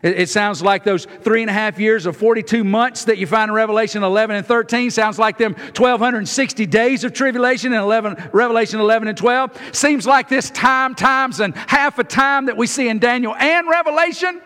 It, 0.00 0.20
it 0.20 0.28
sounds 0.28 0.62
like 0.62 0.84
those 0.84 1.08
three 1.22 1.40
and 1.40 1.50
a 1.50 1.52
half 1.52 1.80
years 1.80 2.06
of 2.06 2.16
42 2.16 2.62
months 2.62 3.06
that 3.06 3.18
you 3.18 3.26
find 3.26 3.48
in 3.48 3.54
Revelation 3.56 4.04
11 4.04 4.36
and 4.36 4.46
13. 4.46 4.92
Sounds 4.92 5.18
like 5.18 5.38
them 5.38 5.54
1,260 5.54 6.66
days 6.66 7.02
of 7.02 7.12
tribulation 7.12 7.72
in 7.72 7.80
11, 7.80 8.30
Revelation 8.32 8.78
11 8.78 9.08
and 9.08 9.18
12. 9.18 9.60
Seems 9.72 10.06
like 10.06 10.28
this 10.28 10.50
time, 10.50 10.94
times, 10.94 11.40
and 11.40 11.52
half 11.56 11.98
a 11.98 12.04
time 12.04 12.46
that 12.46 12.56
we 12.56 12.68
see 12.68 12.86
in 12.86 13.00
Daniel 13.00 13.34
and 13.34 13.68
Revelation. 13.68 14.40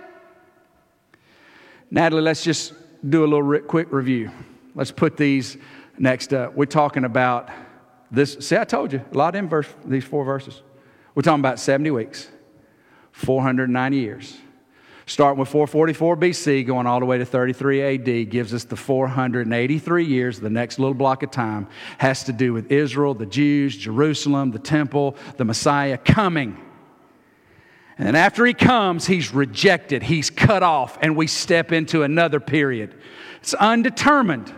Natalie, 1.90 2.22
let's 2.22 2.42
just 2.42 2.72
do 3.06 3.24
a 3.24 3.26
little 3.26 3.42
re- 3.42 3.60
quick 3.60 3.92
review. 3.92 4.30
Let's 4.78 4.92
put 4.92 5.16
these 5.16 5.56
next 5.98 6.32
up. 6.32 6.54
We're 6.54 6.64
talking 6.66 7.04
about 7.04 7.50
this. 8.12 8.36
See, 8.38 8.56
I 8.56 8.62
told 8.62 8.92
you, 8.92 9.02
a 9.12 9.18
lot 9.18 9.34
in 9.34 9.48
verse, 9.48 9.66
these 9.84 10.04
four 10.04 10.24
verses. 10.24 10.62
We're 11.16 11.22
talking 11.22 11.40
about 11.40 11.58
70 11.58 11.90
weeks, 11.90 12.28
490 13.10 13.96
years. 13.96 14.38
Starting 15.06 15.40
with 15.40 15.48
444 15.48 16.16
BC, 16.18 16.64
going 16.64 16.86
all 16.86 17.00
the 17.00 17.06
way 17.06 17.18
to 17.18 17.24
33 17.24 17.82
AD, 17.82 18.30
gives 18.30 18.54
us 18.54 18.62
the 18.62 18.76
483 18.76 20.04
years. 20.04 20.38
The 20.38 20.48
next 20.48 20.78
little 20.78 20.94
block 20.94 21.24
of 21.24 21.32
time 21.32 21.66
has 21.96 22.22
to 22.24 22.32
do 22.32 22.52
with 22.52 22.70
Israel, 22.70 23.14
the 23.14 23.26
Jews, 23.26 23.76
Jerusalem, 23.76 24.52
the 24.52 24.60
temple, 24.60 25.16
the 25.38 25.44
Messiah 25.44 25.98
coming. 25.98 26.56
And 27.98 28.16
after 28.16 28.46
he 28.46 28.54
comes, 28.54 29.08
he's 29.08 29.34
rejected, 29.34 30.04
he's 30.04 30.30
cut 30.30 30.62
off, 30.62 30.98
and 31.02 31.16
we 31.16 31.26
step 31.26 31.72
into 31.72 32.04
another 32.04 32.38
period. 32.38 32.94
It's 33.40 33.54
undetermined. 33.54 34.54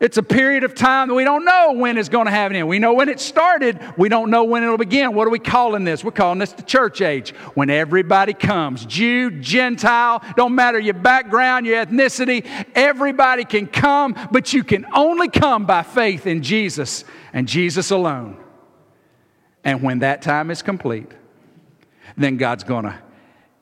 It's 0.00 0.16
a 0.16 0.22
period 0.22 0.62
of 0.62 0.76
time 0.76 1.08
that 1.08 1.14
we 1.14 1.24
don't 1.24 1.44
know 1.44 1.72
when 1.72 1.98
it's 1.98 2.08
going 2.08 2.26
to 2.26 2.30
have 2.30 2.52
an 2.52 2.56
end. 2.56 2.68
We 2.68 2.78
know 2.78 2.94
when 2.94 3.08
it 3.08 3.18
started, 3.18 3.80
we 3.96 4.08
don't 4.08 4.30
know 4.30 4.44
when 4.44 4.62
it'll 4.62 4.78
begin. 4.78 5.12
What 5.12 5.26
are 5.26 5.30
we 5.30 5.40
calling 5.40 5.82
this? 5.82 6.04
We're 6.04 6.12
calling 6.12 6.38
this 6.38 6.52
the 6.52 6.62
church 6.62 7.00
age, 7.00 7.30
when 7.54 7.68
everybody 7.68 8.32
comes 8.32 8.86
Jew, 8.86 9.32
Gentile, 9.32 10.22
don't 10.36 10.54
matter 10.54 10.78
your 10.78 10.94
background, 10.94 11.66
your 11.66 11.84
ethnicity, 11.84 12.46
everybody 12.76 13.44
can 13.44 13.66
come, 13.66 14.14
but 14.30 14.52
you 14.52 14.62
can 14.62 14.86
only 14.94 15.28
come 15.28 15.66
by 15.66 15.82
faith 15.82 16.28
in 16.28 16.42
Jesus 16.42 17.04
and 17.32 17.48
Jesus 17.48 17.90
alone. 17.90 18.36
And 19.64 19.82
when 19.82 19.98
that 19.98 20.22
time 20.22 20.52
is 20.52 20.62
complete, 20.62 21.10
then 22.16 22.36
God's 22.36 22.62
going 22.62 22.84
to 22.84 22.98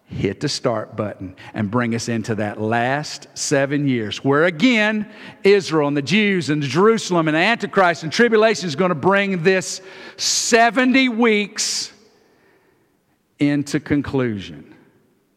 hit 0.09 0.41
the 0.41 0.49
start 0.49 0.97
button 0.97 1.35
and 1.53 1.71
bring 1.71 1.95
us 1.95 2.09
into 2.09 2.37
that 2.37 2.61
last 2.61 3.27
seven 3.35 3.89
years, 3.89 4.25
where 4.25 4.45
again, 4.45 5.11
Israel 5.43 5.89
and 5.89 5.97
the 5.97 6.03
Jews 6.03 6.49
and 6.49 6.63
Jerusalem 6.63 7.29
and 7.29 7.35
the 7.35 7.41
Antichrist 7.41 8.05
and 8.05 8.13
tribulation 8.13 8.69
is 8.69 8.77
going 8.77 8.91
to 8.91 8.95
bring 8.95 9.43
this 9.43 9.81
70 10.17 11.09
weeks 11.09 11.93
into 13.39 13.81
conclusion. 13.81 14.75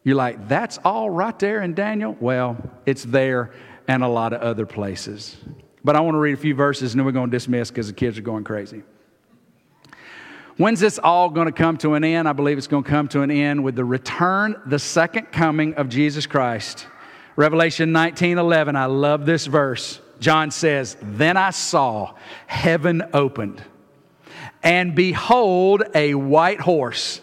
You're 0.04 0.16
like, 0.16 0.48
that's 0.48 0.78
all 0.84 1.10
right 1.10 1.38
there 1.38 1.62
in 1.62 1.74
Daniel? 1.74 2.16
Well, 2.20 2.56
it's 2.86 3.04
there 3.04 3.52
and 3.88 4.02
a 4.04 4.08
lot 4.08 4.32
of 4.32 4.40
other 4.40 4.66
places. 4.66 5.36
But 5.82 5.96
I 5.96 6.00
want 6.00 6.14
to 6.14 6.18
read 6.18 6.34
a 6.34 6.40
few 6.40 6.54
verses 6.54 6.92
and 6.92 7.00
then 7.00 7.06
we're 7.06 7.12
going 7.12 7.30
to 7.30 7.36
dismiss 7.36 7.70
because 7.70 7.88
the 7.88 7.92
kids 7.92 8.18
are 8.18 8.22
going 8.22 8.44
crazy. 8.44 8.82
When's 10.60 10.80
this 10.80 10.98
all 10.98 11.30
going 11.30 11.46
to 11.46 11.52
come 11.52 11.78
to 11.78 11.94
an 11.94 12.04
end? 12.04 12.28
I 12.28 12.34
believe 12.34 12.58
it's 12.58 12.66
going 12.66 12.84
to 12.84 12.90
come 12.90 13.08
to 13.08 13.22
an 13.22 13.30
end 13.30 13.64
with 13.64 13.76
the 13.76 13.84
return, 13.86 14.60
the 14.66 14.78
second 14.78 15.32
coming 15.32 15.72
of 15.76 15.88
Jesus 15.88 16.26
Christ. 16.26 16.86
Revelation 17.34 17.92
19 17.92 18.36
11, 18.36 18.76
I 18.76 18.84
love 18.84 19.24
this 19.24 19.46
verse. 19.46 20.02
John 20.18 20.50
says, 20.50 20.98
Then 21.00 21.38
I 21.38 21.48
saw 21.48 22.14
heaven 22.46 23.02
opened, 23.14 23.64
and 24.62 24.94
behold, 24.94 25.82
a 25.94 26.12
white 26.12 26.60
horse, 26.60 27.22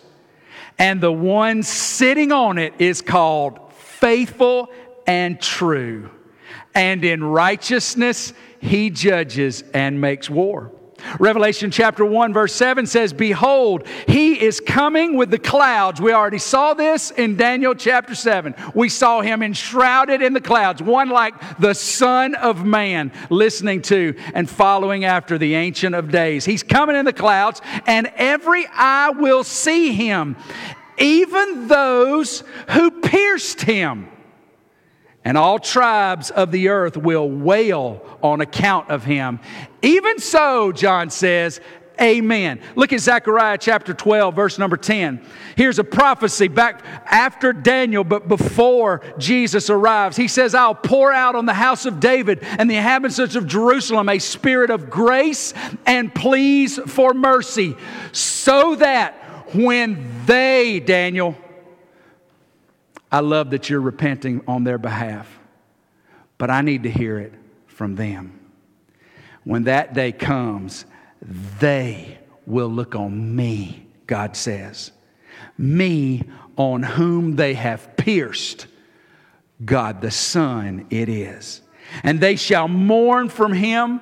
and 0.79 0.99
the 0.99 1.11
one 1.11 1.61
sitting 1.61 2.31
on 2.31 2.57
it 2.57 2.73
is 2.79 3.03
called 3.03 3.71
faithful 3.73 4.71
and 5.05 5.39
true, 5.39 6.09
and 6.73 7.05
in 7.05 7.23
righteousness 7.23 8.33
he 8.59 8.89
judges 8.89 9.63
and 9.75 10.01
makes 10.01 10.27
war. 10.27 10.71
Revelation 11.19 11.71
chapter 11.71 12.05
1, 12.05 12.33
verse 12.33 12.53
7 12.53 12.85
says, 12.85 13.13
Behold, 13.13 13.87
he 14.07 14.41
is 14.41 14.59
coming 14.59 15.15
with 15.15 15.29
the 15.29 15.39
clouds. 15.39 16.01
We 16.01 16.11
already 16.11 16.39
saw 16.39 16.73
this 16.73 17.11
in 17.11 17.35
Daniel 17.35 17.75
chapter 17.75 18.15
7. 18.15 18.55
We 18.73 18.89
saw 18.89 19.21
him 19.21 19.43
enshrouded 19.43 20.21
in 20.21 20.33
the 20.33 20.41
clouds, 20.41 20.81
one 20.81 21.09
like 21.09 21.33
the 21.59 21.73
Son 21.73 22.35
of 22.35 22.65
Man, 22.65 23.11
listening 23.29 23.81
to 23.83 24.15
and 24.33 24.49
following 24.49 25.05
after 25.05 25.37
the 25.37 25.55
Ancient 25.55 25.95
of 25.95 26.11
Days. 26.11 26.45
He's 26.45 26.63
coming 26.63 26.95
in 26.95 27.05
the 27.05 27.13
clouds, 27.13 27.61
and 27.85 28.11
every 28.15 28.65
eye 28.73 29.11
will 29.11 29.43
see 29.43 29.93
him, 29.93 30.35
even 30.97 31.67
those 31.67 32.43
who 32.69 33.01
pierced 33.01 33.61
him 33.61 34.09
and 35.27 35.37
all 35.37 35.59
tribes 35.59 36.31
of 36.31 36.51
the 36.51 36.69
earth 36.69 36.95
will 36.95 37.29
wail 37.29 38.01
on 38.23 38.39
account 38.39 38.89
of 38.89 39.03
him. 39.03 39.41
Even 39.81 40.19
so, 40.19 40.71
John 40.71 41.09
says, 41.09 41.59
Amen. 41.99 42.61
Look 42.77 42.93
at 42.93 43.01
Zechariah 43.01 43.57
chapter 43.57 43.93
12, 43.93 44.33
verse 44.33 44.57
number 44.57 44.77
10. 44.77 45.21
Here's 45.57 45.79
a 45.79 45.83
prophecy 45.83 46.47
back 46.47 46.81
after 47.07 47.51
Daniel, 47.51 48.05
but 48.05 48.29
before 48.29 49.01
Jesus 49.17 49.69
arrives. 49.69 50.15
He 50.15 50.29
says, 50.29 50.55
I'll 50.55 50.75
pour 50.75 51.11
out 51.11 51.35
on 51.35 51.45
the 51.45 51.53
house 51.53 51.85
of 51.85 51.99
David 51.99 52.39
and 52.41 52.71
the 52.71 52.77
inhabitants 52.77 53.35
of 53.35 53.47
Jerusalem 53.47 54.07
a 54.07 54.19
spirit 54.19 54.69
of 54.69 54.89
grace 54.89 55.53
and 55.85 56.15
pleas 56.15 56.79
for 56.87 57.13
mercy, 57.13 57.75
so 58.13 58.75
that 58.75 59.13
when 59.53 60.23
they, 60.25 60.79
Daniel, 60.79 61.35
I 63.11 63.19
love 63.19 63.51
that 63.51 63.69
you're 63.69 63.81
repenting 63.81 64.41
on 64.47 64.63
their 64.63 64.77
behalf, 64.77 65.39
but 66.37 66.49
I 66.49 66.61
need 66.61 66.83
to 66.83 66.91
hear 66.91 67.19
it 67.19 67.33
from 67.67 67.95
them. 67.95 68.39
When 69.43 69.63
that 69.63 69.93
day 69.93 70.11
comes, 70.11 70.85
they 71.59 72.17
will 72.45 72.67
look 72.67 72.95
on 72.95 73.35
me, 73.35 73.87
God 74.05 74.35
says. 74.35 74.91
Me 75.57 76.23
on 76.57 76.83
whom 76.83 77.37
they 77.37 77.53
have 77.53 77.95
pierced. 77.95 78.67
God 79.63 80.01
the 80.01 80.11
Son 80.11 80.85
it 80.89 81.07
is. 81.07 81.61
And 82.03 82.19
they 82.19 82.35
shall 82.35 82.67
mourn 82.67 83.29
from 83.29 83.53
him 83.53 84.01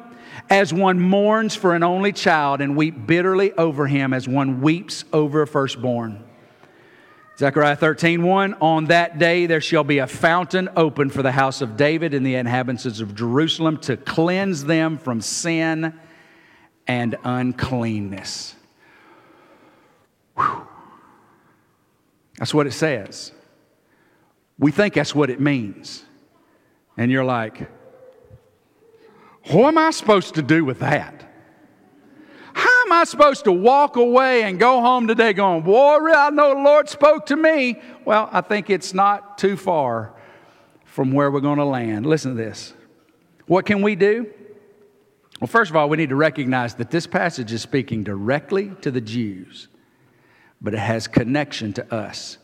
as 0.49 0.73
one 0.73 0.99
mourns 0.99 1.55
for 1.55 1.75
an 1.75 1.83
only 1.83 2.11
child 2.11 2.61
and 2.61 2.75
weep 2.75 3.05
bitterly 3.05 3.53
over 3.53 3.87
him 3.87 4.13
as 4.13 4.27
one 4.27 4.61
weeps 4.61 5.05
over 5.13 5.43
a 5.43 5.47
firstborn. 5.47 6.24
Zechariah 7.37 7.75
13, 7.75 8.23
1, 8.23 8.53
on 8.61 8.85
that 8.85 9.19
day 9.19 9.45
there 9.45 9.59
shall 9.59 9.83
be 9.83 9.97
a 9.97 10.07
fountain 10.07 10.69
open 10.77 11.09
for 11.09 11.21
the 11.21 11.33
house 11.33 11.61
of 11.61 11.75
David 11.75 12.13
and 12.13 12.25
the 12.25 12.35
inhabitants 12.35 13.01
of 13.01 13.13
Jerusalem 13.13 13.77
to 13.79 13.97
cleanse 13.97 14.63
them 14.63 14.97
from 14.97 15.19
sin 15.19 15.99
and 16.87 17.17
uncleanness. 17.25 18.55
Whew. 20.37 20.67
That's 22.37 22.53
what 22.53 22.67
it 22.67 22.73
says. 22.73 23.33
We 24.57 24.71
think 24.71 24.93
that's 24.93 25.13
what 25.13 25.29
it 25.29 25.41
means. 25.41 26.05
And 26.97 27.11
you're 27.11 27.25
like, 27.25 27.69
what 29.51 29.67
am 29.67 29.77
I 29.77 29.91
supposed 29.91 30.35
to 30.35 30.41
do 30.41 30.63
with 30.63 30.79
that? 30.79 31.24
I 32.95 33.03
supposed 33.03 33.43
to 33.43 33.51
walk 33.51 33.97
away 33.97 34.43
and 34.43 34.57
go 34.57 34.79
home 34.79 35.07
today 35.07 35.33
going, 35.33 35.63
Boy, 35.63 36.11
I 36.13 36.29
know 36.29 36.55
the 36.55 36.61
Lord 36.61 36.87
spoke 36.89 37.25
to 37.27 37.35
me? 37.35 37.79
Well, 38.05 38.29
I 38.31 38.41
think 38.41 38.69
it's 38.69 38.93
not 38.93 39.37
too 39.37 39.57
far 39.57 40.13
from 40.85 41.11
where 41.11 41.29
we're 41.29 41.41
going 41.41 41.57
to 41.57 41.65
land. 41.65 42.05
Listen 42.05 42.35
to 42.35 42.37
this. 42.37 42.73
What 43.47 43.65
can 43.65 43.81
we 43.81 43.95
do? 43.95 44.27
Well, 45.41 45.47
first 45.47 45.69
of 45.69 45.75
all, 45.75 45.89
we 45.89 45.97
need 45.97 46.09
to 46.09 46.15
recognize 46.15 46.75
that 46.75 46.89
this 46.89 47.05
passage 47.05 47.51
is 47.51 47.61
speaking 47.61 48.03
directly 48.03 48.71
to 48.81 48.91
the 48.91 49.01
Jews, 49.01 49.67
but 50.61 50.73
it 50.73 50.79
has 50.79 51.07
connection 51.07 51.73
to 51.73 51.93
us 51.93 52.37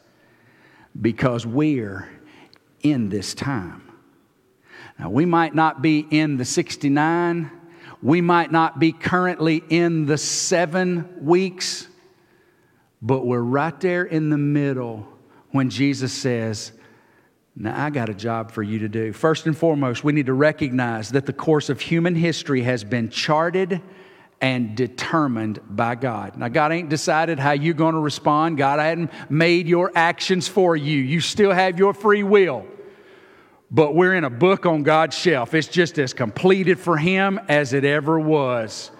because 0.99 1.45
we're 1.45 2.09
in 2.81 3.07
this 3.07 3.33
time. 3.33 3.89
Now, 4.99 5.09
we 5.09 5.25
might 5.25 5.55
not 5.55 5.81
be 5.81 6.05
in 6.11 6.35
the 6.35 6.45
69 6.45 7.49
we 8.01 8.21
might 8.21 8.51
not 8.51 8.79
be 8.79 8.91
currently 8.91 9.63
in 9.69 10.05
the 10.05 10.17
seven 10.17 11.07
weeks, 11.21 11.87
but 13.01 13.25
we're 13.25 13.39
right 13.39 13.79
there 13.79 14.03
in 14.03 14.29
the 14.29 14.37
middle 14.37 15.07
when 15.51 15.69
Jesus 15.69 16.11
says, 16.11 16.71
Now 17.55 17.85
I 17.85 17.89
got 17.89 18.09
a 18.09 18.13
job 18.13 18.51
for 18.51 18.63
you 18.63 18.79
to 18.79 18.89
do. 18.89 19.13
First 19.13 19.45
and 19.45 19.55
foremost, 19.55 20.03
we 20.03 20.13
need 20.13 20.25
to 20.27 20.33
recognize 20.33 21.09
that 21.09 21.25
the 21.25 21.33
course 21.33 21.69
of 21.69 21.79
human 21.79 22.15
history 22.15 22.63
has 22.63 22.83
been 22.83 23.09
charted 23.09 23.81
and 24.39 24.75
determined 24.75 25.59
by 25.69 25.93
God. 25.93 26.35
Now, 26.35 26.47
God 26.47 26.71
ain't 26.71 26.89
decided 26.89 27.37
how 27.37 27.51
you're 27.51 27.75
going 27.75 27.93
to 27.93 27.99
respond. 27.99 28.57
God 28.57 28.79
hadn't 28.79 29.11
made 29.29 29.67
your 29.67 29.91
actions 29.93 30.47
for 30.47 30.75
you. 30.75 30.97
You 30.97 31.21
still 31.21 31.51
have 31.51 31.77
your 31.77 31.93
free 31.93 32.23
will 32.23 32.65
but 33.71 33.95
we're 33.95 34.13
in 34.15 34.25
a 34.25 34.29
book 34.29 34.65
on 34.65 34.83
God's 34.83 35.17
shelf. 35.17 35.53
It's 35.53 35.67
just 35.67 35.97
as 35.97 36.13
completed 36.13 36.77
for 36.77 36.97
Him 36.97 37.39
as 37.47 37.73
it 37.73 37.85
ever 37.85 38.19
was. 38.19 38.91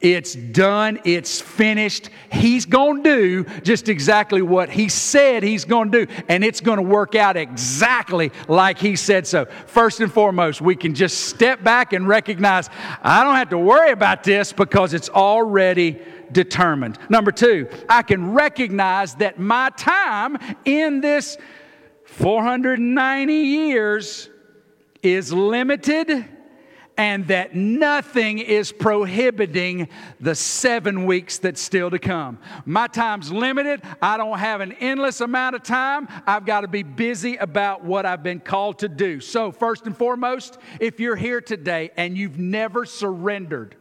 It's 0.00 0.34
done, 0.34 1.00
it's 1.04 1.40
finished. 1.40 2.10
He's 2.30 2.66
going 2.66 3.02
to 3.04 3.44
do 3.44 3.44
just 3.62 3.88
exactly 3.88 4.42
what 4.42 4.68
He 4.68 4.88
said 4.88 5.42
He's 5.42 5.64
going 5.64 5.92
to 5.92 6.06
do, 6.06 6.12
and 6.28 6.42
it's 6.42 6.60
going 6.60 6.78
to 6.78 6.82
work 6.82 7.14
out 7.14 7.36
exactly 7.36 8.32
like 8.48 8.78
He 8.78 8.96
said 8.96 9.26
so. 9.26 9.44
First 9.66 10.00
and 10.00 10.12
foremost, 10.12 10.60
we 10.60 10.74
can 10.74 10.94
just 10.94 11.26
step 11.26 11.62
back 11.62 11.92
and 11.92 12.08
recognize 12.08 12.70
I 13.02 13.24
don't 13.24 13.36
have 13.36 13.50
to 13.50 13.58
worry 13.58 13.92
about 13.92 14.24
this 14.24 14.52
because 14.52 14.94
it's 14.94 15.10
already 15.10 16.00
determined. 16.32 16.98
Number 17.08 17.30
two, 17.30 17.68
I 17.88 18.02
can 18.02 18.32
recognize 18.32 19.14
that 19.16 19.38
my 19.38 19.70
time 19.76 20.38
in 20.64 21.00
this 21.00 21.36
490 22.14 23.34
years 23.34 24.30
is 25.02 25.32
limited 25.32 26.26
and 26.96 27.26
that 27.26 27.56
nothing 27.56 28.38
is 28.38 28.70
prohibiting 28.70 29.88
the 30.20 30.34
seven 30.36 31.06
weeks 31.06 31.38
that's 31.38 31.60
still 31.60 31.90
to 31.90 31.98
come. 31.98 32.38
My 32.64 32.86
time's 32.86 33.32
limited. 33.32 33.82
I 34.00 34.16
don't 34.16 34.38
have 34.38 34.60
an 34.60 34.72
endless 34.74 35.20
amount 35.20 35.56
of 35.56 35.64
time. 35.64 36.06
I've 36.24 36.46
got 36.46 36.60
to 36.60 36.68
be 36.68 36.84
busy 36.84 37.34
about 37.36 37.84
what 37.84 38.06
I've 38.06 38.22
been 38.22 38.38
called 38.38 38.78
to 38.80 38.88
do. 38.88 39.18
So, 39.18 39.50
first 39.50 39.86
and 39.86 39.96
foremost, 39.96 40.58
if 40.78 41.00
you're 41.00 41.16
here 41.16 41.40
today 41.40 41.90
and 41.96 42.16
you've 42.16 42.38
never 42.38 42.84
surrendered, 42.84 43.74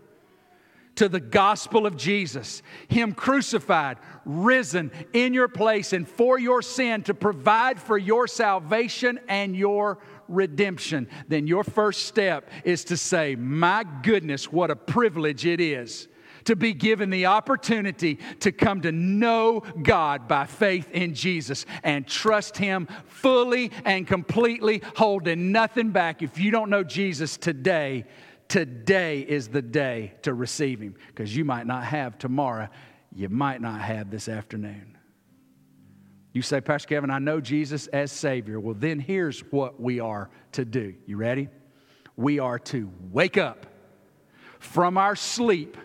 to 0.96 1.10
the 1.10 1.20
gospel 1.20 1.86
of 1.86 1.98
Jesus, 1.98 2.62
Him 2.88 3.14
crucified, 3.14 3.98
risen 4.26 4.91
in 5.14 5.34
your 5.34 5.48
place 5.48 5.94
and 5.94 6.08
for 6.08 6.39
your 6.39 6.62
sin 6.62 7.04
to 7.04 7.14
provide 7.14 7.82
for 7.82 7.98
your 7.98 8.28
salvation 8.28 9.20
and 9.28 9.56
your 9.56 10.00
redemption, 10.28 11.08
then 11.28 11.48
your 11.48 11.64
first 11.64 12.06
step 12.06 12.50
is 12.64 12.84
to 12.86 12.98
say, 12.98 13.36
My 13.36 13.84
goodness, 14.04 14.52
what 14.52 14.72
a 14.72 14.76
privilege 14.76 15.46
it 15.46 15.60
is 15.60 16.08
to 16.46 16.56
be 16.56 16.74
given 16.74 17.10
the 17.10 17.26
opportunity 17.26 18.20
to 18.41 18.52
come 18.52 18.82
to 18.82 18.91
know 18.91 19.62
God 19.82 20.28
by 20.28 20.46
faith 20.46 20.89
in 20.91 21.14
Jesus 21.14 21.66
and 21.84 22.08
trust 22.08 22.58
Him 22.58 22.88
fully 23.06 23.72
and 23.86 24.08
completely, 24.08 24.82
holding 24.96 25.52
nothing 25.52 25.91
back. 25.91 26.22
If 26.22 26.38
you 26.39 26.52
don't 26.52 26.70
know 26.70 26.84
Jesus 26.84 27.38
today, 27.38 28.06
Today 28.48 29.22
is 29.22 29.48
the 29.48 29.62
day 29.62 30.14
to 30.24 30.34
receive 30.34 30.80
Him 30.80 30.96
because 31.08 31.36
you 31.36 31.46
might 31.46 31.66
not 31.66 31.84
have 31.86 32.18
tomorrow, 32.18 32.68
you 33.16 33.30
might 33.30 33.62
not 33.62 33.82
have 33.82 34.10
this 34.10 34.28
afternoon. 34.28 34.98
You 36.34 36.41
say, 36.41 36.62
Pastor 36.62 36.88
Kevin, 36.88 37.12
I 37.12 37.20
know 37.20 37.39
Jesus 37.39 37.88
as 37.88 38.12
Savior. 38.12 38.60
Well, 38.60 38.74
then 38.74 39.00
here's 39.00 39.39
what 39.52 39.80
we 39.80 40.00
are 40.00 40.32
to 40.54 40.66
do. 40.66 40.96
You 41.06 41.18
ready? 41.18 41.48
We 42.16 42.39
are 42.39 42.60
to 42.60 42.91
wake 43.12 43.38
up 43.38 43.68
from 44.60 44.98
our 44.98 45.16
sleep 45.16 45.78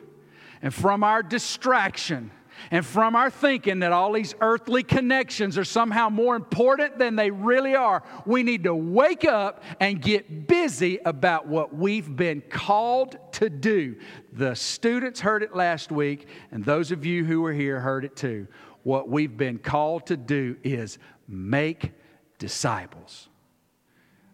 and 0.63 0.73
from 0.73 1.05
our 1.05 1.23
distraction 1.23 2.31
and 2.71 2.85
from 2.85 3.17
our 3.17 3.31
thinking 3.31 3.81
that 3.81 3.93
all 3.93 4.13
these 4.13 4.35
earthly 4.41 4.83
connections 4.83 5.57
are 5.57 5.65
somehow 5.65 6.09
more 6.09 6.37
important 6.37 6.99
than 6.99 7.17
they 7.17 7.31
really 7.31 7.75
are, 7.75 8.03
we 8.27 8.43
need 8.43 8.65
to 8.65 8.75
wake 8.75 9.25
up 9.25 9.63
and 9.81 10.01
get 10.01 10.47
busy 10.47 10.99
about 11.05 11.47
what 11.47 11.75
we've 11.75 12.15
been 12.15 12.43
called 12.43 13.17
to 13.33 13.49
do. 13.51 13.97
The 14.33 14.55
students 14.55 15.21
heard 15.21 15.43
it 15.43 15.55
last 15.55 15.91
week, 15.91 16.27
and 16.51 16.65
those 16.65 16.91
of 16.91 17.05
you 17.07 17.25
who 17.25 17.41
were 17.41 17.53
here 17.53 17.81
heard 17.81 18.05
it 18.05 18.17
too. 18.17 18.47
What 18.83 19.09
we've 19.09 19.37
been 19.37 19.59
called 19.59 20.07
to 20.07 20.17
do 20.17 20.57
is 20.63 20.99
make 21.27 21.93
disciples. 22.39 23.29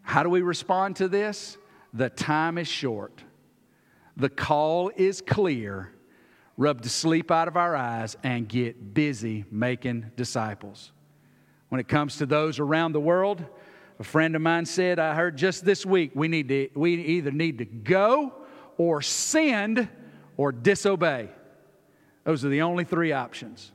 How 0.03 0.23
do 0.23 0.29
we 0.29 0.43
respond 0.43 0.97
to 0.97 1.09
this? 1.09 1.57
The 1.93 2.11
time 2.11 2.59
is 2.59 2.69
short, 2.69 3.23
the 4.17 4.29
call 4.29 4.91
is 4.97 5.21
clear 5.21 5.94
rub 6.57 6.83
the 6.83 6.89
sleep 6.89 7.31
out 7.31 7.49
of 7.49 7.57
our 7.57 7.75
eyes, 7.75 8.17
and 8.23 8.49
get 8.49 8.95
busy 8.95 9.45
making 9.51 10.11
disciples. 10.17 10.93
When 11.69 11.81
it 11.81 11.89
comes 11.89 12.19
to 12.19 12.27
those 12.27 12.61
around 12.61 12.93
the 12.93 13.01
world, 13.01 13.45
a 13.99 14.05
friend 14.05 14.37
of 14.37 14.43
mine 14.43 14.67
said, 14.67 14.99
I 14.99 15.15
heard 15.15 15.37
just 15.37 15.65
this 15.65 15.85
week, 15.87 16.13
we, 16.15 16.29
need 16.29 16.49
to, 16.49 16.69
we 16.75 16.95
either 16.95 17.31
need 17.31 17.59
to 17.59 17.65
go 17.65 18.33
or 18.77 19.03
send 19.03 19.89
or 20.37 20.53
disobey. 20.53 21.29
Those 22.25 22.45
are 22.45 22.49
the 22.49 22.63
only 22.63 22.85
three 22.85 23.13
options. 23.13 23.73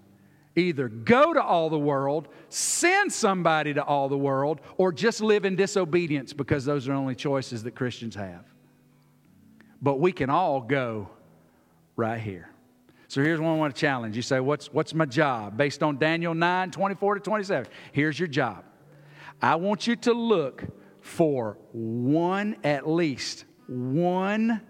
Either 0.56 0.90
go 0.90 1.34
to 1.34 1.42
all 1.42 1.70
the 1.70 1.80
world, 1.80 2.28
send 2.50 3.14
somebody 3.14 3.74
to 3.74 3.84
all 3.84 4.10
the 4.10 4.18
world, 4.18 4.60
or 4.78 4.92
just 4.92 5.22
live 5.22 5.46
in 5.46 5.56
disobedience 5.56 6.34
because 6.34 6.66
those 6.66 6.88
are 6.88 6.92
the 6.92 6.98
only 6.98 7.16
choices 7.16 7.64
that 7.64 7.76
Christians 7.76 8.16
have. 8.16 8.44
But 9.82 10.00
we 10.00 10.12
can 10.12 10.30
all 10.30 10.60
go 10.60 11.10
right 11.96 12.20
here. 12.20 12.50
So 13.10 13.24
here's 13.24 13.42
one 13.42 13.56
I 13.56 13.58
want 13.58 13.76
to 13.76 13.82
challenge. 13.82 14.16
You 14.16 14.22
say, 14.22 14.40
What's, 14.40 14.72
what's 14.72 14.94
my 14.94 15.06
job? 15.06 15.58
Based 15.58 15.82
on 15.82 15.98
Daniel 15.98 16.36
9 16.36 16.70
24 16.70 17.16
to 17.16 17.20
27. 17.20 17.72
Here's 17.92 18.20
your 18.20 18.28
job. 18.28 18.64
I 19.42 19.56
want 19.56 19.88
you 19.88 19.96
to 19.98 20.14
look 20.14 20.64
for 21.02 21.58
one, 21.72 22.58
at 22.64 22.88
least 22.88 23.46
one 23.68 24.62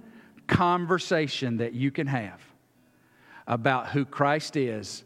conversation 0.47 1.57
that 1.57 1.73
you 1.73 1.91
can 1.91 2.07
have 2.07 2.41
about 3.45 3.89
who 3.89 4.05
Christ 4.05 4.55
is 4.55 5.03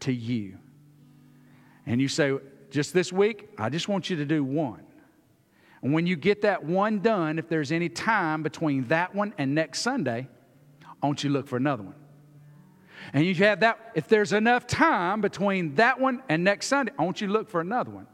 to 0.00 0.12
you. 0.12 0.56
And 1.86 2.00
you 2.00 2.06
say, 2.06 2.38
just 2.70 2.94
this 2.94 3.12
week, 3.12 3.48
I 3.58 3.68
just 3.68 3.88
want 3.88 4.10
you 4.10 4.16
to 4.16 4.24
do 4.24 4.44
one. 4.44 4.82
And 5.82 5.92
when 5.92 6.06
you 6.06 6.14
get 6.14 6.42
that 6.42 6.64
one 6.64 7.00
done, 7.00 7.40
if 7.40 7.48
there's 7.48 7.72
any 7.72 7.88
time 7.88 8.44
between 8.44 8.86
that 8.88 9.12
one 9.12 9.34
and 9.38 9.56
next 9.56 9.80
Sunday, 9.80 10.28
I 11.02 11.06
want 11.06 11.24
you 11.24 11.30
to 11.30 11.34
look 11.34 11.48
for 11.48 11.56
another 11.56 11.82
one. 11.82 11.96
And 13.12 13.24
you 13.24 13.34
have 13.36 13.60
that, 13.60 13.92
if 13.94 14.08
there's 14.08 14.32
enough 14.32 14.66
time 14.66 15.20
between 15.20 15.74
that 15.76 16.00
one 16.00 16.22
and 16.28 16.44
next 16.44 16.66
Sunday, 16.66 16.92
I 16.98 17.04
want 17.04 17.20
you 17.20 17.26
to 17.26 17.32
look 17.32 17.48
for 17.48 17.60
another 17.60 17.90
one. 17.90 18.06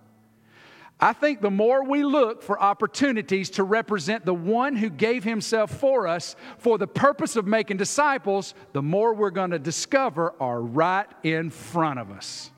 I 1.01 1.13
think 1.13 1.41
the 1.41 1.51
more 1.51 1.83
we 1.83 2.05
look 2.05 2.45
for 2.45 2.61
opportunities 2.63 3.51
to 3.51 3.65
represent 3.65 4.25
the 4.25 4.35
one 4.35 4.77
who 4.77 4.89
gave 4.89 5.25
himself 5.25 5.73
for 5.73 6.07
us 6.07 6.37
for 6.59 6.79
the 6.79 6.87
purpose 6.87 7.35
of 7.35 7.45
making 7.45 7.79
disciples, 7.79 8.55
the 8.73 8.83
more 8.83 9.13
we're 9.13 9.31
going 9.31 9.51
to 9.51 9.59
discover 9.59 10.33
are 10.39 10.61
right 10.61 11.09
in 11.25 11.51
front 11.51 11.99
of 11.99 12.13
us. 12.13 12.53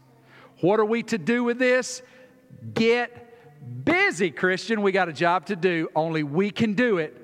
What 0.60 0.78
are 0.78 0.84
we 0.84 1.02
to 1.04 1.16
do 1.16 1.42
with 1.42 1.58
this? 1.58 2.02
Get 2.74 3.84
busy, 3.84 4.30
Christian. 4.30 4.82
We 4.82 4.92
got 4.92 5.08
a 5.08 5.12
job 5.12 5.46
to 5.46 5.56
do. 5.56 5.88
Only 5.96 6.22
we 6.22 6.50
can 6.50 6.74
do 6.74 6.98
it 6.98 7.16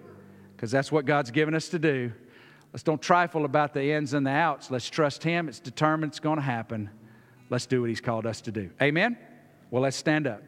because 0.56 0.70
that's 0.70 0.90
what 0.90 1.04
God's 1.04 1.30
given 1.30 1.54
us 1.54 1.68
to 1.68 1.78
do. 1.78 2.12
Let's 2.72 2.82
don't 2.82 3.02
trifle 3.02 3.44
about 3.44 3.74
the 3.74 3.92
ins 3.92 4.14
and 4.14 4.26
the 4.26 4.30
outs. 4.30 4.70
Let's 4.70 4.88
trust 4.88 5.22
Him. 5.22 5.48
It's 5.48 5.60
determined 5.60 6.12
it's 6.12 6.20
going 6.20 6.36
to 6.36 6.42
happen. 6.42 6.90
Let's 7.48 7.66
do 7.66 7.80
what 7.80 7.90
He's 7.90 8.00
called 8.00 8.26
us 8.26 8.40
to 8.42 8.52
do. 8.52 8.70
Amen? 8.80 9.18
Well, 9.70 9.82
let's 9.82 9.96
stand 9.96 10.26
up. 10.26 10.42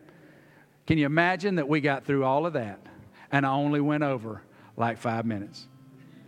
Can 0.86 0.98
you 0.98 1.06
imagine 1.06 1.56
that 1.56 1.68
we 1.68 1.80
got 1.80 2.04
through 2.04 2.24
all 2.24 2.46
of 2.46 2.54
that 2.54 2.80
and 3.30 3.46
I 3.46 3.50
only 3.50 3.80
went 3.80 4.02
over 4.02 4.42
like 4.76 4.98
five 4.98 5.24
minutes? 5.24 5.66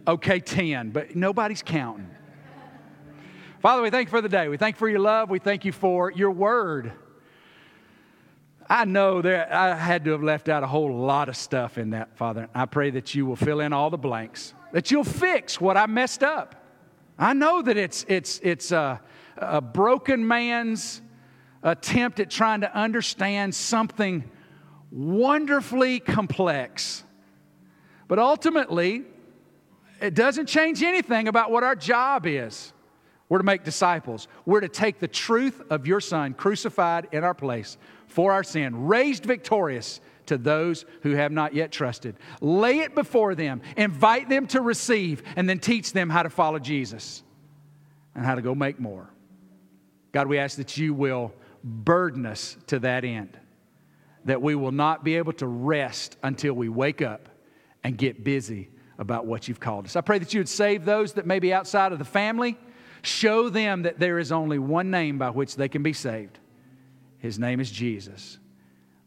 Okay, 0.07 0.40
10, 0.40 0.90
but 0.90 1.16
nobody's 1.16 1.62
counting. 1.62 2.11
Father, 3.61 3.82
we 3.82 3.90
thank 3.90 4.09
you 4.09 4.11
for 4.11 4.20
the 4.20 4.28
day. 4.28 4.49
We 4.49 4.59
thank 4.59 4.76
you 4.76 4.78
for 4.78 4.88
your 4.88 5.01
love. 5.01 5.30
We 5.30 5.38
thank 5.38 5.64
you 5.64 5.72
for 5.72 6.12
your 6.12 6.30
word. 6.30 6.92
I 8.68 8.84
know 8.84 9.22
that 9.22 9.53
I 9.53 9.74
had 9.74 10.05
to 10.05 10.12
have 10.12 10.22
left 10.22 10.49
out 10.49 10.62
a 10.62 10.66
whole 10.66 10.95
lot 10.95 11.28
of 11.28 11.36
stuff 11.36 11.78
in 11.78 11.90
that, 11.90 12.16
Father. 12.16 12.49
I 12.55 12.66
pray 12.66 12.90
that 12.90 13.14
you 13.14 13.24
will 13.26 13.36
fill 13.36 13.61
in 13.61 13.72
all 13.72 13.90
the 13.90 13.99
blanks, 13.99 14.55
that 14.75 14.91
you'll 14.91 15.05
fix 15.05 15.61
what 15.61 15.77
I 15.77 15.87
messed 15.87 16.25
up. 16.25 16.57
I 17.16 17.33
know 17.33 17.62
that 17.62 17.77
it's, 17.77 18.05
it's, 18.09 18.41
it's 18.43 18.72
a, 18.72 19.01
a 19.37 19.61
broken 19.61 20.27
man's 20.27 21.01
attempt 21.62 22.18
at 22.18 22.29
trying 22.29 22.62
to 22.62 22.77
understand 22.77 23.55
something 23.55 24.29
wonderfully 24.91 26.01
complex. 26.01 27.05
But 28.09 28.18
ultimately, 28.18 29.05
it 30.01 30.14
doesn't 30.14 30.47
change 30.47 30.83
anything 30.83 31.29
about 31.29 31.53
what 31.53 31.62
our 31.62 31.77
job 31.77 32.27
is. 32.27 32.72
We're 33.29 33.39
to 33.39 33.45
make 33.45 33.62
disciples. 33.62 34.27
We're 34.45 34.61
to 34.61 34.68
take 34.68 34.99
the 34.99 35.07
truth 35.07 35.62
of 35.70 35.87
your 35.87 36.01
Son, 36.01 36.35
crucified 36.35 37.07
in 37.12 37.22
our 37.22 37.33
place 37.33 37.79
for 38.09 38.33
our 38.33 38.43
sin, 38.43 38.87
raised 38.87 39.25
victorious 39.25 40.01
to 40.27 40.39
those 40.39 40.85
who 41.03 41.12
have 41.12 41.33
not 41.33 41.55
yet 41.55 41.72
trusted. 41.72 42.16
Lay 42.41 42.81
it 42.81 42.95
before 42.95 43.35
them, 43.35 43.62
invite 43.77 44.29
them 44.29 44.47
to 44.49 44.61
receive, 44.61 45.22
and 45.37 45.49
then 45.49 45.59
teach 45.59 45.93
them 45.93 46.11
how 46.11 46.22
to 46.22 46.31
follow 46.31 46.59
Jesus 46.59 47.22
and 48.14 48.25
how 48.25 48.35
to 48.35 48.43
go 48.43 48.55
make 48.55 48.79
more. 48.79 49.11
God, 50.12 50.29
we 50.29 50.39
ask 50.39 50.57
that 50.59 50.77
you 50.77 50.95
will 50.95 51.33
burden 51.62 52.27
us 52.27 52.57
to 52.68 52.79
that 52.81 53.05
end 53.05 53.39
that 54.25 54.41
we 54.41 54.55
will 54.55 54.72
not 54.72 55.05
be 55.05 55.16
able 55.16 55.33
to 55.35 55.47
rest 55.47 56.16
until 56.22 56.55
we 56.55 56.68
wake 56.68 57.03
up 57.03 57.29
and 57.83 57.97
get 57.97 58.25
busy 58.25 58.70
about 58.99 59.27
what 59.27 59.49
you've 59.49 59.61
called 59.61 59.85
us. 59.85 59.97
I 59.97 60.01
pray 60.01 60.18
that 60.18 60.33
you 60.33 60.41
would 60.41 60.49
save 60.49 60.85
those 60.85 61.14
that 61.14 61.27
may 61.27 61.39
be 61.39 61.53
outside 61.53 61.93
of 61.93 61.99
the 61.99 62.05
family. 62.05 62.57
Show 63.03 63.51
them 63.51 63.83
that 63.83 63.99
there 63.99 64.18
is 64.18 64.33
only 64.33 64.59
one 64.59 64.91
name 64.91 65.18
by 65.18 65.31
which 65.31 65.57
they 65.57 65.68
can 65.68 65.83
be 65.83 65.93
saved. 65.93 66.39
His 67.18 67.39
name 67.39 67.61
is 67.61 67.70
Jesus. 67.70 68.39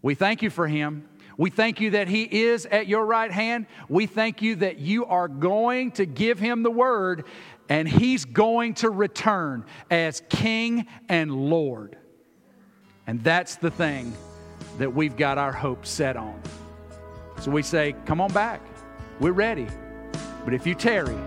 We 0.02 0.16
thank 0.16 0.42
you 0.42 0.50
for 0.50 0.68
him. 0.68 1.08
We 1.38 1.52
thank 1.52 1.80
you 1.80 1.92
that 1.92 2.08
he 2.08 2.24
is 2.24 2.66
at 2.66 2.88
your 2.88 3.06
right 3.06 3.32
hand. 3.32 3.68
We 3.90 4.08
thank 4.08 4.42
you 4.42 4.56
that 4.58 4.80
you 4.80 5.06
are 5.06 5.28
going 5.28 5.92
to 5.92 6.06
give 6.06 6.40
him 6.40 6.64
the 6.64 6.72
word 6.72 7.26
and 7.70 7.88
he's 7.88 8.26
going 8.26 8.74
to 8.76 8.90
return 8.90 9.66
as 9.92 10.24
King 10.30 10.88
and 11.10 11.32
Lord. 11.32 11.98
And 13.06 13.24
that's 13.24 13.58
the 13.58 13.70
thing 13.70 14.14
that 14.80 14.94
we've 14.94 15.16
got 15.16 15.38
our 15.38 15.52
hope 15.52 15.86
set 15.86 16.18
on. 16.18 16.42
So 17.40 17.52
we 17.52 17.62
say, 17.62 17.96
Come 18.06 18.20
on 18.20 18.32
back. 18.34 18.62
We're 19.20 19.32
ready. 19.32 19.68
But 20.44 20.54
if 20.54 20.66
you 20.66 20.76
tarry, 20.76 21.18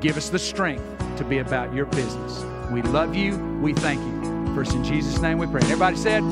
give 0.00 0.16
us 0.16 0.28
the 0.28 0.38
strength 0.38 0.84
to 1.18 1.24
be 1.24 1.38
about 1.38 1.72
your 1.72 1.86
business. 1.86 2.44
We 2.70 2.82
love 2.82 3.14
you. 3.14 3.36
We 3.62 3.74
thank 3.74 4.00
you. 4.00 4.54
First, 4.54 4.72
in 4.72 4.82
Jesus' 4.82 5.20
name 5.20 5.38
we 5.38 5.46
pray. 5.46 5.60
Everybody 5.62 5.96
said. 5.96 6.22